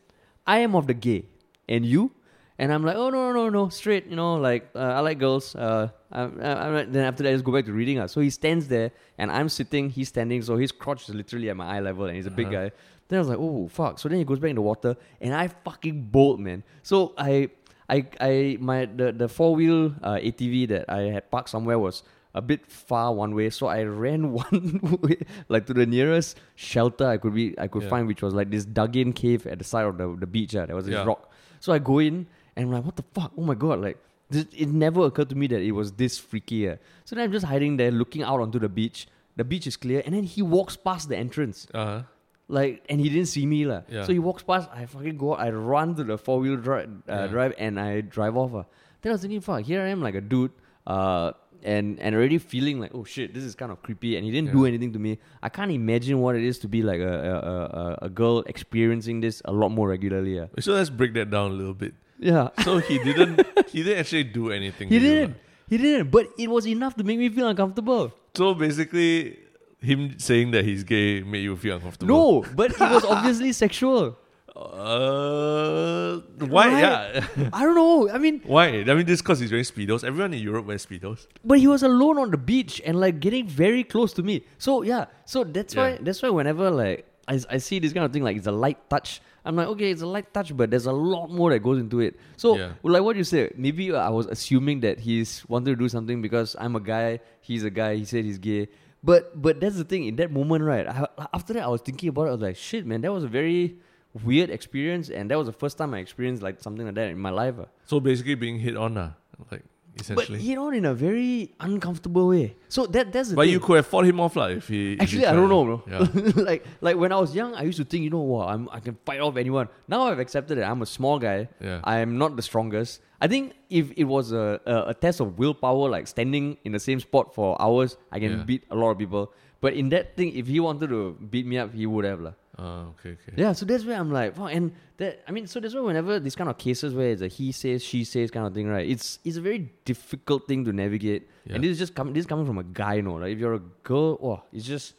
"I 0.47 0.61
am 0.61 0.75
of 0.77 0.87
the 0.87 0.95
gay, 0.95 1.25
and 1.69 1.85
you." 1.85 2.13
And 2.61 2.71
I'm 2.75 2.85
like, 2.85 2.97
oh 3.03 3.09
no 3.09 3.33
no 3.33 3.33
no 3.33 3.49
no, 3.49 3.69
straight, 3.71 4.05
you 4.13 4.17
know, 4.17 4.35
like 4.49 4.69
uh, 4.77 4.99
I 4.99 5.01
like 5.01 5.19
girls. 5.19 5.55
Uh, 5.57 5.89
I'm, 6.13 6.39
I'm 6.43 6.75
like, 6.79 6.93
then 6.93 7.05
after 7.11 7.23
that, 7.23 7.31
I 7.31 7.33
just 7.33 7.45
go 7.45 7.53
back 7.57 7.65
to 7.65 7.73
reading. 7.73 7.99
Uh. 7.99 8.07
So 8.07 8.21
he 8.21 8.29
stands 8.31 8.69
there, 8.69 8.91
and 9.17 9.33
I'm 9.33 9.49
sitting, 9.49 9.89
he's 9.89 10.09
standing, 10.09 10.43
so 10.43 10.57
his 10.59 10.71
crotch 10.71 11.09
is 11.09 11.15
literally 11.15 11.49
at 11.49 11.57
my 11.57 11.67
eye 11.77 11.81
level, 11.81 12.05
and 12.05 12.15
he's 12.17 12.27
a 12.27 12.37
big 12.41 12.49
Uh-huh. 12.49 12.69
guy. 12.69 12.73
Then 13.09 13.17
I 13.17 13.21
was 13.25 13.29
like, 13.33 13.39
oh 13.41 13.67
fuck. 13.69 13.99
So 13.99 14.09
then 14.11 14.19
he 14.19 14.25
goes 14.25 14.39
back 14.39 14.51
in 14.51 14.57
the 14.57 14.63
water, 14.73 14.95
and 15.23 15.33
I 15.35 15.49
fucking 15.49 15.97
bolt, 16.17 16.39
man. 16.39 16.63
So 16.83 17.15
I, 17.17 17.49
I, 17.89 18.05
I, 18.21 18.59
my 18.61 18.85
the 18.85 19.11
the 19.23 19.29
four 19.29 19.55
wheel 19.57 19.95
uh, 20.03 20.17
ATV 20.29 20.69
that 20.69 20.85
I 20.91 21.03
had 21.17 21.31
parked 21.31 21.49
somewhere 21.49 21.79
was 21.79 22.03
a 22.35 22.43
bit 22.43 22.67
far 22.67 23.15
one 23.15 23.35
way, 23.35 23.49
so 23.51 23.69
I 23.69 23.85
ran 23.85 24.33
one 24.45 24.99
way, 25.03 25.17
like 25.49 25.65
to 25.67 25.73
the 25.75 25.87
nearest 25.87 26.37
shelter 26.57 27.07
I 27.07 27.17
could 27.17 27.35
be 27.35 27.47
I 27.59 27.69
could 27.69 27.85
Yeah. 27.85 27.89
find, 27.95 28.07
which 28.07 28.21
was 28.23 28.35
like 28.35 28.51
this 28.51 28.67
dug 28.67 28.97
in 28.97 29.15
cave 29.15 29.47
at 29.47 29.59
the 29.59 29.65
side 29.65 29.87
of 29.87 29.97
the 29.97 30.15
the 30.21 30.27
beach. 30.27 30.55
Uh, 30.55 30.67
there 30.67 30.77
was 30.77 30.85
this 30.85 30.93
Yeah. 31.01 31.05
rock. 31.09 31.33
So 31.59 31.73
I 31.73 31.79
go 31.79 31.99
in 32.01 32.27
and 32.57 32.67
I'm 32.67 32.73
like, 32.73 32.85
what 32.85 32.97
the 32.97 33.05
fuck? 33.15 33.33
Oh 33.39 33.43
my 33.43 33.55
god! 33.55 33.81
Like 33.81 33.99
this, 34.31 34.47
it 34.57 34.69
never 34.69 35.05
occurred 35.07 35.29
to 35.31 35.35
me 35.37 35.47
that 35.49 35.61
it 35.61 35.73
was 35.73 35.93
this 35.93 36.19
freaky. 36.19 36.69
Uh. 36.69 36.77
So 37.05 37.17
then 37.17 37.25
I'm 37.25 37.33
just 37.33 37.47
hiding 37.47 37.77
there, 37.77 37.91
looking 37.91 38.23
out 38.23 38.41
onto 38.41 38.59
the 38.59 38.69
beach. 38.69 39.07
The 39.37 39.45
beach 39.45 39.67
is 39.67 39.77
clear, 39.77 40.03
and 40.05 40.15
then 40.15 40.25
he 40.25 40.43
walks 40.43 40.77
past 40.77 41.09
the 41.09 41.17
entrance. 41.17 41.67
Uh-huh. 41.73 42.03
Like, 42.49 42.85
and 42.91 43.01
he 43.01 43.09
didn't 43.09 43.29
see 43.29 43.47
me, 43.47 43.65
lah. 43.65 43.83
Yeah. 43.89 44.05
So 44.05 44.13
he 44.13 44.19
walks 44.19 44.43
past. 44.43 44.69
I 44.75 44.85
fucking 44.87 45.17
go 45.17 45.35
out. 45.35 45.41
I 45.41 45.51
run 45.51 45.95
to 45.95 46.03
the 46.05 46.19
four 46.19 46.41
wheel 46.41 46.57
drive, 46.57 46.91
uh, 47.09 47.13
Yeah. 47.13 47.27
drive, 47.29 47.55
and 47.59 47.79
I 47.79 48.01
drive 48.03 48.37
off. 48.37 48.55
Uh. 48.55 48.65
Then 49.03 49.11
I 49.11 49.15
was 49.15 49.21
thinking, 49.23 49.41
fuck, 49.41 49.63
here 49.63 49.81
I 49.81 49.89
am, 49.89 50.03
like 50.03 50.15
a 50.17 50.21
dude, 50.21 50.51
uh, 50.87 51.33
and 51.63 51.99
and 52.01 52.15
already 52.15 52.39
feeling 52.39 52.81
like, 52.81 52.91
oh 52.95 53.05
shit, 53.05 53.33
this 53.35 53.45
is 53.45 53.55
kind 53.55 53.71
of 53.71 53.81
creepy. 53.83 54.17
And 54.17 54.25
he 54.27 54.31
didn't 54.33 54.51
do 54.53 54.67
anything 54.67 54.93
to 54.95 54.99
me. 54.99 55.19
I 55.43 55.49
can't 55.49 55.71
imagine 55.71 56.19
what 56.21 56.35
it 56.37 56.43
is 56.43 56.59
to 56.61 56.69
be 56.69 56.83
like 56.83 57.01
a 57.01 57.15
a, 57.33 57.35
a, 57.53 57.57
a- 57.83 57.99
a 58.07 58.09
girl 58.11 58.41
experiencing 58.47 59.21
this 59.21 59.41
a 59.45 59.53
lot 59.53 59.69
more 59.71 59.89
regularly. 59.89 60.41
Uh. 60.41 60.49
So 60.59 60.73
let's 60.73 60.91
break 60.91 61.15
that 61.15 61.31
down 61.31 61.53
a 61.53 61.55
little 61.55 61.75
bit. 61.75 61.95
Yeah. 62.21 62.49
So 62.65 62.79
he 62.79 62.99
didn't 62.99 63.41
he 63.73 63.83
didn't 63.83 63.99
actually 63.99 64.25
do 64.25 64.51
anything. 64.53 64.89
He 64.89 64.99
to 64.99 65.05
you, 65.05 65.11
didn't. 65.11 65.37
He 65.69 65.77
didn't. 65.79 66.11
But 66.11 66.29
it 66.39 66.49
was 66.51 66.67
enough 66.67 66.95
to 66.97 67.05
make 67.05 67.19
me 67.19 67.29
feel 67.31 67.49
uncomfortable. 67.49 68.13
So 68.35 68.53
basically, 68.55 69.39
him 69.81 70.19
saying 70.19 70.51
that 70.53 70.65
he's 70.65 70.85
gay 70.85 71.23
made 71.23 71.43
you 71.49 71.57
feel 71.57 71.77
uncomfortable. 71.77 72.15
No, 72.15 72.45
but 72.55 72.73
it 72.73 72.81
was 72.81 73.05
obviously 73.05 73.53
sexual. 73.65 74.19
Uh, 74.55 76.21
why? 76.47 76.69
Right? 76.69 76.81
Yeah. 76.81 77.27
I 77.53 77.63
don't 77.65 77.75
know. 77.75 78.11
I 78.11 78.19
mean, 78.19 78.41
why? 78.45 78.67
I 78.81 78.95
mean, 78.95 79.07
this 79.07 79.23
because 79.23 79.41
he's 79.41 79.51
wearing 79.51 79.65
speedos. 79.65 80.05
Everyone 80.05 80.35
in 80.35 80.41
Europe 80.43 80.67
wears 80.67 80.85
speedos. 80.85 81.27
but 81.45 81.59
he 81.59 81.67
was 81.67 81.83
alone 81.83 82.19
on 82.19 82.31
the 82.31 82.37
beach 82.37 82.81
and 82.85 83.01
like 83.01 83.21
getting 83.21 83.47
very 83.47 83.85
close 83.85 84.13
to 84.15 84.23
me. 84.23 84.45
So 84.59 84.83
yeah, 84.83 85.07
so 85.25 85.45
that's 85.45 85.75
why 85.75 85.99
that's 86.03 86.21
why 86.23 86.31
whenever 86.31 86.71
like 86.71 87.07
I, 87.29 87.41
I 87.49 87.59
see 87.59 87.79
this 87.79 87.93
kind 87.93 88.05
of 88.05 88.13
thing 88.13 88.23
like 88.23 88.37
it's 88.37 88.47
a 88.47 88.53
light 88.53 88.79
touch. 88.91 89.21
I'm 89.45 89.57
like, 89.57 89.69
okay, 89.69 89.91
it's 89.91 90.03
a 90.03 90.07
light 90.07 90.33
touch, 90.35 90.55
but 90.57 90.71
there's 90.71 90.87
a 90.87 90.93
lot 90.93 91.31
more 91.31 91.51
that 91.51 91.61
goes 91.61 91.79
into 91.79 92.01
it. 92.01 92.19
So, 92.37 92.57
Yeah. 92.59 92.73
like 92.83 93.03
what 93.03 93.17
you 93.17 93.25
said, 93.25 93.53
maybe 93.57 93.93
I 93.95 94.11
was 94.11 94.27
assuming 94.27 94.81
that 94.81 95.01
he's 95.01 95.43
wanted 95.49 95.71
to 95.71 95.77
do 95.77 95.89
something 95.89 96.21
because 96.21 96.57
I'm 96.59 96.77
a 96.77 96.81
guy, 96.81 97.21
he's 97.41 97.65
a 97.65 97.71
guy, 97.71 97.97
he 97.97 98.05
said 98.05 98.25
he's 98.25 98.39
gay. 98.39 98.69
But 99.03 99.41
but 99.41 99.61
that's 99.61 99.77
the 99.77 99.85
thing. 99.85 100.05
In 100.05 100.17
that 100.17 100.31
moment, 100.31 100.63
right? 100.63 100.87
I, 100.87 101.07
after 101.33 101.55
that, 101.55 101.63
I 101.65 101.69
was 101.69 101.81
thinking 101.81 102.11
about 102.11 102.25
it. 102.27 102.29
I 102.29 102.33
was 102.33 102.41
like, 102.43 102.57
shit, 102.57 102.85
man, 102.85 103.01
that 103.01 103.13
was 103.13 103.25
a 103.25 103.29
very 103.29 103.77
weird 104.25 104.51
experience, 104.51 105.09
and 105.09 105.31
that 105.31 105.39
was 105.39 105.47
the 105.47 105.55
first 105.57 105.79
time 105.79 105.95
I 105.95 106.01
experienced 106.01 106.43
like 106.43 106.61
something 106.61 106.85
like 106.85 106.97
that 106.97 107.09
in 107.09 107.19
my 107.19 107.31
life. 107.31 107.55
ah. 107.59 107.67
So 107.87 107.99
basically, 108.01 108.35
being 108.35 108.59
hit 108.59 108.77
on, 108.77 108.99
uh, 108.99 109.13
like 109.51 109.65
But 110.09 110.25
essentially. 110.25 110.39
hit 110.41 110.59
on 110.59 110.75
in 110.75 110.85
a 110.85 110.95
very 110.95 111.53
uncomfortable 111.61 112.29
way. 112.29 112.57
So 112.69 112.87
that 112.87 113.13
that's 113.13 113.31
the 113.31 113.37
But 113.37 113.43
thing. 113.47 113.53
you 113.53 113.61
could 113.61 113.77
have 113.77 113.87
fought 113.87 114.05
him 114.07 114.19
off, 114.21 114.35
like, 114.37 114.57
if 114.59 114.69
he. 114.69 114.93
if 114.95 114.99
he 114.99 115.03
Actually, 115.03 115.27
I 115.27 115.33
don't 115.33 115.49
know, 115.49 115.65
bro. 115.65 115.83
Yeah. 115.91 116.43
like, 116.51 116.65
like 116.81 116.97
when 116.97 117.13
I 117.13 117.19
was 117.19 117.35
young, 117.35 117.55
I 117.55 117.63
used 117.63 117.79
to 117.79 117.85
think, 117.85 118.05
you 118.05 118.11
know 118.11 118.21
what, 118.21 118.49
I'm, 118.49 118.69
I 118.73 118.81
can 118.81 118.97
fight 119.05 119.21
off 119.21 119.37
anyone. 119.37 119.69
Now 119.89 120.05
I've 120.09 120.19
accepted 120.19 120.59
that 120.59 120.65
I'm 120.71 120.83
a 120.83 120.87
small 120.87 121.19
guy. 121.19 121.49
Yeah. 121.61 121.81
I 121.85 121.99
am 121.99 122.19
not 122.19 122.37
the 122.37 122.43
strongest. 122.43 123.01
I 123.21 123.29
think 123.29 123.53
if 123.69 123.93
it 123.97 124.05
was 124.05 124.33
a, 124.33 124.61
a, 124.65 124.91
a 124.91 124.95
test 124.95 125.21
of 125.21 125.39
willpower, 125.39 125.89
like 125.91 126.07
standing 126.09 126.57
in 126.65 126.73
the 126.73 126.81
same 126.81 127.01
spot 127.01 127.35
for 127.35 127.61
hours, 127.61 127.97
I 128.11 128.19
can 128.21 128.39
Yeah. 128.39 128.45
beat 128.45 128.63
a 128.71 128.75
lot 128.77 128.91
of 128.93 128.99
people. 128.99 129.33
But 129.61 129.75
in 129.75 129.91
that 129.91 130.17
thing, 130.17 130.35
if 130.35 130.47
he 130.47 130.59
wanted 130.59 130.89
to 130.89 131.19
beat 131.29 131.45
me 131.47 131.59
up, 131.59 131.75
he 131.75 131.85
would 131.85 132.07
have. 132.07 132.21
lah. 132.21 132.33
Ah, 132.59 132.89
okay, 132.89 133.11
okay. 133.11 133.33
Yeah, 133.37 133.53
so 133.53 133.65
that's 133.65 133.85
where 133.85 133.97
I'm 133.99 134.11
like, 134.13 134.37
wow, 134.37 134.47
and 134.47 134.73
that 134.99 135.23
I 135.27 135.31
mean, 135.33 135.47
so 135.47 135.61
that's 135.61 135.75
why 135.75 135.81
whenever 135.81 136.19
these 136.21 136.35
kind 136.35 136.51
of 136.51 136.59
cases 136.59 136.93
where 136.95 137.11
it's 137.11 137.23
a 137.23 137.29
he 137.29 137.53
says, 137.53 137.83
she 137.83 138.05
says 138.05 138.31
kind 138.31 138.47
of 138.47 138.53
thing, 138.53 138.69
right? 138.69 138.89
It's 138.89 139.19
it's 139.25 139.37
a 139.37 139.41
very 139.41 139.71
difficult 139.85 140.47
thing 140.49 140.65
to 140.67 140.73
navigate. 140.73 141.29
Yeah. 141.47 141.55
And 141.55 141.65
this 141.65 141.71
is 141.71 141.79
just 141.79 141.95
coming 141.95 142.13
this 142.13 142.23
is 142.23 142.27
coming 142.27 142.47
from 142.47 142.59
a 142.59 142.65
guy, 142.65 142.95
you 142.95 143.03
know. 143.03 143.15
Like 143.15 143.33
if 143.33 143.39
you're 143.39 143.55
a 143.55 143.63
girl, 143.83 144.19
oh, 144.23 144.43
it's 144.53 144.67
just 144.67 144.95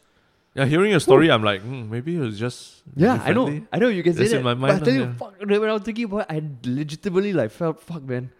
Yeah, 0.54 0.66
hearing 0.66 0.90
your 0.90 1.00
story, 1.00 1.30
I'm 1.30 1.42
like, 1.42 1.62
hmm, 1.62 1.88
maybe 1.90 2.16
it 2.16 2.20
was 2.20 2.38
just. 2.38 2.82
Yeah, 2.96 3.20
I 3.24 3.32
know. 3.32 3.48
I 3.72 3.78
know 3.78 3.88
you 3.88 4.02
can 4.02 4.12
say 4.12 4.18
That's 4.20 4.32
that. 4.32 4.38
in 4.38 4.44
my 4.44 4.54
but 4.54 4.70
I 4.70 4.72
mind, 4.72 4.84
tell 4.84 4.94
you, 4.94 5.00
yeah. 5.02 5.14
fuck, 5.14 5.40
when 5.40 5.68
I 5.68 5.72
was 5.72 5.82
thinking 5.82 6.04
about 6.04 6.20
it, 6.22 6.26
I 6.30 6.42
legitimately 6.64 7.32
like 7.32 7.50
felt 7.52 7.80
fuck 7.80 8.02
man. 8.02 8.30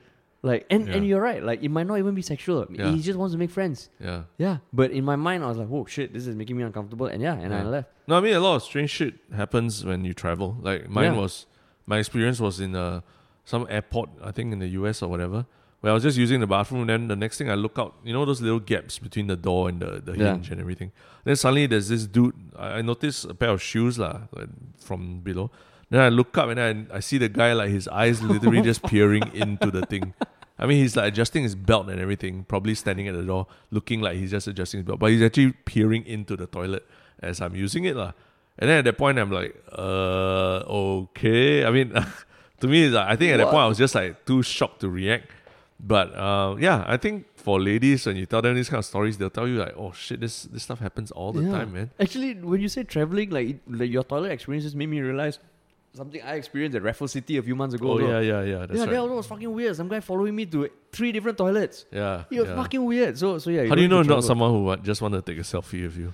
Like 0.45 0.67
and, 0.71 0.89
and 0.89 1.07
you're 1.07 1.21
right, 1.21 1.41
like 1.43 1.63
it 1.63 1.69
might 1.71 1.87
not 1.87 1.99
even 1.99 2.15
be 2.17 2.23
sexual. 2.23 2.67
Yeah. 2.69 2.91
He 2.91 3.01
just 3.01 3.17
wants 3.17 3.33
to 3.33 3.39
make 3.39 3.51
friends. 3.51 3.91
Yeah. 4.01 4.23
Yeah. 4.39 4.57
But 4.73 4.91
in 4.91 5.05
my 5.05 5.15
mind 5.15 5.45
I 5.45 5.47
was 5.47 5.57
like, 5.59 5.69
oh 5.71 5.85
shit, 5.87 6.13
this 6.13 6.27
is 6.27 6.35
making 6.35 6.57
me 6.57 6.65
uncomfortable 6.65 7.07
and 7.07 7.23
yeah, 7.23 7.35
and 7.35 7.55
I 7.55 7.63
left. 7.63 7.91
No, 8.09 8.17
I 8.19 8.21
mean 8.21 8.35
a 8.35 8.41
lot 8.41 8.57
of 8.57 8.63
strange 8.65 8.91
shit 8.91 9.15
happens 9.33 9.85
when 9.85 10.05
you 10.05 10.15
travel. 10.15 10.57
Like 10.61 10.89
mine 10.91 11.13
Yeah. 11.15 11.21
was, 11.21 11.47
my 11.87 11.99
experience 11.99 12.41
was 12.41 12.59
in 12.59 12.75
uh, 12.75 13.03
some 13.45 13.69
airport, 13.71 14.11
I 14.23 14.33
think 14.33 14.53
in 14.53 14.59
the 14.59 14.67
US 14.83 15.01
or 15.01 15.09
whatever, 15.09 15.47
where 15.81 15.93
I 15.93 15.95
was 15.95 16.03
just 16.03 16.19
using 16.19 16.41
the 16.41 16.49
bathroom. 16.49 16.81
And 16.83 16.91
then 16.91 17.07
the 17.07 17.15
next 17.15 17.39
thing 17.39 17.49
I 17.49 17.55
look 17.55 17.79
out, 17.79 17.95
you 18.03 18.13
know 18.13 18.25
those 18.25 18.41
little 18.43 18.59
gaps 18.61 18.99
between 18.99 19.29
the 19.29 19.37
door 19.37 19.69
and 19.69 19.79
the, 19.79 20.03
the 20.05 20.19
Yeah. 20.19 20.33
hinge 20.33 20.51
and 20.51 20.61
everything. 20.61 20.91
Then 21.23 21.37
suddenly 21.37 21.67
there's 21.67 21.89
this 21.89 22.09
dude. 22.09 22.35
I, 22.59 22.79
I 22.79 22.83
noticed 22.83 23.27
a 23.27 23.35
pair 23.35 23.51
of 23.51 23.63
shoes 23.63 23.97
lah 23.97 24.23
from 24.79 25.21
below. 25.21 25.53
Then 25.91 26.01
I 26.01 26.09
look 26.09 26.37
up 26.39 26.49
and 26.49 26.59
I, 26.59 26.97
I 26.97 27.01
see 27.01 27.19
the 27.19 27.29
guy 27.29 27.53
like 27.53 27.69
his 27.71 27.87
eyes 27.87 28.23
literally 28.23 28.63
just 28.63 28.83
peering 28.83 29.23
into 29.35 29.71
the 29.71 29.85
thing. 29.87 30.15
I 30.59 30.67
mean, 30.67 30.79
he's 30.79 30.95
like 30.97 31.09
adjusting 31.13 31.43
his 31.43 31.55
belt 31.55 31.89
and 31.89 31.99
everything, 32.01 32.45
probably 32.45 32.75
standing 32.75 33.09
at 33.09 33.15
the 33.15 33.23
door, 33.25 33.47
looking 33.71 34.01
like 34.01 34.17
he's 34.17 34.31
just 34.31 34.47
adjusting 34.47 34.79
his 34.81 34.87
belt, 34.87 34.99
but 35.01 35.11
he's 35.11 35.23
actually 35.23 35.53
peering 35.65 36.05
into 36.07 36.37
the 36.37 36.47
toilet 36.47 36.87
as 37.21 37.41
I'm 37.41 37.57
using 37.57 37.85
it. 37.85 37.97
lah. 37.97 38.13
And 38.59 38.69
then 38.71 38.79
at 38.79 38.85
that 38.85 38.99
point, 38.99 39.19
I'm 39.19 39.31
like, 39.31 39.57
uh, 39.73 40.63
okay. 40.67 41.65
I 41.65 41.71
mean, 41.71 41.91
to 42.61 42.67
me, 42.69 42.85
it's 42.85 42.95
like, 42.95 43.09
I 43.09 43.17
think 43.17 43.33
at 43.33 43.39
that 43.39 43.47
point, 43.49 43.63
I 43.63 43.67
was 43.67 43.79
just 43.79 43.95
like 43.95 44.25
too 44.25 44.43
shocked 44.43 44.81
to 44.81 44.89
react. 44.89 45.31
But 45.81 46.15
uh, 46.15 46.57
yeah, 46.61 46.85
I 46.87 46.97
think 46.97 47.27
for 47.35 47.61
ladies, 47.61 48.07
when 48.07 48.17
you 48.17 48.27
tell 48.27 48.41
them 48.43 48.55
these 48.55 48.69
kind 48.69 48.79
of 48.79 48.85
stories, 48.85 49.19
they'll 49.19 49.31
tell 49.31 49.49
you 49.49 49.57
like, 49.59 49.75
oh 49.77 49.91
shit, 49.93 50.21
this 50.21 50.45
this 50.45 50.63
stuff 50.63 50.79
happens 50.79 51.11
all 51.11 51.33
the 51.33 51.43
Yeah. 51.43 51.51
time, 51.51 51.73
man. 51.73 51.91
Actually, 51.99 52.35
when 52.35 52.61
you 52.61 52.69
say 52.69 52.85
traveling, 52.85 53.31
like, 53.31 53.59
like 53.67 53.91
your 53.91 54.05
toilet 54.05 54.31
experiences 54.31 54.77
made 54.77 54.91
me 54.91 55.01
realize 55.01 55.41
something 55.95 56.23
I 56.23 56.35
experienced 56.35 56.77
at 56.77 56.83
Raffles 56.83 57.13
City 57.13 57.37
a 57.37 57.43
few 57.43 57.55
months 57.55 57.75
ago. 57.75 57.93
Oh 57.93 57.99
yeah, 57.99 58.21
yeah, 58.21 58.43
yeah. 58.43 58.59
That's 58.67 58.75
yeah, 58.79 58.85
right. 58.85 59.09
that 59.09 59.15
was 59.15 59.27
fucking 59.27 59.53
weird. 59.53 59.77
Some 59.77 59.89
guy 59.89 60.01
following 60.01 60.35
me 60.35 60.47
to 60.47 60.69
three 60.91 61.13
different 61.13 61.39
toilets. 61.39 61.87
yeah. 61.91 62.25
It 62.31 62.41
was 62.41 62.49
yeah. 62.49 62.57
fucking 62.57 62.85
weird. 62.85 63.19
So 63.19 63.39
so 63.39 63.51
yeah. 63.51 63.67
How 63.67 63.75
do 63.75 63.83
you 63.83 63.89
know 63.89 64.03
not 64.03 64.25
someone 64.25 64.51
who 64.51 64.77
just 64.79 65.03
want 65.03 65.15
to 65.15 65.23
take 65.23 65.39
a 65.39 65.43
selfie 65.43 65.85
with 65.85 65.97
you? 65.97 66.13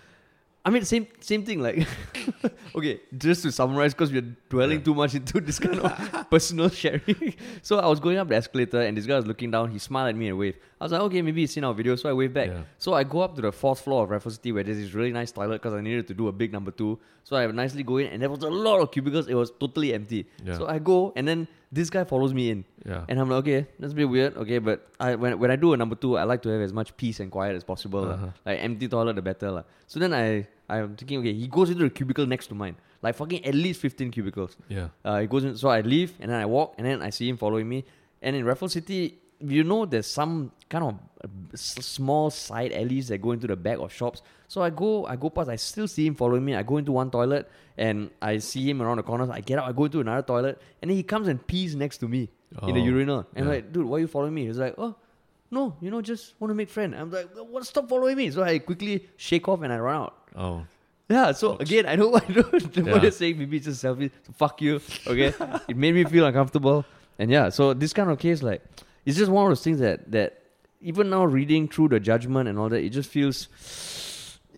I 0.64 0.70
mean, 0.70 0.84
same 0.84 1.06
same 1.20 1.44
thing. 1.44 1.62
Like, 1.62 1.86
okay, 2.74 3.00
just 3.16 3.42
to 3.42 3.52
summarize, 3.52 3.94
because 3.94 4.12
we're 4.12 4.34
dwelling 4.50 4.78
Yeah. 4.78 4.84
too 4.84 4.94
much 4.94 5.14
into 5.14 5.40
this 5.40 5.58
kind 5.58 5.78
of 5.80 6.30
personal 6.30 6.68
sharing. 6.68 7.34
so 7.62 7.78
I 7.78 7.86
was 7.86 8.00
going 8.00 8.18
up 8.18 8.28
the 8.28 8.36
escalator, 8.36 8.82
and 8.82 8.94
this 8.96 9.06
guy 9.06 9.16
was 9.16 9.26
looking 9.26 9.50
down. 9.50 9.70
He 9.70 9.78
smiled 9.78 10.10
at 10.10 10.16
me 10.16 10.28
and 10.28 10.38
waved. 10.38 10.58
I 10.80 10.84
was 10.84 10.92
like, 10.92 11.00
okay, 11.02 11.22
maybe 11.22 11.40
he's 11.40 11.52
seen 11.52 11.64
our 11.64 11.74
video, 11.74 11.96
so 11.96 12.08
I 12.08 12.12
waved 12.12 12.34
back. 12.34 12.48
Yeah. 12.48 12.62
So 12.78 12.94
I 12.94 13.02
go 13.04 13.20
up 13.20 13.34
to 13.36 13.42
the 13.42 13.50
fourth 13.50 13.80
floor 13.80 14.04
of 14.04 14.10
Raffles 14.10 14.34
City, 14.36 14.52
where 14.52 14.62
there's 14.62 14.76
this 14.78 14.94
really 14.94 15.10
nice 15.12 15.32
toilet, 15.32 15.60
because 15.60 15.74
I 15.74 15.80
needed 15.80 16.06
to 16.08 16.14
do 16.14 16.28
a 16.28 16.32
big 16.32 16.52
number 16.52 16.70
two. 16.70 16.98
So 17.24 17.36
I 17.36 17.46
nicely 17.48 17.82
go 17.82 17.96
in, 17.96 18.06
and 18.06 18.22
there 18.22 18.30
was 18.30 18.42
a 18.42 18.50
lot 18.50 18.80
of 18.80 18.90
cubicles. 18.92 19.26
It 19.28 19.34
was 19.34 19.50
totally 19.58 19.92
empty. 19.92 20.26
Yeah. 20.44 20.56
So 20.56 20.68
I 20.68 20.78
go, 20.78 21.12
and 21.16 21.26
then 21.26 21.48
this 21.72 21.90
guy 21.90 22.04
follows 22.04 22.32
me 22.32 22.50
in. 22.50 22.64
Yeah. 22.86 23.04
And 23.08 23.18
I'm 23.20 23.28
like, 23.28 23.38
okay, 23.38 23.66
that's 23.78 23.92
a 23.92 23.96
bit 23.96 24.08
weird. 24.08 24.36
Okay, 24.36 24.58
but 24.58 24.86
I 25.00 25.16
when 25.16 25.38
when 25.38 25.50
I 25.50 25.56
do 25.56 25.72
a 25.72 25.76
number 25.76 25.96
two, 25.96 26.16
I 26.16 26.22
like 26.22 26.42
to 26.42 26.48
have 26.48 26.60
as 26.60 26.72
much 26.72 26.96
peace 26.96 27.18
and 27.20 27.30
quiet 27.30 27.56
as 27.56 27.64
possible. 27.64 28.08
Uh-huh. 28.08 28.28
Like 28.46 28.62
empty 28.62 28.88
toilet, 28.88 29.16
the 29.16 29.22
better. 29.22 29.64
So 29.86 29.98
then 29.98 30.14
I 30.14 30.46
I'm 30.68 30.96
thinking, 30.96 31.18
okay, 31.20 31.32
he 31.32 31.48
goes 31.48 31.70
into 31.70 31.84
the 31.84 31.90
cubicle 31.90 32.26
next 32.26 32.46
to 32.48 32.54
mine, 32.54 32.76
like 33.02 33.16
fucking 33.16 33.44
at 33.44 33.54
least 33.54 33.80
15 33.80 34.10
cubicles. 34.10 34.56
yeah. 34.68 34.88
Uh, 35.04 35.20
he 35.20 35.26
goes 35.26 35.44
in, 35.44 35.56
so 35.56 35.68
I 35.68 35.80
leave 35.80 36.12
and 36.20 36.30
then 36.30 36.40
I 36.40 36.46
walk 36.46 36.74
and 36.78 36.86
then 36.86 37.02
I 37.02 37.10
see 37.10 37.28
him 37.28 37.36
following 37.36 37.68
me. 37.68 37.84
And 38.22 38.36
in 38.36 38.44
Raffles 38.44 38.72
City, 38.72 39.18
you 39.40 39.64
know, 39.64 39.84
there's 39.86 40.06
some 40.06 40.52
kind 40.68 40.84
of 40.84 40.94
s- 41.54 41.76
small 41.84 42.30
side 42.30 42.72
alleys 42.72 43.08
that 43.08 43.18
go 43.22 43.32
into 43.32 43.46
the 43.46 43.56
back 43.56 43.78
of 43.78 43.92
shops. 43.92 44.22
So 44.48 44.62
I 44.62 44.70
go, 44.70 45.06
I 45.06 45.16
go 45.16 45.30
past. 45.30 45.48
I 45.50 45.56
still 45.56 45.86
see 45.88 46.06
him 46.06 46.14
following 46.14 46.44
me. 46.44 46.54
I 46.54 46.62
go 46.62 46.78
into 46.78 46.92
one 46.92 47.10
toilet 47.10 47.50
and 47.76 48.10
I 48.20 48.38
see 48.38 48.68
him 48.68 48.80
around 48.82 48.96
the 48.96 49.02
corner. 49.02 49.30
I 49.30 49.40
get 49.40 49.58
out. 49.58 49.68
I 49.68 49.72
go 49.72 49.84
into 49.84 50.00
another 50.00 50.22
toilet 50.26 50.60
and 50.82 50.90
then 50.90 50.96
he 50.96 51.02
comes 51.02 51.28
and 51.28 51.44
pees 51.46 51.74
next 51.76 51.98
to 51.98 52.08
me 52.08 52.28
in 52.62 52.74
the 52.74 52.80
Oh, 52.80 52.84
urinal. 52.84 53.26
And 53.34 53.44
I'm 53.44 53.50
yeah. 53.50 53.54
like, 53.56 53.72
dude, 53.72 53.84
why 53.86 53.98
are 53.98 54.00
you 54.00 54.06
following 54.08 54.34
me? 54.34 54.46
He's 54.46 54.58
like, 54.58 54.74
oh. 54.78 54.94
No, 55.50 55.76
you 55.80 55.90
know, 55.90 56.02
just 56.02 56.34
want 56.40 56.50
to 56.50 56.54
make 56.54 56.68
friend. 56.68 56.94
I'm 56.94 57.10
like, 57.10 57.30
what? 57.34 57.64
Stop 57.66 57.88
following 57.88 58.16
me. 58.18 58.30
So 58.30 58.42
I 58.42 58.58
quickly 58.58 59.08
shake 59.16 59.48
off 59.48 59.62
and 59.62 59.72
I 59.72 59.78
run 59.78 59.96
out. 60.02 60.14
Oh. 60.36 60.66
Yeah, 61.08 61.32
so 61.32 61.54
Ouch. 61.54 61.62
again, 61.62 61.86
I 61.86 61.96
know, 61.96 62.14
I 62.28 62.30
know 62.30 62.42
what 62.42 62.76
Yeah. 62.76 63.00
you're 63.02 63.10
saying. 63.10 63.38
Maybe 63.38 63.56
it's 63.56 63.64
just 63.64 63.82
selfie. 63.82 64.10
So 64.26 64.32
fuck 64.36 64.60
you. 64.60 64.78
Okay, 65.06 65.32
it 65.68 65.74
made 65.74 65.94
me 65.94 66.04
feel 66.04 66.26
uncomfortable, 66.26 66.84
and 67.18 67.30
yeah. 67.30 67.48
So 67.48 67.72
this 67.72 67.94
kind 67.94 68.10
of 68.10 68.18
case, 68.18 68.42
like, 68.42 68.60
it's 69.06 69.16
just 69.18 69.30
one 69.30 69.44
of 69.44 69.50
those 69.50 69.62
things 69.64 69.78
that 69.80 70.10
that 70.12 70.42
even 70.80 71.10
now 71.10 71.24
reading 71.24 71.66
through 71.68 71.88
the 71.88 72.00
judgment 72.00 72.48
and 72.48 72.58
all 72.58 72.68
that, 72.68 72.82
it 72.82 72.90
just 72.90 73.10
feels, 73.10 73.48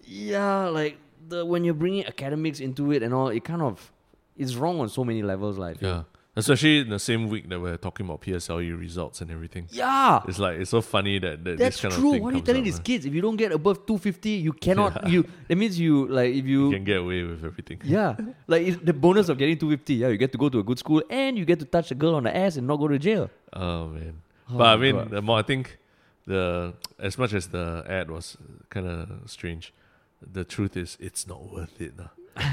yeah, 0.05 0.69
like 0.69 0.99
the 1.29 1.45
when 1.45 1.65
you're 1.65 1.75
bringing 1.75 2.05
academics 2.07 2.61
into 2.61 2.93
it 2.93 3.03
and 3.03 3.15
all, 3.15 3.29
it 3.29 3.45
kind 3.45 3.63
of 3.63 3.93
is 4.37 4.57
wrong 4.57 4.81
on 4.81 4.89
so 4.89 5.05
many 5.05 5.23
levels. 5.23 5.59
Like, 5.59 5.81
Yeah. 5.81 6.05
Especially 6.37 6.79
in 6.79 6.91
the 6.91 6.99
same 6.99 7.29
week 7.29 7.49
that 7.49 7.61
we're 7.61 7.77
talking 7.77 8.07
about 8.07 8.21
PSLE 8.23 8.79
results 8.79 9.21
and 9.21 9.31
everything. 9.33 9.67
Yeah. 9.71 10.23
It's 10.29 10.39
like 10.39 10.59
it's 10.61 10.71
so 10.71 10.81
funny 10.81 11.19
that, 11.19 11.43
that 11.45 11.59
That's 11.59 11.77
this 11.77 11.81
kind 11.83 11.93
true. 11.95 12.09
of 12.11 12.13
thing 12.15 12.23
What 12.23 12.33
are 12.35 12.37
you 12.37 12.43
telling 12.43 12.63
these 12.65 12.79
kids? 12.79 13.05
If 13.05 13.13
you 13.13 13.21
don't 13.21 13.37
get 13.37 13.51
above 13.51 13.85
250, 13.85 14.31
you 14.31 14.53
cannot. 14.53 15.09
You 15.09 15.27
that 15.49 15.57
means 15.57 15.79
you 15.79 16.07
like 16.07 16.33
if 16.33 16.47
you 16.47 16.67
You 16.67 16.75
can 16.77 16.85
get 16.85 16.99
away 16.99 17.25
with 17.25 17.45
everything. 17.45 17.81
yeah 17.85 18.17
like 18.47 18.63
it's 18.69 18.79
the 18.83 18.93
bonus 18.95 19.29
of 19.29 19.39
getting 19.39 19.59
250. 19.59 19.95
Yeah, 19.95 20.09
you 20.09 20.17
get 20.17 20.31
to 20.33 20.39
go 20.39 20.49
to 20.49 20.61
a 20.61 20.63
good 20.63 20.79
school 20.79 21.03
and 21.11 21.37
you 21.37 21.45
get 21.45 21.59
to 21.59 21.65
touch 21.65 21.91
a 21.91 21.95
girl 21.97 22.15
on 22.15 22.23
the 22.23 22.35
ass 22.35 22.57
and 22.57 22.67
not 22.67 22.77
go 22.77 22.87
to 22.89 22.99
jail. 22.99 23.29
Oh 23.53 23.89
man. 23.89 24.23
Oh 24.53 24.59
but 24.59 24.67
I 24.67 24.77
mean, 24.77 24.97
God. 24.97 25.11
the 25.11 25.23
more 25.23 25.39
I 25.39 25.43
think 25.43 25.79
the 26.27 26.75
as 26.99 27.19
much 27.19 27.33
as 27.33 27.49
the 27.49 27.85
ad 27.89 28.11
was 28.11 28.37
kind 28.69 28.87
of 28.87 29.09
strange, 29.31 29.73
the 30.21 30.45
truth 30.45 30.77
is 30.77 30.97
it's 31.01 31.27
not 31.27 31.53
worth 31.53 31.81
it. 31.81 31.95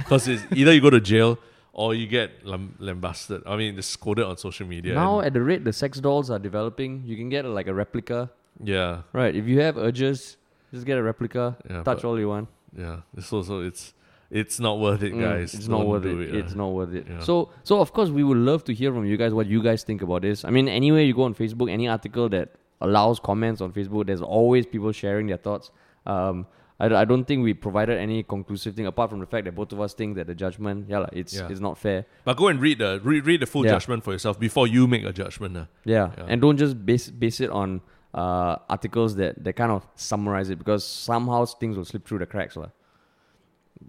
Because 0.03 0.27
it's 0.31 0.43
either 0.53 0.73
you 0.73 0.81
go 0.81 0.89
to 0.89 0.99
jail 1.01 1.37
or 1.73 1.93
you 1.93 2.07
get 2.07 2.45
lam- 2.45 2.75
lambasted. 2.79 3.41
I 3.45 3.55
mean, 3.55 3.77
it's 3.77 3.87
scolded 3.87 4.25
on 4.25 4.37
social 4.37 4.65
media. 4.67 4.93
Now 4.95 5.19
at 5.21 5.33
the 5.33 5.41
rate 5.41 5.63
the 5.63 5.73
sex 5.73 5.99
dolls 5.99 6.29
are 6.31 6.39
developing, 6.39 7.03
you 7.05 7.15
can 7.15 7.29
get 7.29 7.45
a, 7.45 7.49
like 7.49 7.67
a 7.67 7.73
replica. 7.73 8.29
yeah, 8.63 9.01
Right. 9.13 9.35
If 9.35 9.45
you 9.47 9.59
have 9.61 9.77
urges, 9.77 10.37
just 10.73 10.85
get 10.85 10.97
a 10.97 11.03
replica. 11.03 11.55
Yeah, 11.69 11.83
touch 11.83 12.03
all 12.03 12.17
you 12.19 12.29
want. 12.29 12.47
yeah. 12.75 13.01
It's 13.15 13.31
also 13.31 13.61
it's 13.61 13.93
it's 14.29 14.59
not 14.59 14.79
worth 14.79 15.03
it, 15.03 15.13
Mm, 15.13 15.21
guys. 15.21 15.53
it's 15.53 15.67
not 15.67 15.85
worth 15.87 16.05
it. 16.05 16.33
uh. 16.33 16.37
It's 16.37 16.55
not 16.55 16.69
worth 16.73 16.93
it. 16.93 17.07
So, 17.23 17.49
so 17.63 17.79
of 17.79 17.93
course, 17.93 18.09
we 18.09 18.23
would 18.23 18.37
love 18.37 18.63
to 18.65 18.73
hear 18.73 18.91
from 18.93 19.05
you 19.05 19.17
guys 19.17 19.33
what 19.33 19.47
you 19.47 19.61
guys 19.63 19.83
think 19.83 20.01
about 20.01 20.21
this. 20.23 20.43
I 20.43 20.49
mean, 20.49 20.67
anywhere 20.67 21.01
you 21.01 21.13
go 21.13 21.23
on 21.23 21.33
Facebook, 21.33 21.71
any 21.71 21.87
article 21.87 22.27
that 22.29 22.55
allows 22.81 23.19
comments 23.19 23.61
on 23.61 23.71
Facebook, 23.71 24.05
there's 24.07 24.21
always 24.21 24.65
people 24.65 24.91
sharing 24.91 25.27
their 25.27 25.37
thoughts. 25.37 25.71
Um, 26.05 26.45
I, 26.79 26.85
I 26.93 27.05
don't 27.05 27.23
think 27.25 27.43
we 27.43 27.53
provided 27.55 27.97
any 27.97 28.21
conclusive 28.21 28.75
thing 28.75 28.85
apart 28.85 29.09
from 29.09 29.19
the 29.19 29.25
fact 29.25 29.45
that 29.45 29.55
both 29.55 29.71
of 29.71 29.79
us 29.81 29.93
think 29.95 30.15
that 30.17 30.27
the 30.27 30.35
judgment, 30.35 30.87
yeah, 30.87 30.99
like, 30.99 31.09
it's 31.13 31.33
Yeah. 31.33 31.47
it's 31.49 31.59
not 31.59 31.77
fair. 31.77 32.05
But 32.23 32.37
go 32.37 32.49
and 32.49 32.59
read 32.61 32.77
the 32.79 32.99
read, 33.03 33.25
read 33.25 33.39
the 33.39 33.47
full 33.47 33.65
Yeah. 33.65 33.71
judgment 33.71 34.03
for 34.03 34.11
yourself 34.11 34.39
before 34.39 34.67
you 34.67 34.85
make 34.87 35.03
a 35.03 35.11
judgment. 35.11 35.57
Uh. 35.57 35.65
Yeah, 35.85 36.11
Yeah. 36.17 36.25
and 36.27 36.39
don't 36.41 36.57
just 36.57 36.85
base 36.85 37.09
base 37.09 37.39
it 37.41 37.49
on 37.49 37.81
uh, 38.13 38.57
articles 38.69 39.15
that 39.15 39.43
that 39.43 39.53
kind 39.55 39.71
of 39.71 39.87
summarize 39.95 40.49
it 40.51 40.57
because 40.59 40.83
somehow 40.85 41.45
things 41.45 41.77
will 41.77 41.85
slip 41.85 42.05
through 42.07 42.19
the 42.19 42.25
cracks, 42.27 42.55
lah. 42.55 42.67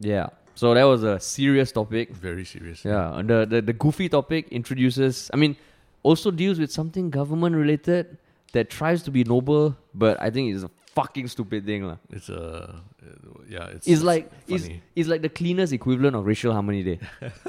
Yeah. 0.01 0.29
So 0.55 0.75
that 0.75 0.85
was 0.85 1.05
a 1.05 1.21
serious 1.21 1.71
topic. 1.71 2.11
Very 2.15 2.45
serious. 2.45 2.85
Yeah, 2.85 3.17
and 3.19 3.31
the, 3.31 3.47
the 3.47 3.63
the 3.63 3.73
goofy 3.73 4.09
topic 4.09 4.49
introduces. 4.51 5.31
I 5.33 5.37
mean, 5.37 5.57
also 6.03 6.31
deals 6.31 6.59
with 6.59 6.73
something 6.73 7.11
government 7.11 7.55
related 7.55 8.19
that 8.53 8.71
tries 8.71 9.03
to 9.05 9.11
be 9.11 9.23
noble, 9.25 9.77
but 9.95 10.21
I 10.21 10.31
think 10.31 10.55
it's 10.55 10.65
a 10.65 10.71
fucking 10.95 11.29
stupid 11.29 11.65
thing, 11.65 11.85
lah. 11.87 11.97
It's 12.11 12.29
uh, 12.29 12.81
yeah. 13.49 13.67
It's, 13.71 13.87
It's 13.87 14.03
like 14.03 14.31
it's, 14.49 14.65
funny. 14.65 14.83
it's 14.97 15.09
like 15.09 15.23
the 15.23 15.29
cleanest 15.29 15.73
equivalent 15.73 16.17
of 16.17 16.27
racial 16.27 16.53
harmony 16.53 16.83
day. 16.83 16.99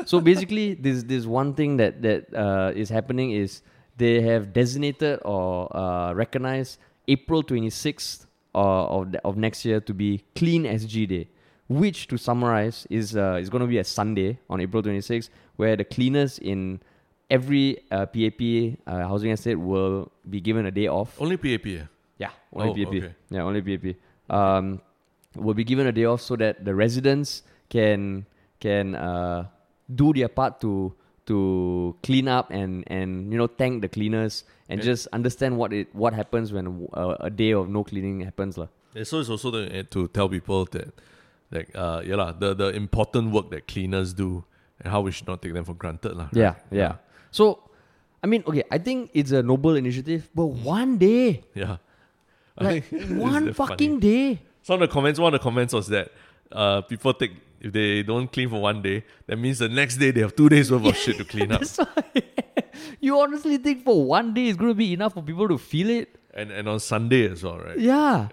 so 0.06 0.20
basically, 0.22 0.74
this 0.86 1.04
this 1.04 1.26
one 1.26 1.54
thing 1.54 1.78
that 1.78 2.02
that 2.04 2.30
uh, 2.34 2.72
is 2.76 2.90
happening 2.90 3.32
is 3.32 3.62
they 3.98 4.22
have 4.22 4.54
designated 4.54 5.20
or 5.26 5.66
uh, 5.76 6.14
recognized 6.14 6.78
April 7.08 7.42
twenty 7.42 7.70
sixth 7.74 8.28
uh, 8.54 8.86
of 9.02 9.12
the, 9.14 9.20
of 9.26 9.36
next 9.38 9.66
year 9.66 9.80
to 9.82 9.94
be 9.94 10.24
Clean 10.36 10.64
SG 10.64 11.08
Day, 11.08 11.26
which 11.70 12.08
to 12.08 12.18
summarize 12.18 12.86
is 12.90 13.16
uh, 13.16 13.38
is 13.40 13.50
going 13.50 13.62
to 13.62 13.68
be 13.70 13.78
a 13.78 13.84
Sunday 13.86 14.38
on 14.50 14.60
April 14.60 14.82
twenty 14.84 15.02
sixth, 15.02 15.30
where 15.56 15.78
the 15.78 15.86
cleaners 15.86 16.38
in 16.40 16.82
every 17.30 17.78
uh, 17.92 18.06
PAP 18.10 18.42
uh, 18.90 19.08
housing 19.08 19.32
estate 19.32 19.56
will 19.56 20.12
be 20.30 20.42
given 20.42 20.66
a 20.66 20.72
day 20.72 20.88
off. 20.88 21.16
only 21.22 21.38
PAP. 21.38 21.66
Yeah. 21.66 21.86
Yeah, 22.18 22.32
only 22.52 22.70
Oh, 22.86 22.92
PAP. 22.92 23.04
okay. 23.04 23.14
Yeah, 23.30 23.44
only 23.44 23.62
PAP. 23.62 23.96
Um, 24.30 24.82
will 25.36 25.54
be 25.54 25.64
given 25.64 25.86
a 25.88 25.92
day 25.94 26.06
off 26.06 26.22
so 26.22 26.36
that 26.38 26.66
the 26.66 26.74
residents 26.74 27.44
can 27.70 28.26
can 28.60 28.96
uh, 28.96 29.46
do 29.94 30.12
their 30.12 30.28
part 30.28 30.60
to 30.62 30.94
to 31.30 31.96
clean 32.02 32.28
up 32.28 32.50
and 32.50 32.84
and 32.88 33.32
you 33.32 33.38
know 33.38 33.46
thank 33.46 33.82
the 33.86 33.88
cleaners 33.88 34.44
and 34.68 34.80
Yeah. 34.82 34.86
just 34.90 35.06
understand 35.14 35.56
what 35.58 35.72
it 35.72 35.94
what 35.94 36.14
happens 36.18 36.52
when 36.52 36.88
uh, 36.98 37.16
a 37.20 37.30
day 37.30 37.54
of 37.54 37.70
no 37.70 37.84
cleaning 37.86 38.22
happens 38.26 38.58
lah. 38.58 38.68
Yeah, 38.98 39.04
so 39.06 39.20
it's 39.22 39.30
also 39.30 39.52
the, 39.54 39.84
to 39.94 40.08
tell 40.10 40.28
people 40.28 40.66
that, 40.74 40.90
like, 41.52 41.70
uh, 41.76 42.02
yeah, 42.06 42.16
lah, 42.16 42.32
the, 42.32 42.54
the 42.54 42.68
important 42.76 43.32
work 43.32 43.50
that 43.52 43.68
cleaners 43.68 44.14
do 44.14 44.44
and 44.80 44.92
how 44.92 45.02
we 45.02 45.12
should 45.12 45.28
not 45.28 45.42
take 45.42 45.54
them 45.54 45.66
for 45.66 45.74
granted. 45.74 46.16
lah. 46.16 46.30
Yeah, 46.32 46.50
right? 46.50 46.58
yeah. 46.72 46.94
So, 47.32 47.60
I 48.24 48.28
mean, 48.28 48.44
okay, 48.48 48.64
I 48.72 48.78
think 48.78 49.12
it's 49.14 49.32
a 49.32 49.42
noble 49.44 49.76
initiative, 49.76 50.30
but 50.34 50.46
one 50.48 50.98
day, 50.98 51.44
Yeah. 51.54 51.78
Like 52.60 52.84
one 53.10 53.46
that 53.46 53.56
funny. 53.56 53.70
fucking 53.72 54.00
day. 54.00 54.42
Some 54.64 54.82
of 54.82 54.90
the 54.90 54.92
comments, 54.94 55.18
one 55.20 55.34
of 55.34 55.40
the 55.40 55.44
comments 55.44 55.74
was 55.74 55.88
that 55.88 56.12
uh, 56.52 56.82
people 56.82 57.14
take, 57.14 57.32
if 57.62 57.72
they 57.72 58.04
don't 58.04 58.30
clean 58.30 58.50
for 58.50 58.60
one 58.62 58.82
day, 58.82 59.06
that 59.28 59.38
means 59.40 59.60
the 59.60 59.70
next 59.70 59.96
day 59.96 60.12
they 60.12 60.20
have 60.20 60.36
two 60.36 60.50
days 60.50 60.70
worth 60.70 60.86
of 60.86 60.96
shit 60.98 61.18
to 61.18 61.24
clean 61.24 61.52
up. 61.56 61.62
You 63.00 63.18
honestly 63.22 63.58
think 63.58 63.86
for 63.86 64.04
one 64.04 64.34
day 64.34 64.48
is 64.48 64.58
going 64.58 64.72
to 64.72 64.76
be 64.76 64.92
enough 64.92 65.14
for 65.14 65.22
people 65.24 65.48
to 65.48 65.58
feel 65.58 65.90
it? 65.90 66.16
And, 66.34 66.52
and 66.52 66.68
on 66.68 66.80
Sunday 66.82 67.30
as 67.32 67.44
well, 67.44 67.60
right? 67.60 67.80
Yeah. 67.80 68.28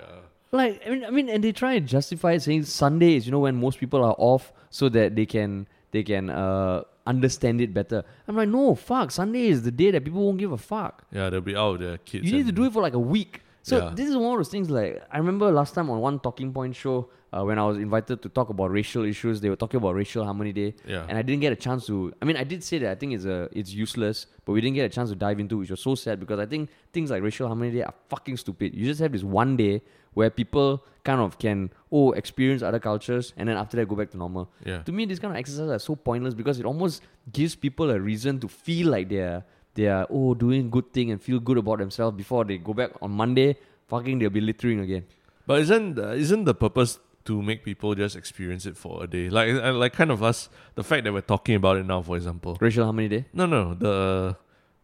Like 0.52 0.82
I 0.86 0.90
mean, 0.90 1.04
I 1.04 1.10
mean, 1.10 1.28
and 1.28 1.42
they 1.42 1.52
try 1.52 1.74
and 1.74 1.86
justify 1.86 2.32
it 2.32 2.42
saying 2.42 2.64
Sunday 2.64 3.16
is 3.16 3.26
you 3.26 3.32
know 3.32 3.40
when 3.40 3.60
most 3.60 3.78
people 3.78 4.04
are 4.04 4.14
off, 4.18 4.52
so 4.70 4.88
that 4.90 5.16
they 5.16 5.26
can 5.26 5.66
they 5.90 6.02
can 6.02 6.30
uh, 6.30 6.82
understand 7.06 7.60
it 7.60 7.72
better. 7.72 8.04
I'm 8.28 8.36
like, 8.36 8.48
no, 8.48 8.74
fuck. 8.74 9.10
Sunday 9.10 9.48
is 9.48 9.62
the 9.62 9.70
day 9.70 9.90
that 9.90 10.04
people 10.04 10.24
won't 10.24 10.38
give 10.38 10.52
a 10.52 10.58
fuck. 10.58 11.04
Yeah, 11.12 11.30
they'll 11.30 11.40
be 11.40 11.56
out 11.56 11.80
their 11.80 11.98
kids. 11.98 12.24
You 12.24 12.32
need 12.32 12.46
to 12.46 12.52
do 12.52 12.64
it 12.64 12.72
for 12.72 12.82
like 12.82 12.94
a 12.94 12.98
week. 12.98 13.42
So 13.66 13.76
Yeah. 13.78 13.90
this 13.98 14.08
is 14.08 14.16
one 14.16 14.30
of 14.34 14.38
those 14.38 14.48
things. 14.54 14.70
Like 14.70 15.02
I 15.10 15.18
remember 15.18 15.50
last 15.50 15.74
time 15.74 15.88
on 15.90 15.98
one 16.08 16.16
talking 16.20 16.52
point 16.52 16.74
show 16.76 16.96
uh, 17.32 17.42
when 17.48 17.58
I 17.58 17.64
was 17.70 17.76
invited 17.78 18.22
to 18.22 18.28
talk 18.28 18.48
about 18.54 18.70
racial 18.70 19.04
issues, 19.04 19.40
they 19.40 19.50
were 19.50 19.56
talking 19.64 19.78
about 19.78 19.94
racial 19.96 20.24
harmony 20.24 20.52
day, 20.52 20.70
Yeah. 20.86 21.04
and 21.08 21.18
I 21.18 21.22
didn't 21.22 21.40
get 21.46 21.52
a 21.52 21.56
chance 21.66 21.84
to. 21.90 22.12
I 22.22 22.24
mean, 22.24 22.36
I 22.36 22.44
did 22.44 22.62
say 22.62 22.78
that 22.82 22.90
I 22.92 22.94
think 22.94 23.10
it's 23.16 23.24
a 23.36 23.38
it's 23.60 23.72
useless, 23.84 24.26
but 24.44 24.52
we 24.52 24.60
didn't 24.62 24.76
get 24.80 24.86
a 24.90 24.94
chance 24.96 25.10
to 25.10 25.16
dive 25.16 25.38
into, 25.40 25.58
which 25.58 25.70
was 25.70 25.80
so 25.80 25.94
sad 25.96 26.20
because 26.20 26.38
I 26.38 26.46
think 26.46 26.70
things 26.92 27.10
like 27.10 27.22
racial 27.24 27.48
harmony 27.48 27.72
day 27.72 27.82
are 27.82 27.94
fucking 28.08 28.36
stupid. 28.44 28.68
You 28.78 28.84
just 28.86 29.00
have 29.00 29.12
this 29.12 29.24
one 29.24 29.56
day 29.56 29.82
where 30.14 30.30
people 30.30 30.68
kind 31.08 31.20
of 31.20 31.36
can 31.44 31.58
oh 31.90 32.12
experience 32.12 32.62
other 32.62 32.78
cultures 32.90 33.32
and 33.36 33.48
then 33.48 33.56
after 33.56 33.76
that 33.78 33.86
go 33.88 33.96
back 33.96 34.10
to 34.12 34.16
normal. 34.16 34.48
Yeah. 34.64 34.82
To 34.88 34.92
me, 34.92 35.04
this 35.06 35.18
kind 35.18 35.32
of 35.34 35.38
exercises 35.38 35.70
are 35.76 35.80
so 35.90 35.96
pointless 35.96 36.34
because 36.34 36.60
it 36.60 36.64
almost 36.72 37.02
gives 37.32 37.54
people 37.56 37.90
a 37.90 37.98
reason 38.10 38.38
to 38.44 38.48
feel 38.48 38.86
like 38.96 39.08
they're 39.08 39.44
they're 39.76 40.06
oh 40.10 40.34
doing 40.34 40.70
good 40.70 40.92
thing 40.92 41.10
and 41.12 41.22
feel 41.22 41.38
good 41.38 41.58
about 41.58 41.78
themselves 41.78 42.16
before 42.16 42.44
they 42.44 42.58
go 42.58 42.74
back 42.74 42.90
on 43.00 43.12
Monday. 43.12 43.56
Fucking, 43.88 44.18
they'll 44.18 44.30
be 44.30 44.40
littering 44.40 44.80
again. 44.80 45.04
But 45.46 45.60
isn't 45.60 45.98
uh, 45.98 46.08
isn't 46.08 46.44
the 46.44 46.54
purpose 46.54 46.98
to 47.26 47.40
make 47.42 47.62
people 47.62 47.94
just 47.94 48.16
experience 48.16 48.66
it 48.66 48.76
for 48.76 49.04
a 49.04 49.06
day? 49.06 49.28
Like 49.30 49.50
uh, 49.54 49.72
like 49.72 49.92
kind 49.92 50.10
of 50.10 50.22
us, 50.22 50.48
the 50.74 50.82
fact 50.82 51.04
that 51.04 51.12
we're 51.12 51.20
talking 51.20 51.54
about 51.54 51.76
it 51.76 51.86
now, 51.86 52.02
for 52.02 52.16
example. 52.16 52.56
Racial 52.60 52.84
harmony 52.84 53.08
day. 53.08 53.24
No, 53.32 53.46
no, 53.46 53.74
the 53.74 54.36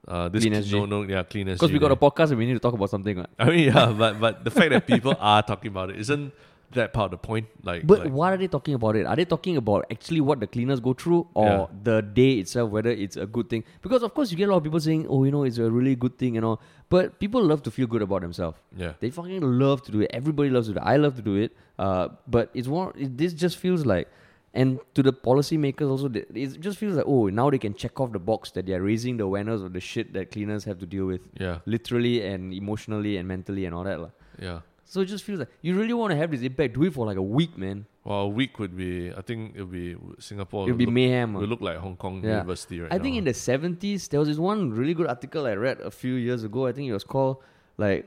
uh, 0.07 0.29
this 0.29 0.43
Clean 0.43 0.53
no, 0.53 0.61
SG. 0.61 0.89
no, 0.89 1.03
yeah, 1.03 1.23
clean 1.23 1.47
Because 1.47 1.73
we 1.73 1.79
got 1.79 1.93
a 1.93 1.97
podcast 1.97 2.31
and 2.31 2.39
we 2.39 2.47
need 2.47 2.55
to 2.55 2.59
talk 2.59 2.75
about 2.75 2.91
something. 2.91 3.19
Right? 3.19 3.29
I 3.39 3.45
mean, 3.51 3.73
yeah, 3.75 3.93
but 3.99 4.21
but 4.21 4.45
the 4.45 4.51
fact 4.51 4.71
that 4.71 4.87
people 4.87 5.15
are 5.19 5.43
talking 5.43 5.69
about 5.71 5.91
it 5.91 5.99
isn't 5.99 6.33
that 6.75 6.93
part 6.93 7.07
of 7.07 7.11
the 7.13 7.27
point. 7.27 7.47
Like, 7.63 7.87
But 7.87 8.01
like, 8.05 8.13
what 8.13 8.33
are 8.33 8.37
they 8.37 8.49
talking 8.49 8.75
about 8.75 8.97
it? 8.97 9.07
Are 9.07 9.17
they 9.17 9.25
talking 9.25 9.57
about 9.57 9.87
actually 9.91 10.21
what 10.21 10.41
the 10.41 10.47
cleaners 10.47 10.81
go 10.81 10.93
through 10.95 11.27
or 11.35 11.47
Yeah. 11.47 11.67
the 11.83 12.03
day 12.03 12.33
itself, 12.45 12.71
whether 12.71 12.91
it's 12.91 13.17
a 13.17 13.27
good 13.27 13.49
thing? 13.51 13.65
Because 13.83 14.03
of 14.03 14.15
course 14.15 14.31
you 14.31 14.37
get 14.37 14.49
a 14.49 14.53
lot 14.53 14.59
of 14.59 14.65
people 14.65 14.81
saying, 14.81 15.07
oh, 15.09 15.25
you 15.25 15.31
know, 15.31 15.45
it's 15.45 15.59
a 15.59 15.71
really 15.71 15.95
good 15.97 16.17
thing, 16.19 16.35
you 16.37 16.41
know. 16.41 16.59
But 16.89 17.19
people 17.19 17.43
love 17.43 17.63
to 17.65 17.71
feel 17.71 17.87
good 17.87 18.03
about 18.03 18.21
themselves. 18.23 18.59
yeah, 18.77 18.93
They 19.01 19.11
fucking 19.11 19.41
love 19.41 19.83
to 19.85 19.93
do 19.93 20.01
it. 20.03 20.11
Everybody 20.13 20.51
loves 20.51 20.67
to 20.69 20.75
do 20.75 20.81
it. 20.81 20.83
I 20.85 20.97
love 20.97 21.17
to 21.17 21.23
do 21.23 21.37
it. 21.37 21.53
Uh, 21.79 22.09
but 22.29 22.51
it's 22.55 22.69
one. 22.69 22.93
It, 22.97 23.17
this 23.17 23.33
just 23.33 23.57
feels 23.57 23.87
like, 23.87 24.09
and 24.55 24.79
to 24.95 25.03
the 25.03 25.13
policymakers 25.13 25.89
also, 25.89 26.09
they- 26.09 26.27
it 26.35 26.61
just 26.61 26.77
feels 26.79 26.97
like 26.97 27.07
oh, 27.09 27.29
now 27.29 27.49
they 27.49 27.57
can 27.59 27.73
check 27.75 27.99
off 27.99 28.13
the 28.13 28.19
box 28.19 28.51
that 28.51 28.67
they 28.67 28.75
are 28.75 28.83
raising 28.83 29.17
the 29.17 29.25
awareness 29.25 29.63
of 29.63 29.73
the 29.73 29.81
shit 29.81 30.13
that 30.13 30.31
cleaners 30.31 30.65
have 30.65 30.79
to 30.81 30.87
deal 30.87 31.07
with, 31.07 31.23
yeah, 31.41 31.61
literally 31.65 32.23
and 32.23 32.53
emotionally 32.53 33.17
and 33.17 33.27
mentally 33.27 33.65
and 33.65 33.75
all 33.75 33.85
that 33.85 33.99
lah. 34.01 34.11
yeah. 34.39 34.61
So 34.93 35.01
it 35.01 35.07
just 35.07 35.25
feels 35.25 35.39
like 35.41 35.49
you 35.63 35.75
really 35.75 35.95
want 35.95 36.11
to 36.11 36.17
have 36.19 36.31
this 36.31 36.43
impact. 36.43 36.75
Do 36.75 36.83
it 36.85 36.93
for 36.93 37.07
like 37.07 37.17
a 37.17 37.23
week, 37.37 37.57
man. 37.57 37.87
Well, 38.05 38.19
a 38.19 38.29
week 38.29 38.59
would 38.59 38.77
be. 38.77 39.11
I 39.21 39.23
think 39.23 39.55
it 39.57 39.61
would 39.65 39.73
be 39.73 39.97
Singapore. 40.19 40.69
It 40.69 40.73
would 40.73 40.77
be 40.77 40.85
look, 40.85 40.93
mayhem. 40.93 41.35
ah. 41.35 41.41
look 41.53 41.63
like 41.69 41.79
Hong 41.79 41.97
Kong 41.97 42.17
Yeah. 42.23 42.41
University 42.41 42.79
right 42.81 42.93
I 42.93 42.99
now. 42.99 43.03
think 43.05 43.17
in 43.17 43.25
the 43.25 43.33
seventies 43.33 44.09
there 44.09 44.21
was 44.21 44.29
this 44.29 44.37
one 44.37 44.71
really 44.81 44.93
good 44.93 45.07
article 45.15 45.47
I 45.47 45.55
read 45.55 45.81
a 45.81 45.91
few 45.91 46.15
years 46.27 46.45
ago. 46.45 46.67
I 46.67 46.73
think 46.73 46.91
it 46.91 46.93
was 46.93 47.05
called 47.15 47.39
like 47.79 48.05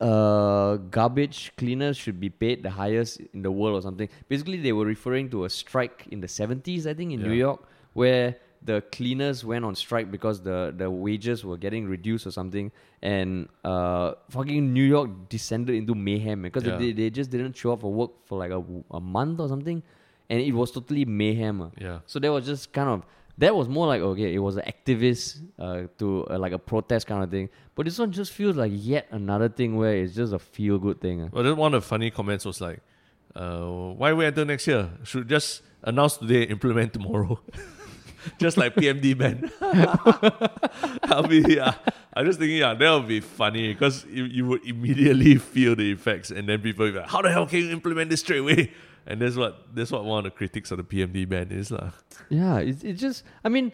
uh 0.00 0.76
garbage 0.98 1.52
cleaners 1.56 1.96
should 1.96 2.18
be 2.18 2.30
paid 2.30 2.62
the 2.64 2.70
highest 2.70 3.20
in 3.32 3.42
the 3.42 3.52
world 3.52 3.76
or 3.78 3.82
something. 3.82 4.08
Basically 4.28 4.58
they 4.66 4.72
were 4.72 4.86
referring 4.86 5.30
to 5.30 5.44
a 5.44 5.50
strike 5.50 6.06
in 6.10 6.20
the 6.20 6.28
seventies, 6.40 6.86
I 6.88 6.94
think, 6.94 7.12
in 7.12 7.22
New 7.22 7.36
York, 7.46 7.60
where 7.92 8.36
the 8.64 8.80
cleaners 8.92 9.44
went 9.44 9.64
on 9.64 9.74
strike 9.74 10.10
because 10.10 10.40
the, 10.40 10.72
the 10.76 10.90
wages 10.90 11.44
were 11.44 11.56
getting 11.58 11.86
reduced 11.86 12.26
or 12.26 12.30
something 12.30 12.72
and 13.02 13.48
uh 13.64 14.12
fucking 14.30 14.72
New 14.72 14.84
York 14.84 15.10
descended 15.28 15.74
into 15.76 15.94
mayhem 15.94 16.42
because 16.42 16.64
Yeah. 16.64 16.76
they, 16.78 16.92
they 16.92 17.10
just 17.10 17.30
didn't 17.30 17.56
show 17.56 17.72
up 17.74 17.80
for 17.82 17.92
work 17.92 18.12
for 18.24 18.38
like 18.38 18.50
a, 18.50 18.62
a 18.90 19.00
month 19.00 19.40
or 19.40 19.48
something 19.48 19.82
and 20.30 20.40
it 20.40 20.52
was 20.52 20.70
totally 20.70 21.04
mayhem. 21.04 21.60
ah. 21.60 21.70
yeah, 21.78 21.98
So 22.06 22.18
that 22.18 22.32
was 22.32 22.46
just 22.46 22.72
kind 22.72 22.88
of 22.88 23.04
that 23.36 23.54
was 23.54 23.68
more 23.68 23.86
like 23.86 24.00
okay, 24.00 24.32
it 24.32 24.38
was 24.38 24.56
an 24.56 24.62
activist 24.66 25.42
uh, 25.58 25.82
to 25.98 26.24
uh, 26.30 26.38
like 26.38 26.52
a 26.52 26.58
protest 26.58 27.06
kind 27.06 27.22
of 27.24 27.30
thing. 27.30 27.48
But 27.74 27.84
this 27.86 27.98
one 27.98 28.12
just 28.12 28.32
feels 28.32 28.56
like 28.56 28.70
yet 28.74 29.08
another 29.10 29.48
thing 29.48 29.76
where 29.76 29.94
it's 29.96 30.14
just 30.14 30.32
a 30.32 30.38
feel 30.38 30.78
good 30.78 31.00
thing. 31.00 31.22
ah. 31.24 31.28
But 31.32 31.42
then 31.42 31.56
one 31.56 31.74
of 31.74 31.82
the 31.82 31.88
funny 31.88 32.10
comments 32.10 32.44
was 32.44 32.60
like, 32.60 32.78
uh, 33.34 33.66
"Why 34.00 34.12
wait 34.12 34.28
until 34.28 34.44
next 34.46 34.66
year? 34.68 34.88
Should 35.02 35.28
just 35.28 35.62
announce 35.82 36.16
today, 36.16 36.44
implement 36.44 36.92
tomorrow." 36.94 37.40
just 38.38 38.56
like 38.56 38.74
PMD 38.74 39.16
man. 39.18 39.50
I'll 41.04 41.26
be 41.26 41.44
yeah. 41.48 41.74
I'm 42.16 42.26
just 42.26 42.38
thinking, 42.38 42.58
yeah, 42.58 42.74
that 42.74 42.90
would 42.92 43.08
be 43.08 43.20
funny 43.20 43.72
because 43.72 44.04
you, 44.06 44.24
you 44.24 44.46
would 44.46 44.64
immediately 44.64 45.34
feel 45.52 45.74
the 45.74 45.90
effects, 45.90 46.30
and 46.30 46.48
then 46.48 46.60
people 46.60 46.86
be 46.90 46.98
like, 46.98 47.08
"How 47.08 47.22
the 47.22 47.30
hell 47.32 47.46
can 47.46 47.58
you 47.60 47.70
implement 47.70 48.10
this 48.10 48.20
straight 48.20 48.38
away?" 48.38 48.72
And 49.06 49.20
that's 49.20 49.36
what 49.36 49.74
that's 49.74 49.90
what 49.90 50.04
one 50.04 50.18
of 50.18 50.24
the 50.24 50.30
critics 50.30 50.70
of 50.70 50.78
the 50.78 50.84
PMD 50.84 51.28
ban 51.28 51.50
is, 51.50 51.70
lah. 51.70 51.90
Yeah, 52.30 52.58
it, 52.60 52.82
it 52.84 52.92
just, 52.94 53.24
I 53.44 53.48
mean, 53.50 53.72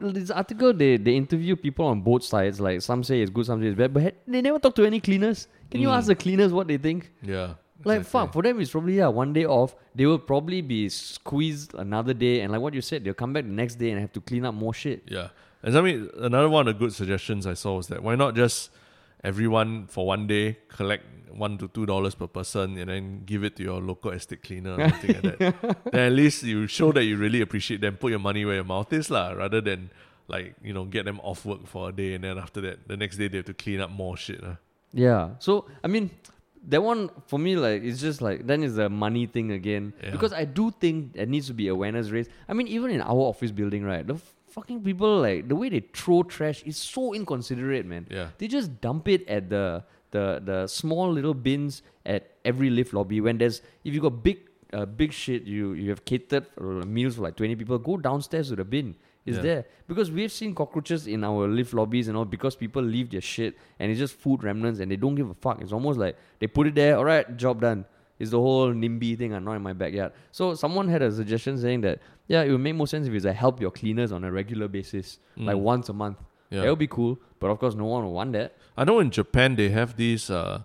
this 0.00 0.30
article, 0.30 0.72
they, 0.72 0.96
they 0.96 1.14
interview 1.16 1.54
people 1.54 1.86
on 1.86 2.00
both 2.00 2.24
sides. 2.24 2.60
Like, 2.60 2.80
some 2.82 3.04
say 3.04 3.20
it's 3.20 3.30
good, 3.30 3.46
some 3.46 3.60
say 3.62 3.68
it's 3.68 3.78
bad, 3.78 3.92
but 3.94 4.02
he- 4.02 4.12
they 4.26 4.40
never 4.42 4.58
talk 4.58 4.74
to 4.76 4.84
any 4.84 4.98
cleaners. 5.00 5.46
Can 5.70 5.80
you 5.82 5.88
Mm. 5.88 5.96
ask 5.98 6.06
the 6.08 6.14
cleaners 6.16 6.52
what 6.52 6.66
they 6.66 6.78
think? 6.78 7.12
Yeah, 7.22 7.54
Like, 7.84 7.98
exactly. 8.00 8.20
fuck, 8.20 8.32
for 8.32 8.42
them, 8.42 8.60
it's 8.60 8.70
probably, 8.70 8.96
yeah, 8.96 9.08
one 9.08 9.32
day 9.32 9.44
off. 9.44 9.74
They 9.94 10.06
will 10.06 10.18
probably 10.18 10.60
be 10.62 10.88
squeezed 10.88 11.74
another 11.74 12.14
day. 12.14 12.40
And 12.40 12.52
like 12.52 12.60
what 12.60 12.74
you 12.74 12.80
said, 12.80 13.04
they'll 13.04 13.14
come 13.14 13.32
back 13.32 13.44
the 13.44 13.50
next 13.50 13.76
day 13.76 13.90
and 13.90 14.00
have 14.00 14.12
to 14.12 14.20
clean 14.20 14.44
up 14.44 14.54
more 14.54 14.74
shit. 14.74 15.02
Yeah. 15.08 15.28
And 15.62 15.76
I 15.76 15.80
mean, 15.80 16.08
another 16.18 16.48
one 16.48 16.68
of 16.68 16.74
the 16.74 16.78
good 16.78 16.92
suggestions 16.94 17.46
I 17.46 17.54
saw 17.54 17.76
was 17.76 17.88
that 17.88 18.02
why 18.02 18.14
not 18.14 18.34
just 18.34 18.70
everyone 19.24 19.86
for 19.88 20.06
one 20.06 20.26
day 20.26 20.58
collect 20.68 21.04
one 21.30 21.58
to 21.58 21.68
two 21.68 21.84
dollars 21.84 22.14
per 22.14 22.26
person 22.26 22.78
and 22.78 22.88
then 22.88 23.22
give 23.26 23.44
it 23.44 23.56
to 23.56 23.62
your 23.62 23.80
local 23.80 24.10
estate 24.12 24.42
cleaner 24.42 24.74
or 24.74 24.88
something 24.88 25.20
like 25.22 25.38
that. 25.38 25.76
Then 25.92 26.00
at 26.00 26.12
least 26.12 26.42
you 26.44 26.66
show 26.66 26.92
that 26.92 27.04
you 27.04 27.16
really 27.16 27.40
appreciate 27.40 27.80
them, 27.80 27.96
put 27.96 28.10
your 28.10 28.20
money 28.20 28.44
where 28.44 28.54
your 28.54 28.64
mouth 28.64 28.92
is, 28.92 29.10
lah, 29.10 29.32
rather 29.32 29.60
than 29.60 29.90
like, 30.28 30.54
you 30.62 30.72
know, 30.72 30.84
get 30.84 31.04
them 31.04 31.20
off 31.22 31.44
work 31.44 31.66
for 31.66 31.90
a 31.90 31.92
day 31.92 32.14
and 32.14 32.24
then 32.24 32.38
after 32.38 32.60
that 32.60 32.88
the 32.88 32.96
next 32.96 33.16
day 33.16 33.28
they 33.28 33.38
have 33.38 33.46
to 33.46 33.54
clean 33.54 33.80
up 33.80 33.90
more 33.90 34.16
shit. 34.16 34.42
lah. 34.42 34.56
Yeah. 34.92 35.30
So 35.40 35.66
I 35.82 35.88
mean, 35.88 36.10
that 36.68 36.82
one 36.82 37.10
for 37.26 37.38
me, 37.38 37.56
like 37.56 37.82
it's 37.82 38.00
just 38.00 38.20
like 38.20 38.46
then 38.46 38.62
is 38.62 38.78
a 38.78 38.88
money 38.88 39.26
thing 39.26 39.52
again. 39.52 39.92
Yeah. 40.02 40.10
Because 40.10 40.32
I 40.32 40.44
do 40.44 40.70
think 40.70 41.14
there 41.14 41.26
needs 41.26 41.46
to 41.48 41.54
be 41.54 41.68
awareness 41.68 42.10
raised. 42.10 42.30
I 42.48 42.52
mean, 42.54 42.68
even 42.68 42.90
in 42.90 43.00
our 43.00 43.20
office 43.32 43.50
building, 43.52 43.84
right? 43.84 44.06
The 44.06 44.14
f- 44.14 44.34
fucking 44.48 44.82
people 44.82 45.20
like 45.20 45.48
the 45.48 45.56
way 45.56 45.68
they 45.68 45.80
throw 45.92 46.22
trash 46.22 46.62
is 46.64 46.76
so 46.76 47.14
inconsiderate, 47.14 47.86
man. 47.86 48.06
Yeah. 48.10 48.28
They 48.38 48.48
just 48.48 48.80
dump 48.80 49.08
it 49.08 49.26
at 49.28 49.48
the 49.50 49.84
the 50.10 50.40
the 50.44 50.66
small 50.66 51.12
little 51.12 51.34
bins 51.34 51.82
at 52.04 52.30
every 52.44 52.70
lift 52.70 52.92
lobby. 52.94 53.20
When 53.20 53.38
there's 53.38 53.62
if 53.84 53.94
you 53.94 54.00
got 54.00 54.22
big 54.22 54.38
uh, 54.72 54.86
big 54.86 55.12
shit, 55.12 55.44
you 55.44 55.72
you 55.72 55.90
have 55.90 56.04
catered 56.04 56.46
meals 56.86 57.16
for 57.16 57.22
like 57.22 57.36
twenty 57.36 57.54
people. 57.54 57.78
Go 57.78 57.96
downstairs 57.96 58.48
to 58.48 58.56
the 58.56 58.64
bin. 58.64 58.96
It's 59.26 59.36
Yeah. 59.38 59.42
there 59.42 59.64
because 59.88 60.10
we've 60.10 60.30
seen 60.32 60.54
cockroaches 60.54 61.06
in 61.06 61.24
our 61.24 61.48
lift 61.48 61.74
lobbies 61.74 62.06
and 62.08 62.16
all 62.16 62.24
because 62.24 62.54
people 62.56 62.82
leave 62.82 63.10
their 63.10 63.20
shit 63.20 63.56
and 63.78 63.90
it's 63.90 63.98
just 63.98 64.14
food 64.14 64.42
remnants 64.44 64.78
and 64.80 64.90
they 64.90 64.96
don't 64.96 65.14
give 65.16 65.28
a 65.28 65.34
fuck. 65.34 65.60
It's 65.60 65.72
almost 65.72 65.98
like 65.98 66.16
they 66.38 66.46
put 66.46 66.66
it 66.68 66.74
there. 66.76 66.96
All 66.96 67.04
right, 67.04 67.36
job 67.36 67.60
done. 67.60 67.84
It's 68.18 68.30
the 68.30 68.40
whole 68.40 68.72
NIMBY 68.72 69.18
thing. 69.18 69.34
I'm 69.34 69.44
not 69.44 69.54
in 69.56 69.62
my 69.62 69.72
backyard. 69.74 70.12
So 70.32 70.54
someone 70.54 70.88
had 70.88 71.02
a 71.02 71.10
suggestion 71.12 71.58
saying 71.58 71.82
that 71.82 71.98
yeah, 72.28 72.42
it 72.42 72.50
would 72.50 72.60
make 72.60 72.74
more 72.74 72.86
sense 72.86 73.06
if 73.06 73.12
it's 73.14 73.24
like 73.24 73.36
help 73.36 73.60
your 73.60 73.70
cleaners 73.70 74.10
on 74.12 74.24
a 74.24 74.30
regular 74.32 74.68
basis, 74.68 75.18
like 75.36 75.56
Mm. 75.56 75.60
once 75.60 75.88
a 75.88 75.92
month. 75.92 76.18
Yeah. 76.50 76.62
That 76.62 76.70
would 76.70 76.78
be 76.78 76.86
cool. 76.86 77.18
But 77.40 77.50
of 77.50 77.58
course, 77.58 77.74
no 77.74 77.84
one 77.86 78.04
will 78.04 78.12
want 78.14 78.32
that. 78.32 78.56
I 78.76 78.84
know 78.84 79.00
in 79.00 79.10
Japan 79.10 79.56
they 79.56 79.68
have 79.70 79.96
these 79.96 80.30
uh, 80.30 80.62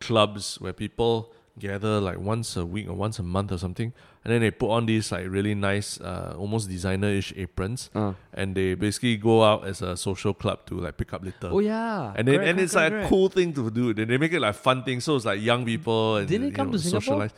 clubs 0.00 0.60
where 0.60 0.72
people 0.72 1.32
gather 1.58 2.00
like 2.00 2.18
once 2.18 2.56
a 2.56 2.64
week 2.64 2.88
or 2.88 2.94
once 2.94 3.18
a 3.18 3.22
month 3.22 3.52
or 3.52 3.58
something, 3.58 3.92
and 4.24 4.32
then 4.32 4.40
they 4.40 4.50
put 4.50 4.70
on 4.70 4.86
these 4.86 5.12
like 5.12 5.26
really 5.28 5.54
nice, 5.54 6.00
uh, 6.00 6.34
almost 6.38 6.68
designer-ish 6.68 7.32
aprons, 7.36 7.90
Uh. 7.94 8.14
and 8.32 8.54
they 8.54 8.74
basically 8.74 9.16
go 9.16 9.42
out 9.44 9.66
as 9.66 9.82
a 9.82 9.96
social 9.96 10.32
club 10.34 10.64
to 10.66 10.80
like 10.80 10.96
pick 10.96 11.12
up 11.12 11.22
litter. 11.22 11.48
Oh 11.52 11.58
yeah, 11.60 12.12
And 12.16 12.26
then 12.28 12.36
Correct, 12.36 12.48
and 12.48 12.56
correct, 12.58 12.64
it's 12.64 12.74
like 12.74 12.92
correct, 12.92 13.06
a 13.06 13.08
cool 13.08 13.28
thing 13.28 13.52
to 13.54 13.70
do. 13.70 13.92
Then 13.94 14.08
they 14.08 14.18
make 14.18 14.32
it 14.32 14.40
like 14.40 14.54
fun 14.54 14.82
thing, 14.84 15.00
so 15.00 15.16
it's 15.16 15.24
like 15.26 15.40
young 15.42 15.64
people 15.64 16.16
and 16.16 16.28
Didn't 16.28 16.48
it 16.48 16.54
come 16.54 16.68
know, 16.68 16.72
to 16.72 16.78
Singapore? 16.78 17.00
socialize. 17.28 17.32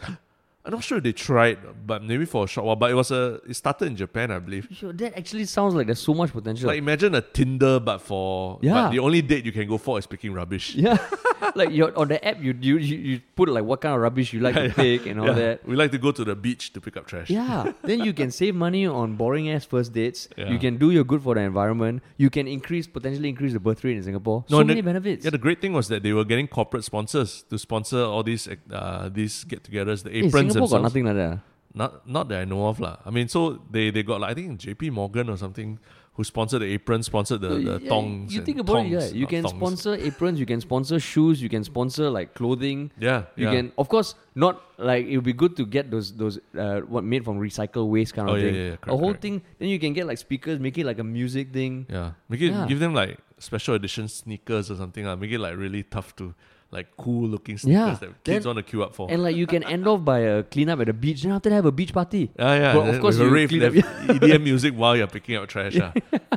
I'm 0.66 0.72
not 0.72 0.82
sure 0.82 0.96
if 0.96 1.04
they 1.04 1.12
tried, 1.12 1.58
but 1.86 2.02
maybe 2.02 2.24
for 2.24 2.44
a 2.44 2.46
short 2.46 2.66
while. 2.66 2.76
But 2.76 2.90
it 2.90 2.94
was 2.94 3.10
a 3.10 3.38
it 3.46 3.52
started 3.54 3.84
in 3.86 3.96
Japan, 3.96 4.30
I 4.30 4.38
believe. 4.38 4.66
Yo, 4.80 4.92
that 4.92 5.16
actually 5.18 5.44
sounds 5.44 5.74
like 5.74 5.84
there's 5.86 6.00
so 6.00 6.14
much 6.14 6.32
potential. 6.32 6.68
Like 6.68 6.78
imagine 6.78 7.14
a 7.14 7.20
Tinder, 7.20 7.78
but 7.80 7.98
for 7.98 8.58
Yeah. 8.62 8.72
but 8.74 8.90
the 8.92 8.98
only 9.00 9.20
date 9.20 9.44
you 9.44 9.52
can 9.52 9.68
go 9.68 9.76
for 9.76 9.98
is 9.98 10.06
picking 10.06 10.32
rubbish. 10.32 10.74
yeah, 10.74 10.96
like 11.54 11.68
you're 11.70 11.94
on 11.98 12.08
the 12.08 12.24
app, 12.26 12.42
you, 12.42 12.56
you 12.58 12.78
you 12.78 13.20
put 13.36 13.50
like 13.50 13.64
what 13.64 13.82
kind 13.82 13.94
of 13.94 14.00
rubbish 14.00 14.32
you 14.32 14.40
like 14.40 14.54
to 14.54 14.70
pick 14.82 15.04
and 15.04 15.20
all 15.20 15.26
Yeah. 15.26 15.34
that. 15.34 15.68
We 15.68 15.76
like 15.76 15.90
to 15.92 15.98
go 15.98 16.12
to 16.12 16.24
the 16.24 16.34
beach 16.34 16.72
to 16.72 16.80
pick 16.80 16.96
up 16.96 17.06
trash. 17.06 17.28
Yeah, 17.28 17.72
then 17.82 18.00
you 18.00 18.14
can 18.14 18.30
save 18.30 18.54
money 18.54 18.86
on 18.86 19.16
boring 19.16 19.50
ass 19.50 19.66
first 19.66 19.92
dates. 19.92 20.28
Yeah. 20.38 20.48
You 20.50 20.58
can 20.58 20.78
do 20.78 20.90
your 20.92 21.04
good 21.04 21.22
for 21.22 21.34
the 21.34 21.42
environment. 21.42 22.02
You 22.16 22.30
can 22.30 22.48
increase 22.48 22.86
potentially 22.86 23.28
increase 23.28 23.52
the 23.52 23.60
birth 23.60 23.84
rate 23.84 23.98
in 23.98 24.02
Singapore. 24.02 24.46
No, 24.48 24.60
so 24.60 24.64
many 24.64 24.80
the- 24.80 24.86
benefits. 24.86 25.24
Yeah, 25.26 25.30
the 25.30 25.36
great 25.46 25.60
thing 25.60 25.74
was 25.74 25.88
that 25.88 26.02
they 26.02 26.14
were 26.14 26.24
getting 26.24 26.48
corporate 26.48 26.84
sponsors 26.84 27.44
to 27.50 27.58
sponsor 27.58 28.00
all 28.00 28.22
these 28.22 28.48
uh, 28.72 29.10
these 29.12 29.44
get-togethers. 29.44 30.04
The 30.04 30.16
aprons 30.24 30.53
themselves. 30.54 30.72
got 30.72 30.82
nothing 30.82 31.04
like 31.04 31.16
that. 31.16 31.32
ah. 31.38 31.40
Not 31.76 32.06
not 32.08 32.28
that 32.28 32.40
I 32.42 32.44
know 32.44 32.66
of 32.68 32.78
lah. 32.78 32.96
I 33.04 33.10
mean, 33.10 33.26
so 33.28 33.60
they 33.70 33.90
they 33.90 34.02
got 34.04 34.20
like 34.20 34.30
I 34.30 34.34
think 34.34 34.58
J.P. 34.60 34.90
Morgan 34.90 35.28
or 35.28 35.36
something 35.36 35.78
who 36.16 36.22
sponsored 36.22 36.62
the 36.62 36.66
apron, 36.66 37.02
sponsored 37.02 37.40
the, 37.40 37.48
the 37.58 37.80
yeah, 37.82 37.88
tongs. 37.88 38.32
You 38.32 38.42
think 38.42 38.60
about 38.60 38.86
it, 38.86 38.90
yeah. 38.90 39.06
You 39.10 39.26
can 39.26 39.42
thongs. 39.42 39.56
sponsor 39.58 39.94
aprons, 39.98 40.38
you 40.38 40.46
can 40.46 40.60
sponsor 40.60 41.00
shoes, 41.00 41.42
you 41.42 41.48
can 41.48 41.64
sponsor 41.64 42.08
like 42.08 42.34
clothing. 42.34 42.92
Yeah, 43.00 43.24
You 43.34 43.46
yeah. 43.46 43.54
can, 43.56 43.72
of 43.76 43.88
course, 43.88 44.14
not 44.36 44.62
like 44.78 45.06
it 45.10 45.16
would 45.16 45.24
be 45.26 45.32
good 45.32 45.56
to 45.56 45.66
get 45.66 45.90
those 45.90 46.14
those 46.14 46.38
uh, 46.56 46.82
what 46.86 47.02
made 47.02 47.24
from 47.24 47.40
recycled 47.42 47.90
waste 47.90 48.14
kind 48.14 48.30
of 48.30 48.36
Oh, 48.36 48.38
thing. 48.38 48.54
yeah, 48.54 48.60
yeah, 48.70 48.72
a 48.74 48.76
correct, 48.78 48.90
whole 49.00 49.10
correct. 49.10 49.22
thing. 49.22 49.42
Then 49.58 49.68
you 49.74 49.80
can 49.82 49.92
get 49.92 50.06
like 50.06 50.18
speakers, 50.22 50.60
make 50.62 50.78
it 50.78 50.86
like 50.86 51.00
a 51.02 51.04
music 51.18 51.50
thing. 51.52 51.86
Yeah, 51.90 52.12
make 52.28 52.40
it 52.40 52.52
Yeah. 52.54 52.66
give 52.70 52.78
them 52.78 52.94
like 52.94 53.18
special 53.42 53.74
edition 53.74 54.06
sneakers 54.06 54.70
or 54.70 54.76
something. 54.78 55.04
Uh, 55.10 55.16
make 55.18 55.32
it 55.34 55.40
like 55.42 55.58
really 55.58 55.82
tough 55.82 56.14
to 56.22 56.30
like 56.74 56.88
cool 56.96 57.28
looking 57.34 57.56
sneakers 57.56 57.80
Yeah, 57.80 57.94
that 58.02 58.24
kids 58.24 58.44
then- 58.44 58.54
want 58.54 58.58
to 58.58 58.62
queue 58.70 58.82
up 58.86 58.94
for. 58.96 59.06
And 59.10 59.22
like 59.22 59.36
you 59.36 59.46
can 59.46 59.62
end 59.74 59.86
off 59.92 60.04
by 60.04 60.18
a 60.20 60.42
cleanup 60.42 60.80
at 60.80 60.86
the 60.88 60.92
beach. 61.04 61.22
Then 61.22 61.32
after 61.32 61.48
that 61.50 61.56
have 61.56 61.66
a 61.66 61.72
beach 61.80 61.92
party. 61.98 62.30
Ah, 62.38 62.54
yeah, 62.54 62.72
But 62.74 62.94
of 62.94 63.00
course 63.00 63.16
you 63.18 63.28
rave, 63.28 63.48
clean 63.48 63.62
up- 63.62 63.74
have 63.74 64.16
EDM 64.20 64.42
music 64.50 64.74
while 64.74 64.96
you're 64.96 65.06
picking 65.16 65.36
up 65.36 65.48
trash. 65.48 65.78
ah. 65.80 65.92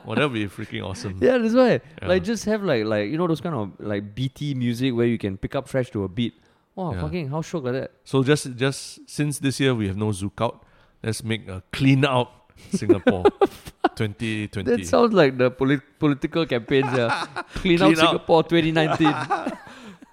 Well, 0.05 0.15
that 0.15 0.23
would 0.29 0.33
be 0.33 0.47
freaking 0.47 0.85
awesome. 0.85 1.17
Yeah, 1.21 1.38
that's 1.39 1.53
why. 1.61 1.71
Yeah. 2.01 2.07
Like 2.07 2.23
just 2.23 2.45
have 2.45 2.63
like 2.63 2.85
like 2.85 3.09
you 3.11 3.17
know 3.17 3.27
those 3.27 3.41
kind 3.41 3.55
of 3.55 3.71
like 3.79 4.13
BT 4.15 4.53
music 4.53 4.93
where 4.95 5.07
you 5.07 5.17
can 5.17 5.38
pick 5.38 5.55
up 5.55 5.67
trash 5.67 5.89
to 5.91 6.03
a 6.03 6.07
beat. 6.07 6.33
Wow, 6.75 6.93
Yeah. 6.93 7.01
fucking 7.01 7.29
how 7.29 7.41
shiok 7.41 7.63
like 7.63 7.73
that. 7.73 7.91
So 8.05 8.23
just 8.23 8.55
just 8.55 9.09
since 9.09 9.39
this 9.39 9.59
year 9.59 9.73
we 9.73 9.88
have 9.88 9.97
no 9.97 10.09
ZoukOut, 10.21 10.61
let's 11.03 11.23
make 11.23 11.47
a 11.49 11.63
clean 11.73 12.05
out 12.05 12.29
Singapore 12.71 13.23
2020. 13.95 14.63
That 14.69 14.85
sounds 14.85 15.13
like 15.13 15.38
the 15.38 15.49
polit- 15.51 15.97
political 15.99 16.45
campaigns. 16.45 16.88
Yeah, 16.95 17.25
clean, 17.55 17.81
out 17.81 17.93
Clean 17.93 17.99
out. 17.99 18.05
Singapore 18.05 18.43
2019. 18.43 19.57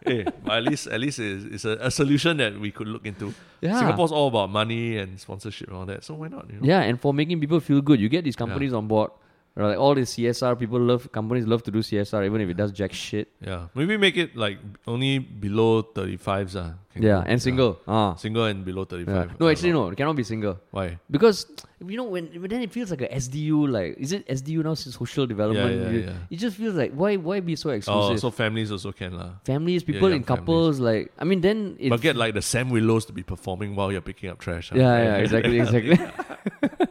Hey, 0.04 0.24
but 0.44 0.58
at 0.58 0.64
least 0.64 0.86
at 0.86 1.00
least 1.00 1.18
it's, 1.18 1.44
it's 1.44 1.64
a, 1.64 1.76
a 1.80 1.90
solution 1.90 2.36
that 2.36 2.58
we 2.58 2.70
could 2.70 2.86
look 2.88 3.06
into. 3.06 3.34
Yeah. 3.60 3.78
Singapore's 3.78 4.12
all 4.12 4.28
about 4.28 4.50
money 4.50 4.98
and 4.98 5.18
sponsorship 5.18 5.68
and 5.68 5.76
all 5.76 5.86
that. 5.86 6.04
So 6.04 6.14
why 6.14 6.28
not? 6.28 6.48
You 6.50 6.60
know? 6.60 6.66
Yeah, 6.66 6.80
and 6.82 7.00
for 7.00 7.14
making 7.14 7.40
people 7.40 7.60
feel 7.60 7.80
good, 7.80 8.00
you 8.00 8.08
get 8.08 8.24
these 8.24 8.36
companies 8.36 8.72
on 8.72 8.86
board. 8.86 9.10
Like 9.56 9.78
all 9.78 9.94
these 9.94 10.10
CSR 10.10 10.58
people 10.58 10.80
love 10.80 11.12
companies 11.12 11.46
love 11.46 11.62
to 11.62 11.70
do 11.70 11.78
CSR 11.78 12.26
even 12.26 12.40
if 12.40 12.48
it 12.48 12.56
does 12.56 12.72
jack 12.72 12.92
shit. 12.92 13.28
Yeah. 13.40 13.68
Maybe 13.74 13.96
make 13.96 14.16
it 14.16 14.34
like 14.36 14.58
only 14.86 15.18
below 15.20 15.82
35s. 15.84 16.56
Uh, 16.56 16.72
Yeah, 16.96 17.22
go. 17.22 17.22
and 17.26 17.42
single. 17.42 17.72
Ah. 17.86 18.14
Single 18.14 18.44
and 18.46 18.64
below 18.64 18.84
35. 18.84 19.06
Yeah. 19.14 19.36
No, 19.38 19.46
uh, 19.46 19.50
actually 19.50 19.72
no, 19.72 19.88
it 19.90 19.96
cannot 19.96 20.14
be 20.16 20.22
single. 20.22 20.58
Why? 20.70 20.98
Because 21.10 21.46
you 21.86 21.96
know 21.96 22.04
when 22.04 22.30
but 22.42 22.50
then 22.50 22.62
it 22.62 22.70
feels 22.72 22.90
like 22.90 23.02
a 23.02 23.08
SDU 23.08 23.68
like 23.76 23.94
is 23.98 24.10
it 24.12 24.26
SDU 24.28 24.62
now 24.64 24.74
social 24.74 25.26
development? 25.26 25.74
Yeah, 25.74 25.82
yeah, 25.86 25.90
You- 25.90 26.04
yeah. 26.10 26.18
It 26.30 26.38
just 26.38 26.56
feels 26.56 26.74
like 26.74 26.92
why 26.92 27.14
why 27.16 27.38
be 27.40 27.54
so 27.54 27.70
exclusive? 27.70 28.18
Oh, 28.18 28.22
so 28.26 28.30
families 28.30 28.70
also 28.74 28.90
can 28.90 29.14
lah. 29.18 29.30
families, 29.44 29.82
people 29.82 30.08
young 30.10 30.18
in 30.22 30.24
couples, 30.24 30.78
like 30.80 31.12
I 31.18 31.24
mean 31.24 31.40
then 31.46 31.76
it 31.78 31.90
But 31.90 32.00
get 32.00 32.16
like 32.16 32.34
the 32.34 32.42
Sam 32.42 32.70
Willows 32.70 33.06
to 33.06 33.12
be 33.12 33.22
performing 33.22 33.74
while 33.78 33.90
you're 33.94 34.06
picking 34.10 34.30
up 34.30 34.38
trash. 34.38 34.70
ah. 34.72 34.76
Yeah, 34.76 34.96
yeah, 35.02 35.16
exactly, 35.26 35.58
exactly. 35.66 35.98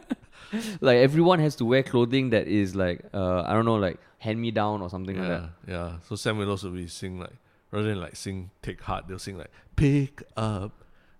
like 0.80 0.96
everyone 0.98 1.38
has 1.40 1.56
to 1.56 1.64
wear 1.64 1.82
clothing 1.82 2.30
that 2.30 2.46
is 2.48 2.74
like 2.74 3.00
uh 3.14 3.42
I 3.46 3.52
don't 3.52 3.64
know, 3.64 3.76
like 3.76 3.98
hand 4.18 4.40
me 4.40 4.50
down 4.50 4.80
or 4.82 4.88
something 4.90 5.18
like 5.18 5.28
that. 5.28 5.50
yeah. 5.68 5.92
So 6.08 6.16
Sam 6.16 6.38
Willows 6.38 6.64
will 6.64 6.70
be 6.72 6.86
sing 6.88 7.18
like 7.18 7.32
rather 7.70 7.88
than 7.88 8.00
like 8.00 8.16
sing 8.16 8.50
take 8.62 8.80
heart, 8.80 9.04
they'll 9.08 9.18
sing 9.18 9.36
like 9.38 9.50
pick 9.76 10.22
up. 10.36 10.72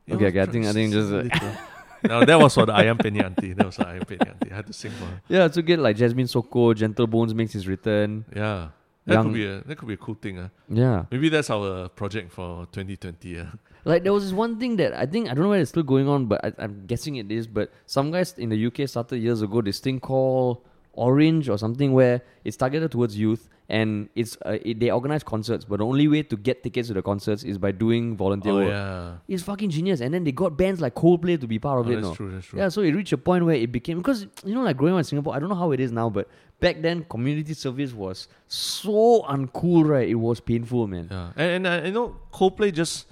your 0.07 0.17
Okay, 0.17 0.27
okay, 0.27 0.41
I 0.41 0.47
think- 0.47 0.67
I 0.67 0.73
think 0.73 0.93
just, 0.93 1.13
uh, 1.13 1.17
little-" 1.17 1.57
no, 2.05 2.25
that 2.25 2.39
was 2.39 2.55
for 2.55 2.67
the 2.67 2.73
Ayam 2.73 2.99
Penyet 2.99 3.25
auntie. 3.25 3.53
That 3.55 3.67
was 3.67 3.77
the 3.77 3.85
Ayam 3.85 4.05
Penyet 4.07 4.29
auntie. 4.31 4.53
I 4.53 4.57
had 4.57 4.67
to 4.67 4.73
sing 4.73 4.91
for 4.93 5.07
her. 5.07 5.21
Yeah, 5.29 5.49
to 5.49 5.63
get 5.63 5.79
like 5.81 5.97
Jasmine 5.97 6.27
Sokko, 6.27 6.75
Gentle 6.75 7.07
Bones 7.07 7.33
makes 7.35 7.53
his 7.53 7.67
return. 7.67 8.25
Yeah. 8.35 8.69
That 9.07 9.15
Young- 9.15 9.25
could 9.25 9.35
be 9.35 9.47
a 9.47 9.61
that 9.63 9.77
could 9.77 9.89
be 9.89 9.95
a 9.95 9.99
cool 9.99 10.15
thing. 10.15 10.39
Uh. 10.39 10.49
Yeah. 10.69 11.05
Maybe 11.11 11.29
that's 11.29 11.51
our 11.51 11.89
project 11.91 12.33
for 12.33 12.67
2020. 12.73 13.39
Uh. 13.41 13.45
Like 13.85 14.03
there 14.03 14.13
was 14.13 14.25
this 14.25 14.33
one 14.33 14.59
thing 14.59 14.77
that 14.77 14.95
I 14.95 15.07
think 15.07 15.29
I 15.31 15.35
don't 15.35 15.45
know 15.45 15.51
whether 15.51 15.63
it's 15.63 15.71
still 15.71 15.83
going 15.83 16.09
on, 16.09 16.27
but 16.27 16.45
I, 16.45 16.53
I'm 16.59 16.87
guessing 16.87 17.17
it 17.17 17.31
is. 17.31 17.47
But 17.47 17.71
some 17.87 18.11
guys 18.11 18.35
in 18.39 18.49
the 18.49 18.67
UK 18.67 18.89
started 18.89 19.19
years 19.19 19.43
ago 19.43 19.61
this 19.61 19.79
thing 19.79 20.01
called 20.01 20.63
Orange 20.95 21.49
or 21.49 21.59
something 21.59 21.93
where 21.93 22.23
it's 22.45 22.57
targeted 22.57 22.91
towards 22.93 23.19
youth 23.19 23.49
and 23.69 24.09
it's 24.15 24.37
uh, 24.45 24.59
it, 24.63 24.79
they 24.79 24.91
organize 24.91 25.23
concerts, 25.25 25.65
but 25.65 25.79
the 25.79 25.87
only 25.87 26.07
way 26.07 26.23
to 26.23 26.37
get 26.37 26.63
tickets 26.63 26.89
to 26.89 26.95
the 26.95 27.03
concerts 27.03 27.43
is 27.45 27.57
by 27.59 27.73
doing 27.73 28.15
volunteer 28.17 28.53
Oh 28.53 28.57
work. 28.57 28.69
yeah. 28.69 29.13
It's 29.27 29.43
fucking 29.43 29.71
genius. 29.71 30.01
And 30.01 30.13
then 30.15 30.23
they 30.23 30.33
got 30.33 30.57
bands 30.57 30.81
like 30.83 30.95
Coldplay 30.95 31.41
to 31.41 31.47
be 31.47 31.59
part 31.59 31.81
of 31.81 31.87
Oh, 31.87 31.91
it. 31.91 31.95
that's 31.97 32.07
no? 32.09 32.15
true. 32.15 32.31
That's 32.31 32.47
true. 32.47 32.59
Yeah, 32.61 32.69
so 32.69 32.83
it 32.83 32.93
reached 32.95 33.13
a 33.15 33.19
point 33.19 33.45
where 33.45 33.57
it 33.57 33.73
became 33.73 33.99
because 33.99 34.27
you 34.45 34.55
know, 34.55 34.63
like 34.63 34.77
growing 34.77 34.95
up 34.95 34.99
in 34.99 35.05
Singapore, 35.05 35.35
I 35.35 35.39
don't 35.39 35.49
know 35.49 35.55
how 35.55 35.73
it 35.73 35.81
is 35.81 35.93
now, 35.93 36.11
but 36.11 36.29
back 36.61 36.83
then 36.83 37.05
community 37.09 37.55
service 37.55 37.93
was 37.95 38.29
so 38.49 39.23
uncool, 39.23 39.87
right? 39.89 40.09
It 40.09 40.15
was 40.17 40.41
painful, 40.41 40.87
man. 40.87 41.09
Yeah, 41.11 41.31
and, 41.37 41.67
and 41.67 41.85
uh, 41.85 41.87
you 41.87 41.93
know, 41.93 42.17
Coldplay 42.33 42.73
just 42.73 43.07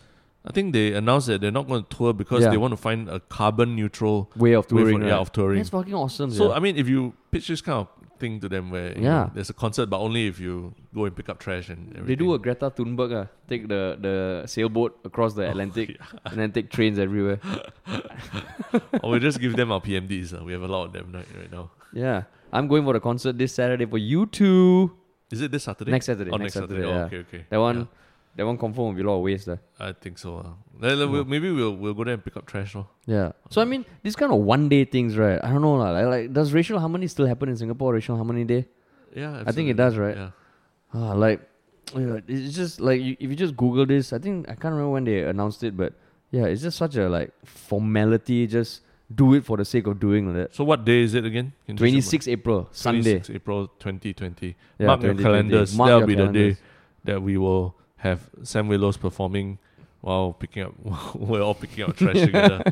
I 0.45 0.51
think 0.53 0.73
they 0.73 0.93
announced 0.95 1.29
that 1.29 1.41
they're 1.41 1.53
not 1.53 1.69
going 1.69 1.85
to 1.85 1.97
tour 1.97 2.13
because 2.13 2.43
Yeah. 2.43 2.51
they 2.51 2.57
want 2.57 2.73
to 2.73 2.77
find 2.77 3.09
a 3.09 3.21
carbon 3.21 3.77
neutral 3.77 4.31
Way 4.37 4.53
of 4.55 4.71
way 4.73 4.79
touring. 4.83 4.97
for, 4.97 5.03
right? 5.03 5.09
yeah, 5.09 5.19
of 5.19 5.31
touring. 5.33 5.59
That's 5.59 5.71
fucking 5.71 5.95
awesome. 5.95 6.31
So 6.33 6.49
yeah. 6.49 6.57
I 6.57 6.59
mean, 6.59 6.77
if 6.77 6.89
you 6.89 7.13
pitch 7.31 7.47
this 7.49 7.61
kind 7.61 7.79
of 7.79 7.89
thing 8.19 8.41
to 8.41 8.49
them, 8.49 8.71
where 8.71 8.89
you 8.99 9.05
Yeah. 9.05 9.11
know, 9.25 9.31
there's 9.35 9.51
a 9.51 9.55
concert, 9.55 9.87
but 9.87 9.99
only 10.01 10.27
if 10.27 10.41
you 10.41 10.75
go 10.95 11.05
and 11.05 11.15
pick 11.15 11.29
up 11.29 11.39
trash 11.39 11.69
and 11.69 11.89
everything. 11.91 12.07
They 12.07 12.17
do 12.17 12.35
a 12.35 12.39
Greta 12.41 12.71
Thunberg, 12.71 13.13
uh, 13.13 13.27
take 13.49 13.69
the, 13.69 13.97
the 14.01 14.43
sailboat 14.47 14.99
across 15.05 15.35
the 15.35 15.49
Atlantic 15.49 15.97
Oh, 16.01 16.05
yeah. 16.13 16.31
and 16.33 16.41
then 16.41 16.51
take 16.53 16.71
trains 16.71 16.99
everywhere. 16.99 17.39
or 19.03 19.11
we 19.13 19.19
just 19.21 19.41
give 19.41 19.57
them 19.57 19.71
our 19.73 19.81
PMDs. 19.81 20.39
Uh. 20.41 20.45
We 20.45 20.53
have 20.53 20.63
a 20.63 20.69
lot 20.69 20.87
of 20.87 20.93
them 20.93 21.13
right, 21.13 21.27
right 21.39 21.53
now. 21.53 21.71
Yeah. 21.93 22.23
I'm 22.53 22.69
going 22.69 22.85
for 22.85 22.93
the 22.93 23.01
concert 23.01 23.39
this 23.39 23.55
Saturday 23.55 23.87
for 23.87 23.99
U2. 23.99 24.91
Is 25.31 25.41
it 25.41 25.51
this 25.51 25.65
Saturday? 25.65 25.91
Next 25.91 26.07
Saturday. 26.07 26.31
Oh, 26.31 26.37
next 26.37 26.55
next 26.57 26.69
Saturday. 26.69 26.83
Saturday. 26.83 26.99
Oh, 27.01 27.05
okay, 27.07 27.19
okay. 27.19 27.45
That 27.49 27.59
one, 27.59 27.79
Yeah, 27.79 27.85
that 28.37 28.47
one 28.47 28.57
confirm 28.57 28.87
will 28.87 28.93
be 28.93 29.03
a 29.03 29.05
lot 29.05 29.17
of 29.17 29.23
waste. 29.23 29.49
Uh. 29.49 29.57
I 29.79 29.93
think 29.93 30.19
so. 30.19 30.39
Uh. 30.39 30.43
Then, 30.81 30.99
then 30.99 31.11
we'll, 31.11 31.25
maybe 31.25 31.51
we'll 31.51 31.77
we'll 31.77 31.95
go 31.95 32.05
there 32.05 32.15
and 32.15 32.25
pick 32.25 32.37
up 32.37 32.47
trash. 32.47 32.75
No? 32.75 32.89
Yeah. 33.07 33.33
So 33.51 33.61
I 33.61 33.65
mean, 33.65 33.85
these 34.03 34.17
kind 34.17 34.33
of 34.33 34.39
one 34.39 34.69
day 34.69 34.85
things, 34.85 35.17
right? 35.17 35.39
I 35.43 35.51
don't 35.51 35.63
know, 35.63 35.75
lah. 35.75 35.91
Like, 35.91 36.07
like, 36.07 36.33
does 36.33 36.53
racial 36.53 36.79
harmony 36.79 37.07
still 37.07 37.27
happen 37.27 37.49
in 37.49 37.57
Singapore? 37.57 37.95
Racial 37.95 38.17
harmony 38.17 38.45
day? 38.45 38.67
Yeah, 39.15 39.43
I 39.47 39.53
think 39.53 39.69
it 39.69 39.77
does, 39.77 39.97
right? 39.97 40.17
Yeah. 40.17 40.31
Ah, 40.95 41.13
like, 41.13 41.41
it's 41.95 42.55
just 42.57 42.81
like 42.81 43.01
you, 43.01 43.17
if 43.21 43.29
you 43.31 43.37
just 43.37 43.57
Google 43.57 43.87
this, 43.87 44.13
I 44.13 44.19
think 44.19 44.49
I 44.49 44.55
can't 44.55 44.73
remember 44.73 44.91
when 44.91 45.05
they 45.05 45.23
announced 45.23 45.63
it, 45.63 45.77
but 45.77 45.93
yeah, 46.31 46.45
it's 46.47 46.63
just 46.63 46.79
such 46.79 46.97
a 46.97 47.09
like 47.09 47.33
formality. 47.45 48.47
Just 48.47 48.81
do 49.15 49.35
it 49.35 49.45
for 49.45 49.57
the 49.57 49.65
sake 49.65 49.87
of 49.87 50.01
doing 50.01 50.33
that. 50.35 50.55
So 50.55 50.65
what 50.65 50.85
day 50.85 51.03
is 51.03 51.15
it 51.15 51.25
again? 51.25 51.53
Can 51.67 51.75
you 51.75 51.75
just 51.75 51.79
Twenty 51.79 52.01
sixth 52.01 52.29
April, 52.29 52.69
Sunday. 52.73 53.19
26 53.21 53.37
April 53.37 53.67
2020. 53.79 54.57
Yeah, 54.79 54.87
Mark 54.87 55.03
your 55.03 55.15
calendars. 55.15 55.77
Mark 55.77 55.89
That'll 55.89 56.01
your 56.01 56.07
be 56.07 56.15
the 56.15 56.53
day 56.55 56.57
that 57.05 57.23
we 57.23 57.37
will 57.37 57.75
have 58.03 58.29
Sam 58.43 58.69
Willows 58.69 58.97
performing 58.97 59.59
while 60.01 60.33
picking 60.33 60.65
up. 60.65 60.75
we're 61.15 61.41
all 61.41 61.55
picking 61.55 61.85
up 61.85 61.97
trash 61.97 62.21
together 62.29 62.63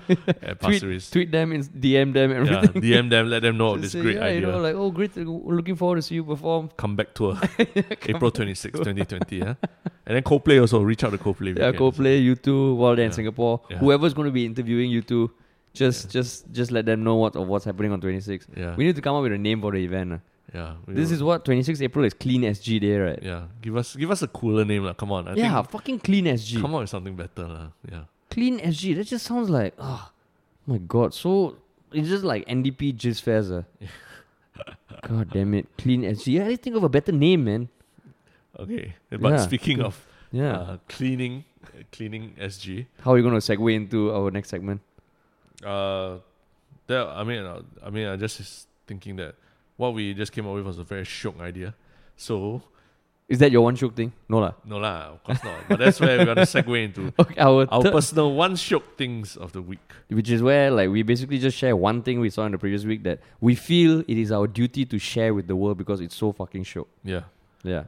at 0.43 0.59
Pasir 0.59 0.89
Ris. 0.89 1.09
Tweet 1.11 1.31
them, 1.31 1.53
in, 1.53 1.63
DM 1.63 2.13
them, 2.13 2.31
Yeah. 2.47 2.63
DM 2.63 3.09
them, 3.11 3.31
let 3.31 3.43
them 3.43 3.57
know 3.57 3.69
of 3.75 3.83
this 3.83 3.93
say, 3.93 4.03
great 4.03 4.17
yeah, 4.17 4.25
idea. 4.25 4.41
You 4.41 4.47
know, 4.47 4.59
like, 4.59 4.75
oh, 4.75 4.91
great, 4.91 5.15
to- 5.15 5.43
looking 5.59 5.77
forward 5.77 5.97
to 5.97 6.03
see 6.03 6.17
you 6.17 6.25
perform. 6.25 6.71
Comeback 6.77 7.15
tour, 7.15 7.39
April 8.09 8.33
26, 8.33 8.79
2020. 8.81 9.37
Yeah? 9.37 9.55
And 10.07 10.17
then 10.17 10.23
Coldplay 10.25 10.61
also, 10.61 10.81
reach 10.83 11.05
out 11.05 11.13
to 11.13 11.19
Coldplay. 11.19 11.57
Yeah, 11.57 11.71
can. 11.71 11.81
Coldplay, 11.81 12.25
U2, 12.35 12.77
while 12.77 12.97
they're 12.97 13.05
in 13.07 13.13
Singapore. 13.13 13.61
Yeah. 13.71 13.79
Whoever's 13.79 14.13
going 14.15 14.27
to 14.27 14.33
be 14.33 14.45
interviewing 14.45 14.91
U2, 14.91 15.31
just 15.73 16.11
just 16.11 16.51
just 16.51 16.73
let 16.73 16.85
them 16.85 17.05
know 17.05 17.15
what 17.15 17.37
of 17.37 17.47
what's 17.47 17.65
happening 17.65 17.93
on 17.93 18.01
26. 18.01 18.49
Yeah, 18.57 18.75
We 18.75 18.83
need 18.87 18.97
to 18.97 19.03
come 19.03 19.15
up 19.15 19.23
with 19.23 19.31
a 19.33 19.39
name 19.39 19.61
for 19.61 19.71
the 19.71 19.79
event. 19.85 20.15
Ah. 20.15 20.19
Yeah. 20.55 20.75
This 20.89 21.11
is 21.11 21.23
what 21.23 21.45
26 21.45 21.81
April 21.83 22.05
is 22.05 22.15
Clean 22.15 22.43
SG 22.43 22.81
Day, 22.81 22.97
right? 22.99 23.23
Yeah, 23.23 23.45
give 23.63 23.77
us 23.77 23.95
give 23.97 24.11
us 24.11 24.23
a 24.23 24.29
cooler 24.29 24.65
name. 24.65 24.85
lah. 24.85 24.95
Come 24.95 25.13
on. 25.13 25.29
I 25.29 25.35
yeah, 25.35 25.55
think 25.61 25.71
fucking 25.71 25.99
Clean 26.01 26.25
SG. 26.25 26.61
come 26.61 26.75
on 26.75 26.81
with 26.83 26.91
something 26.91 27.15
better. 27.17 27.47
lah. 27.47 27.69
Yeah. 27.91 28.05
Clean 28.31 28.59
SG. 28.59 28.97
That 28.97 29.05
just 29.05 29.27
sounds 29.27 29.51
like, 29.51 29.75
oh 29.79 30.11
my 30.67 30.79
god. 30.79 31.15
So 31.15 31.57
it's 31.93 32.09
just 32.09 32.25
like 32.25 32.47
NDP 32.47 32.95
Jizz 32.95 33.23
Fairs. 33.23 33.51
Uh. 33.51 33.63
god 35.03 35.31
damn 35.31 35.55
it. 35.55 35.67
Clean 35.79 36.03
SG. 36.03 36.35
Yeah, 36.35 36.47
let's 36.47 36.63
think 36.63 36.77
of 36.77 36.85
a 36.85 36.89
better 36.89 37.13
name, 37.13 37.45
man. 37.45 37.69
Okay. 38.59 38.95
But 39.11 39.23
Yeah, 39.23 39.37
speaking 39.39 39.81
of 39.81 40.07
Yeah. 40.33 40.53
uh, 40.59 40.77
cleaning, 40.89 41.45
uh, 41.65 41.83
cleaning 41.93 42.35
SG. 42.39 42.87
How 43.03 43.13
are 43.13 43.15
we 43.15 43.23
going 43.23 43.35
to 43.35 43.41
segue 43.41 43.73
into 43.75 44.13
our 44.13 44.31
next 44.31 44.49
segment? 44.51 44.81
Uh, 45.65 46.19
that 46.87 47.07
I 47.09 47.25
mean, 47.25 47.45
uh, 47.45 47.63
I 47.85 47.91
mean, 47.91 48.07
I 48.09 48.17
just 48.17 48.41
is 48.41 48.67
thinking 48.87 49.17
that 49.17 49.35
what 49.81 49.95
we 49.99 50.05
just 50.23 50.31
came 50.35 50.47
up 50.49 50.55
with 50.57 50.67
was 50.71 50.79
a 50.79 50.85
very 50.85 51.05
shiok 51.17 51.41
idea. 51.41 51.71
So 52.17 52.37
Is 53.35 53.39
that 53.43 53.51
your 53.55 53.63
one 53.69 53.77
shiok 53.81 53.95
thing? 53.99 54.11
No 54.29 54.39
lah. 54.45 54.53
no 54.73 54.77
lah, 54.85 54.95
of 55.15 55.21
course 55.27 55.43
not. 55.49 55.59
But 55.71 55.79
that's 55.83 55.99
where 56.03 56.15
we're 56.19 56.29
gonna 56.31 56.49
segue 56.55 56.79
into 56.87 57.03
Okay, 57.23 57.39
our, 57.47 57.61
our 57.75 57.83
personal 57.97 58.29
one 58.45 58.55
shiok 58.65 58.83
things 59.03 59.37
of 59.45 59.53
the 59.57 59.63
week. 59.73 59.89
which 60.19 60.31
is 60.37 60.41
where 60.49 60.67
like 60.79 60.89
we 60.95 61.01
basically 61.13 61.39
just 61.47 61.57
share 61.63 61.75
one 61.91 62.03
thing 62.07 62.17
we 62.27 62.31
saw 62.37 62.43
in 62.49 62.53
the 62.57 62.59
previous 62.65 62.85
week 62.93 63.03
that 63.09 63.19
we 63.41 63.55
feel 63.69 64.01
it 64.13 64.19
is 64.25 64.31
our 64.39 64.47
duty 64.61 64.83
to 64.93 64.99
share 64.99 65.33
with 65.39 65.47
the 65.53 65.57
world 65.63 65.79
because 65.83 66.01
it's 66.05 66.17
so 66.25 66.33
fucking 66.41 66.65
shiok. 66.65 66.89
Yeah. 67.15 67.25
Yeah. 67.75 67.85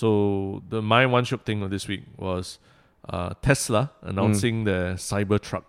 So 0.00 0.62
the 0.68 0.80
my 0.94 1.02
one 1.16 1.24
shiok 1.24 1.42
thing 1.48 1.62
of 1.64 1.70
this 1.70 1.88
week 1.88 2.04
was 2.28 2.58
uh, 3.08 3.30
Tesla 3.46 3.90
announcing 4.12 4.64
the 4.70 4.78
Cybertruck. 5.08 5.68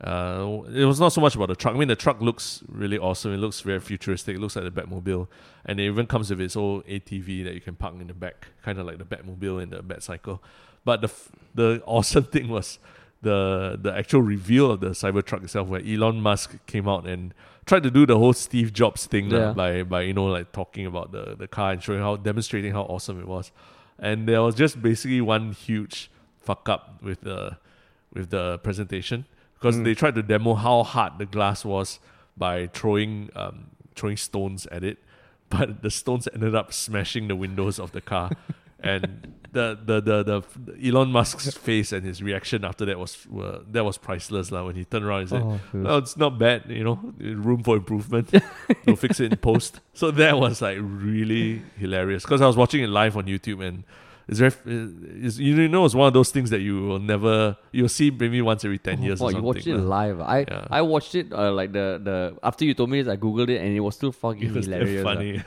Uh, 0.00 0.60
it 0.74 0.84
was 0.86 0.98
not 0.98 1.10
so 1.12 1.20
much 1.20 1.34
about 1.34 1.48
the 1.48 1.54
truck. 1.54 1.74
I 1.74 1.78
mean, 1.78 1.88
the 1.88 1.96
truck 1.96 2.20
looks 2.22 2.62
really 2.68 2.96
awesome. 2.98 3.34
It 3.34 3.36
looks 3.36 3.60
very 3.60 3.80
futuristic. 3.80 4.36
It 4.36 4.40
looks 4.40 4.56
like 4.56 4.64
the 4.64 4.70
Batmobile, 4.82 5.28
and 5.66 5.78
it 5.78 5.84
even 5.84 6.06
comes 6.06 6.30
with 6.30 6.40
its 6.40 6.56
own 6.56 6.82
ATV 6.82 7.44
that 7.44 7.52
you 7.54 7.60
can 7.60 7.74
park 7.74 7.94
in 8.00 8.06
the 8.06 8.14
back, 8.14 8.48
kind 8.62 8.78
of 8.78 8.86
like 8.86 8.96
the 8.98 9.04
Batmobile 9.04 9.62
and 9.62 9.72
the 9.72 9.82
Batcycle. 9.82 10.38
But 10.84 11.02
the 11.02 11.08
f- 11.08 11.30
the 11.54 11.82
awesome 11.86 12.24
thing 12.24 12.48
was 12.48 12.78
the 13.20 13.78
the 13.80 13.94
actual 13.94 14.22
reveal 14.22 14.70
of 14.70 14.80
the 14.80 14.90
Cybertruck 14.90 15.44
itself, 15.44 15.68
where 15.68 15.82
Elon 15.86 16.22
Musk 16.22 16.56
came 16.66 16.88
out 16.88 17.06
and 17.06 17.34
tried 17.66 17.82
to 17.82 17.90
do 17.90 18.06
the 18.06 18.16
whole 18.16 18.32
Steve 18.32 18.72
Jobs 18.72 19.04
thing 19.04 19.30
Yeah. 19.30 19.52
by 19.52 19.82
by 19.82 20.00
you 20.02 20.14
know 20.14 20.24
like 20.26 20.52
talking 20.52 20.86
about 20.86 21.12
the 21.12 21.36
the 21.36 21.46
car 21.46 21.72
and 21.72 21.82
showing 21.82 22.00
how 22.00 22.16
demonstrating 22.16 22.72
how 22.72 22.82
awesome 22.84 23.20
it 23.20 23.28
was, 23.28 23.52
and 23.98 24.26
there 24.26 24.40
was 24.40 24.54
just 24.54 24.80
basically 24.80 25.20
one 25.20 25.52
huge 25.52 26.10
fuck 26.40 26.70
up 26.70 27.02
with 27.02 27.20
the 27.20 27.58
with 28.14 28.30
the 28.30 28.58
presentation 28.60 29.26
because 29.60 29.76
Mm. 29.76 29.84
they 29.84 29.94
tried 29.94 30.14
to 30.14 30.22
demo 30.22 30.54
how 30.54 30.82
hard 30.82 31.18
the 31.18 31.26
glass 31.26 31.64
was 31.64 32.00
by 32.36 32.66
throwing 32.68 33.28
um, 33.36 33.66
throwing 33.94 34.16
stones 34.16 34.66
at 34.72 34.82
it, 34.82 34.98
but 35.50 35.82
the 35.82 35.90
stones 35.90 36.26
ended 36.34 36.54
up 36.54 36.72
smashing 36.72 37.28
the 37.28 37.36
windows 37.36 37.78
of 37.78 37.92
the 37.92 38.00
car, 38.00 38.30
and 38.80 39.34
the 39.52 39.76
the, 39.84 40.00
the 40.00 40.22
the 40.22 40.88
Elon 40.88 41.10
Musk's 41.10 41.50
face 41.56 41.92
and 41.92 42.06
his 42.06 42.22
reaction 42.22 42.64
after 42.64 42.86
that 42.86 42.98
was 42.98 43.26
were, 43.28 43.60
that 43.70 43.84
was 43.84 43.98
priceless 43.98 44.50
lah. 44.52 44.64
When 44.64 44.76
he 44.76 44.84
turned 44.84 45.04
around 45.04 45.20
and 45.20 45.28
said, 45.28 45.42
Oh, 45.42 45.60
"Oh, 45.74 45.98
it's 45.98 46.16
not 46.16 46.38
bad, 46.38 46.64
you 46.68 46.84
know, 46.84 46.98
room 47.18 47.62
for 47.62 47.76
improvement. 47.76 48.32
we'll 48.86 48.96
fix 48.96 49.18
it 49.20 49.32
in 49.32 49.36
post." 49.38 49.80
So 49.92 50.10
that 50.12 50.38
was 50.38 50.62
like 50.62 50.78
really 50.80 51.62
hilarious 51.76 52.22
because 52.22 52.40
I 52.40 52.46
was 52.46 52.56
watching 52.56 52.82
it 52.82 52.88
live 52.88 53.16
on 53.16 53.24
YouTube 53.24 53.60
and. 53.66 53.84
It's 54.30 54.38
very, 54.38 54.52
it's, 55.26 55.38
you 55.38 55.66
know, 55.68 55.84
it's 55.84 55.94
one 55.94 56.06
of 56.06 56.14
those 56.14 56.30
things 56.30 56.50
that 56.50 56.60
you 56.60 56.74
will 56.86 56.98
never, 57.00 57.56
you'll 57.72 57.88
see 57.88 58.10
maybe 58.12 58.40
once 58.40 58.64
every 58.64 58.78
10 58.78 58.98
Oh, 59.00 59.02
years 59.02 59.18
fuck, 59.18 59.28
or 59.28 59.32
you 59.36 59.42
watched 59.42 59.66
it 59.66 59.76
live. 59.76 60.20
I 60.20 60.38
Yeah. 60.48 60.66
I 60.70 60.82
watched 60.82 61.14
it 61.16 61.32
uh, 61.32 61.50
like 61.52 61.72
the 61.72 62.00
the 62.08 62.36
after 62.42 62.64
you 62.64 62.72
told 62.74 62.90
me 62.90 63.02
this, 63.02 63.10
I 63.12 63.16
googled 63.16 63.48
it 63.50 63.60
and 63.60 63.76
it 63.76 63.80
was 63.80 63.96
still 63.96 64.12
fucking 64.12 64.44
It 64.50 64.54
was 64.54 64.66
hilarious. 64.66 65.04
uh. 65.04 65.08
funny. 65.10 65.38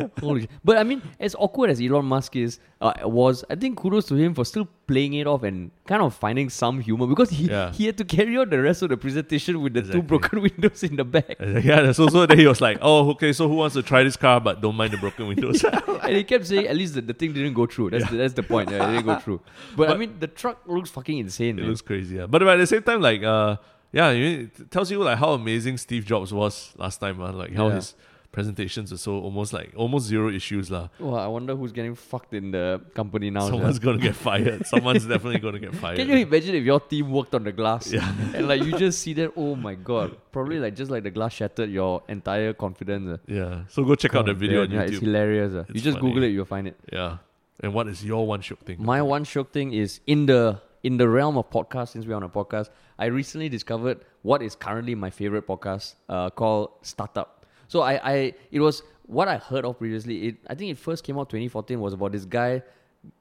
Shit. 0.42 0.50
But 0.66 0.78
I 0.78 0.84
mean, 0.84 1.02
as 1.20 1.34
awkward 1.40 1.70
as 1.70 1.80
Elon 1.80 2.06
Musk 2.06 2.36
is, 2.36 2.60
uh, 2.82 2.92
was 3.06 3.46
I 3.50 3.56
think 3.56 3.78
kudos 3.78 4.06
to 4.08 4.16
him 4.16 4.34
for 4.34 4.44
still 4.44 4.68
playing 4.86 5.14
it 5.14 5.26
off 5.28 5.44
and 5.44 5.72
kind 5.88 6.02
of 6.02 6.14
finding 6.14 6.50
some 6.50 6.80
humor 6.82 7.08
because 7.08 7.30
he 7.30 7.46
Yeah. 7.46 7.72
he 7.72 7.86
had 7.86 7.98
to 7.98 8.04
carry 8.06 8.38
on 8.38 8.50
the 8.50 8.62
rest 8.62 8.82
of 8.82 8.90
the 8.90 8.98
presentation 8.98 9.62
with 9.62 9.74
the 9.76 9.82
two 9.82 10.02
broken 10.02 10.42
windows 10.48 10.84
in 10.84 10.98
the 10.98 11.06
back. 11.06 11.36
yeah, 11.40 11.92
so 11.94 12.08
so 12.08 12.26
then 12.26 12.38
he 12.38 12.46
was 12.48 12.60
like, 12.60 12.78
"Oh, 12.82 13.10
okay. 13.12 13.32
So 13.34 13.48
who 13.48 13.56
wants 13.56 13.76
to 13.76 13.82
try 13.84 14.04
this 14.04 14.18
car, 14.18 14.42
but 14.42 14.60
don't 14.62 14.76
mind 14.76 14.92
the 14.94 14.98
broken 14.98 15.28
windows?" 15.28 15.64
and 16.04 16.16
he 16.18 16.24
kept 16.26 16.48
saying, 16.48 16.68
at 16.68 16.76
least 16.76 16.96
the, 16.96 17.02
the 17.02 17.14
thing 17.14 17.32
didn't 17.34 17.54
go 17.54 17.66
through. 17.66 17.92
That's 17.92 18.10
the, 18.10 18.18
that's 18.18 18.34
the 18.34 18.44
point. 18.44 18.70
Yeah, 18.72 18.88
it 18.90 18.92
didn't 18.92 19.06
go 19.06 19.20
through. 19.20 19.40
But, 19.78 19.90
I 19.92 19.96
mean, 19.98 20.16
the 20.20 20.28
truck 20.28 20.60
looks 20.68 20.90
fucking 20.90 21.18
insane. 21.18 21.58
it 21.58 21.62
man. 21.62 21.70
looks 21.70 21.82
crazy. 21.82 22.16
Yeah, 22.18 22.26
but, 22.28 22.40
but 22.40 22.50
at 22.50 22.58
the 22.58 22.68
same 22.68 22.84
time, 22.84 23.02
like, 23.02 23.24
uh, 23.24 23.56
yeah, 23.94 24.10
it 24.10 24.70
tells 24.72 24.92
you 24.92 25.02
like 25.02 25.18
how 25.18 25.32
amazing 25.34 25.78
Steve 25.78 26.06
Jobs 26.06 26.34
was 26.34 26.74
last 26.78 27.00
time. 27.00 27.22
Uh, 27.22 27.32
like 27.32 27.54
how 27.54 27.70
Yeah. 27.70 27.76
his 27.76 27.96
presentations 28.34 28.92
are 28.92 28.98
so 28.98 29.12
almost 29.28 29.54
like 29.54 29.72
almost 29.78 30.08
zero 30.08 30.28
issues 30.30 30.70
lah. 30.76 30.90
Well, 31.00 31.16
I 31.16 31.28
wonder 31.28 31.56
who's 31.56 31.72
getting 31.72 31.96
fucked 31.96 32.34
in 32.34 32.52
the 32.52 32.82
company 33.00 33.30
now. 33.30 33.48
Someone's 33.48 33.80
gonna 33.80 34.00
get 34.00 34.16
fired. 34.16 34.66
Someone's 34.68 35.06
definitely 35.06 35.40
gonna 35.40 35.60
get 35.60 35.74
fired. 35.84 35.98
Can 35.98 36.10
you 36.10 36.18
imagine 36.28 36.56
if 36.56 36.64
your 36.66 36.80
team 36.82 37.12
worked 37.12 37.34
on 37.36 37.44
the 37.46 37.52
glass 37.54 37.92
Yeah. 37.94 38.12
and 38.36 38.48
like 38.48 38.64
you 38.64 38.78
just 38.78 39.00
see 39.00 39.14
that? 39.22 39.32
Oh 39.38 39.56
my 39.56 39.76
god! 39.76 40.18
Probably 40.34 40.60
like 40.60 40.76
just 40.76 40.92
like 40.92 41.04
the 41.04 41.12
glass 41.12 41.34
shattered 41.34 41.70
your 41.70 42.02
entire 42.10 42.54
confidence. 42.54 43.08
uh. 43.08 43.18
yeah. 43.28 43.64
So 43.70 43.84
go 43.86 43.96
check 43.96 44.16
out 44.16 44.26
the 44.26 44.34
video 44.34 44.66
damn, 44.66 44.80
on 44.80 44.88
yeah, 44.88 44.92
it's 44.92 45.00
hilarious. 45.00 45.54
uh. 45.54 45.64
You 45.70 45.80
just 45.80 46.00
funny. 46.00 46.10
Google 46.10 46.24
it, 46.24 46.34
you'll 46.36 46.46
find 46.46 46.68
it. 46.68 46.78
Yeah. 46.92 47.18
And 47.62 47.74
what 47.74 47.88
is 47.88 48.04
your 48.04 48.26
one 48.28 48.42
shiok 48.42 48.60
thing? 48.66 48.78
My 48.84 49.02
one 49.02 49.24
shiok 49.26 49.52
thing 49.52 49.74
is 49.74 50.00
in 50.08 50.26
the 50.26 50.60
in 50.82 50.98
the 50.98 51.08
realm 51.08 51.38
of 51.38 51.50
podcast. 51.52 51.90
Since 51.90 52.06
we're 52.08 52.16
on 52.16 52.24
a 52.24 52.30
podcast, 52.30 52.70
I 52.98 53.06
recently 53.14 53.48
discovered 53.48 54.02
what 54.24 54.42
is 54.42 54.56
currently 54.56 54.96
my 54.96 55.12
favorite 55.12 55.46
podcast 55.48 55.94
uh, 56.10 56.30
called 56.32 56.72
Startup. 56.82 57.43
So 57.74 57.82
I, 57.82 57.94
I 58.14 58.34
it 58.52 58.60
was 58.60 58.84
what 59.08 59.28
I 59.28 59.38
heard 59.38 59.66
of 59.66 59.80
previously. 59.80 60.28
It 60.28 60.36
I 60.48 60.54
think 60.54 60.70
it 60.70 60.78
first 60.78 61.04
came 61.04 61.18
out 61.18 61.30
2014 61.32 61.80
was 61.80 61.94
about 61.94 62.12
this 62.12 62.24
guy 62.24 62.62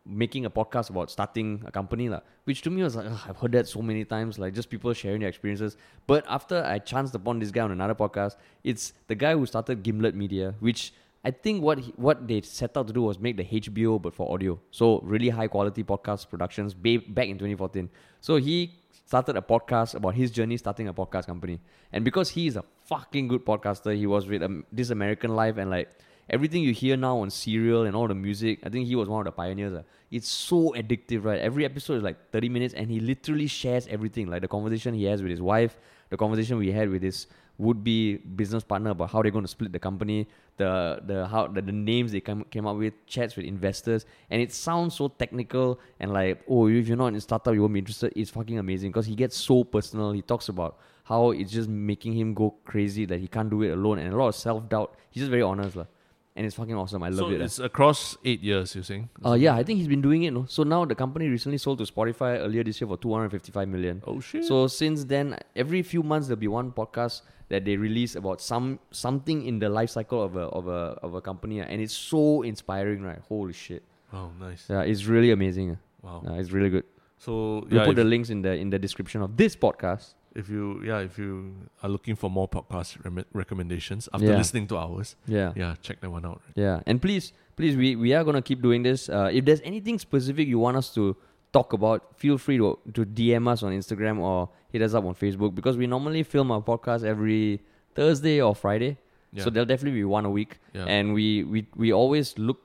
making 0.07 0.45
a 0.45 0.51
podcast 0.51 0.91
about 0.91 1.11
starting 1.11 1.63
a 1.65 1.73
company 1.73 2.11
lah. 2.11 2.21
Which 2.45 2.61
to 2.67 2.71
me 2.71 2.83
was 2.83 2.95
like 2.95 3.07
"Ugh, 3.07 3.23
I've 3.29 3.39
heard 3.39 3.53
that 3.53 3.67
so 3.67 3.81
many 3.81 4.05
times, 4.05 4.39
like 4.39 4.53
just 4.53 4.69
people 4.69 4.93
sharing 4.93 5.21
their 5.21 5.31
experiences. 5.31 5.79
But 6.07 6.27
after 6.29 6.63
I 6.73 6.81
chanced 6.81 7.15
upon 7.15 7.39
this 7.39 7.51
guy 7.51 7.63
on 7.63 7.73
another 7.79 7.95
podcast, 7.95 8.37
it's 8.63 8.93
the 9.07 9.15
guy 9.15 9.33
who 9.33 9.47
started 9.47 9.83
Gimlet 9.83 10.15
Media, 10.15 10.53
which 10.61 10.93
I 11.25 11.31
think 11.31 11.63
what 11.63 11.79
he, 11.79 11.95
what 11.97 12.29
they 12.29 12.43
set 12.43 12.77
out 12.77 12.87
to 12.89 12.93
do 12.93 13.09
was 13.09 13.19
make 13.19 13.39
the 13.39 13.45
HBO 13.45 14.03
but 14.03 14.15
for 14.15 14.31
audio. 14.35 14.61
So 14.71 15.01
really 15.15 15.31
high 15.31 15.49
quality 15.49 15.83
podcast 15.83 16.29
productions 16.29 16.75
ba- 16.75 17.09
back 17.09 17.29
in 17.29 17.39
2014. 17.39 17.89
So 18.21 18.37
he 18.37 18.73
started 19.07 19.37
a 19.37 19.43
podcast 19.43 19.95
about 19.95 20.15
his 20.15 20.31
journey 20.31 20.57
starting 20.57 20.89
a 20.89 20.95
podcast 20.95 21.27
company. 21.27 21.61
And 21.93 22.05
because 22.05 22.31
he 22.31 22.47
is 22.47 22.57
a 22.57 22.65
fucking 22.93 23.29
good 23.29 23.45
podcaster, 23.45 23.97
he 23.97 24.07
was 24.07 24.27
with 24.27 24.43
um, 24.43 24.65
This 24.71 24.91
American 24.91 25.35
Life 25.35 25.57
and 25.57 25.71
like 25.71 25.91
everything 26.29 26.63
you 26.63 26.73
hear 26.73 26.97
now 26.97 27.19
on 27.19 27.31
Serial 27.31 27.85
and 27.85 27.97
all 27.97 28.09
the 28.09 28.15
music, 28.15 28.61
I 28.65 28.69
think 28.69 28.87
he 28.87 28.97
was 28.97 29.09
one 29.09 29.21
of 29.21 29.25
the 29.25 29.33
pioneers. 29.33 29.73
ah. 29.75 29.83
It's 30.11 30.29
so 30.29 30.75
addictive, 30.77 31.25
right? 31.25 31.41
Every 31.41 31.65
episode 31.65 31.95
is 31.95 32.03
like 32.03 32.31
30 32.33 32.49
minutes 32.51 32.75
and 32.75 32.91
he 32.91 33.01
literally 33.01 33.47
shares 33.47 33.87
everything. 33.89 34.27
Like 34.27 34.43
the 34.43 34.49
conversation 34.49 34.95
he 34.95 35.05
has 35.05 35.23
with 35.23 35.31
his 35.31 35.41
wife, 35.41 35.79
the 36.11 36.19
conversation 36.19 36.59
we 36.59 36.71
had 36.71 36.91
with 36.91 37.03
his 37.03 37.27
would-be 37.63 38.17
business 38.41 38.65
partner 38.65 38.91
about 38.91 39.11
how 39.13 39.23
they're 39.23 39.37
going 39.39 39.49
to 39.49 39.55
split 39.57 39.73
the 39.73 39.79
company, 39.89 40.27
the 40.57 41.01
the 41.11 41.27
how 41.33 41.43
the, 41.47 41.63
the 41.63 41.77
names 41.91 42.13
they 42.13 42.21
come, 42.29 42.45
came 42.51 42.67
up 42.67 42.77
with, 42.77 42.95
chats 43.07 43.37
with 43.37 43.47
investors, 43.47 44.05
and 44.31 44.43
it 44.43 44.53
sounds 44.53 44.97
so 45.01 45.09
technical 45.09 45.79
and 46.01 46.13
like, 46.13 46.43
oh, 46.49 46.69
if 46.69 46.89
you're 46.89 47.03
not 47.05 47.15
in 47.15 47.21
startup, 47.21 47.55
you 47.55 47.63
won't 47.63 47.75
be 47.75 47.79
interested. 47.85 48.13
It's 48.17 48.31
fucking 48.31 48.59
amazing 48.59 48.91
because 48.91 49.07
he 49.07 49.15
gets 49.15 49.37
so 49.37 49.65
personal. 49.65 50.13
He 50.13 50.23
talks 50.23 50.49
about 50.49 50.79
how 51.05 51.31
it's 51.31 51.53
just 51.53 51.69
making 51.69 52.13
him 52.21 52.35
go 52.35 52.55
crazy 52.65 53.05
that 53.07 53.21
he 53.21 53.29
can't 53.29 53.51
do 53.51 53.63
it 53.63 53.71
alone 53.71 53.99
and 53.99 54.13
a 54.13 54.17
lot 54.17 54.29
of 54.29 54.35
self-doubt. 54.35 54.95
He's 55.11 55.23
just 55.23 55.31
very 55.31 55.43
honest, 55.43 55.77
lah. 55.77 55.87
And 56.35 56.47
it's 56.47 56.57
fucking 56.57 56.75
awesome. 56.75 57.03
I 57.03 57.11
love 57.11 57.19
so 57.19 57.29
it. 57.29 57.41
ah. 57.41 57.45
it's 57.45 57.59
across 57.59 58.17
eight 58.25 58.41
years, 58.41 58.75
you're 58.75 58.85
saying? 58.85 59.11
Uh, 59.25 59.35
yeah, 59.35 59.55
I 59.55 59.63
think 59.63 59.79
he's 59.79 59.89
been 59.89 60.01
doing 60.01 60.23
it. 60.23 60.31
No? 60.31 60.47
So 60.49 60.63
now 60.63 60.85
the 60.87 60.95
company 60.95 61.29
recently 61.29 61.59
sold 61.59 61.79
to 61.79 61.85
Spotify 61.85 62.39
earlier 62.39 62.65
this 62.65 62.81
year 62.81 62.89
for 62.89 62.97
255 62.97 63.69
million. 63.69 64.03
Oh 64.07 64.19
shit. 64.21 64.45
So 64.45 64.67
since 64.67 65.05
then, 65.05 65.39
every 65.55 65.83
few 65.83 66.03
months 66.03 66.29
there'll 66.29 66.41
be 66.41 66.49
one 66.49 66.73
podcast 66.73 67.21
that 67.51 67.67
they 67.67 67.77
release 67.77 68.17
about 68.17 68.41
some 68.41 68.81
something 68.93 69.45
in 69.45 69.59
the 69.59 69.69
life 69.69 69.91
cycle 69.91 70.23
of 70.23 70.37
a 70.37 70.45
of 70.57 70.69
a 70.69 70.97
of 71.03 71.15
a 71.15 71.21
company, 71.21 71.61
ah, 71.61 71.67
and 71.69 71.83
it's 71.83 71.93
so 71.93 72.41
inspiring, 72.43 73.03
right? 73.03 73.21
Holy 73.29 73.53
shit! 73.53 73.83
oh, 74.13 74.31
nice. 74.41 74.67
Yeah, 74.71 74.83
it's 74.83 75.05
really 75.05 75.33
amazing. 75.33 75.77
Wow. 76.01 76.23
ah. 76.25 76.31
Uh, 76.31 76.41
it's 76.41 76.51
really 76.51 76.71
good. 76.71 76.85
So 77.19 77.67
We'll 77.71 77.85
put 77.85 77.97
the 77.97 78.05
links 78.05 78.31
in 78.31 78.43
the 78.43 78.53
in 78.57 78.71
the 78.71 78.79
description 78.79 79.23
of 79.23 79.37
this 79.37 79.55
podcast. 79.55 80.15
If 80.35 80.49
you 80.49 80.83
yeah 80.85 80.99
if 80.99 81.19
you 81.19 81.55
are 81.83 81.89
looking 81.91 82.17
for 82.17 82.31
more 82.31 82.49
podcast 82.49 83.03
rem- 83.05 83.25
recommendations 83.33 84.09
after 84.13 84.27
Yeah. 84.27 84.37
listening 84.37 84.67
to 84.69 84.77
ours, 84.77 85.17
Yeah. 85.27 85.53
yeah, 85.57 85.75
check 85.83 86.01
that 86.01 86.11
one 86.11 86.25
out. 86.27 86.41
Yeah, 86.55 86.81
and 86.87 87.01
please, 87.01 87.33
please, 87.57 87.77
we, 87.77 87.97
we 87.97 88.15
are 88.15 88.25
gonna 88.25 88.43
keep 88.43 88.63
doing 88.63 88.83
this. 88.83 89.09
Uh, 89.09 89.31
if 89.33 89.45
there's 89.45 89.61
anything 89.63 89.99
specific 89.99 90.49
you 90.49 90.59
want 90.59 90.77
us 90.77 90.93
to 90.95 91.17
talk 91.53 91.73
about, 91.75 92.17
feel 92.17 92.39
free 92.39 92.57
to 92.59 92.79
to 92.95 93.05
DM 93.05 93.47
us 93.49 93.63
on 93.63 93.73
Instagram 93.73 94.19
or 94.21 94.49
hit 94.71 94.81
us 94.83 94.95
up 94.95 95.05
on 95.05 95.15
Facebook 95.15 95.55
because 95.55 95.77
we 95.77 95.87
normally 95.87 96.23
film 96.23 96.51
our 96.51 96.63
podcast 96.63 97.05
every 97.05 97.61
Thursday 97.95 98.41
or 98.41 98.55
Friday. 98.55 98.97
Yeah. 99.35 99.45
So 99.45 99.51
there'll 99.51 99.67
definitely 99.67 99.99
be 100.01 100.05
one 100.05 100.25
a 100.27 100.31
week, 100.31 100.59
Yeah. 100.75 100.85
and 100.87 101.15
we, 101.15 101.43
we 101.45 101.67
we 101.77 101.93
always 101.93 102.37
look 102.39 102.59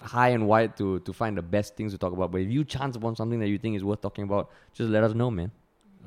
high 0.00 0.28
and 0.30 0.46
wide 0.46 0.76
to 0.76 0.98
to 1.00 1.12
find 1.12 1.36
the 1.38 1.42
best 1.42 1.76
things 1.76 1.92
to 1.92 1.98
talk 1.98 2.12
about. 2.12 2.30
But 2.32 2.40
if 2.42 2.50
you 2.50 2.64
chance 2.64 2.96
upon 2.96 3.14
something 3.16 3.40
that 3.40 3.48
you 3.48 3.58
think 3.58 3.76
is 3.76 3.84
worth 3.84 4.00
talking 4.00 4.24
about, 4.24 4.50
just 4.72 4.90
let 4.90 5.02
us 5.04 5.14
know, 5.14 5.30
man. 5.30 5.50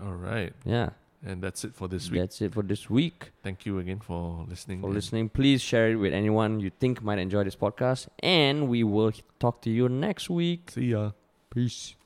All 0.02 0.14
right, 0.14 0.54
Yeah, 0.64 0.90
and 1.26 1.42
that's 1.42 1.64
it 1.66 1.74
for 1.76 1.88
this 1.88 2.10
week. 2.12 2.22
that's 2.22 2.42
it 2.42 2.54
for 2.54 2.62
this 2.64 2.90
week. 2.90 3.32
Thank 3.44 3.66
you 3.66 3.80
again 3.80 4.00
for 4.00 4.46
listening. 4.48 4.82
For 4.82 4.90
listening, 4.90 5.30
please 5.30 5.62
share 5.62 5.90
it 5.90 5.96
with 5.96 6.14
anyone 6.14 6.60
you 6.60 6.70
think 6.70 7.02
might 7.04 7.20
enjoy 7.20 7.44
this 7.44 7.56
podcast, 7.56 8.08
and 8.22 8.70
we 8.70 8.84
will 8.84 9.12
talk 9.40 9.62
to 9.64 9.70
you 9.70 9.90
next 9.90 10.30
week. 10.30 10.72
See 10.72 10.92
ya. 10.94 11.12
Peace. 11.50 11.98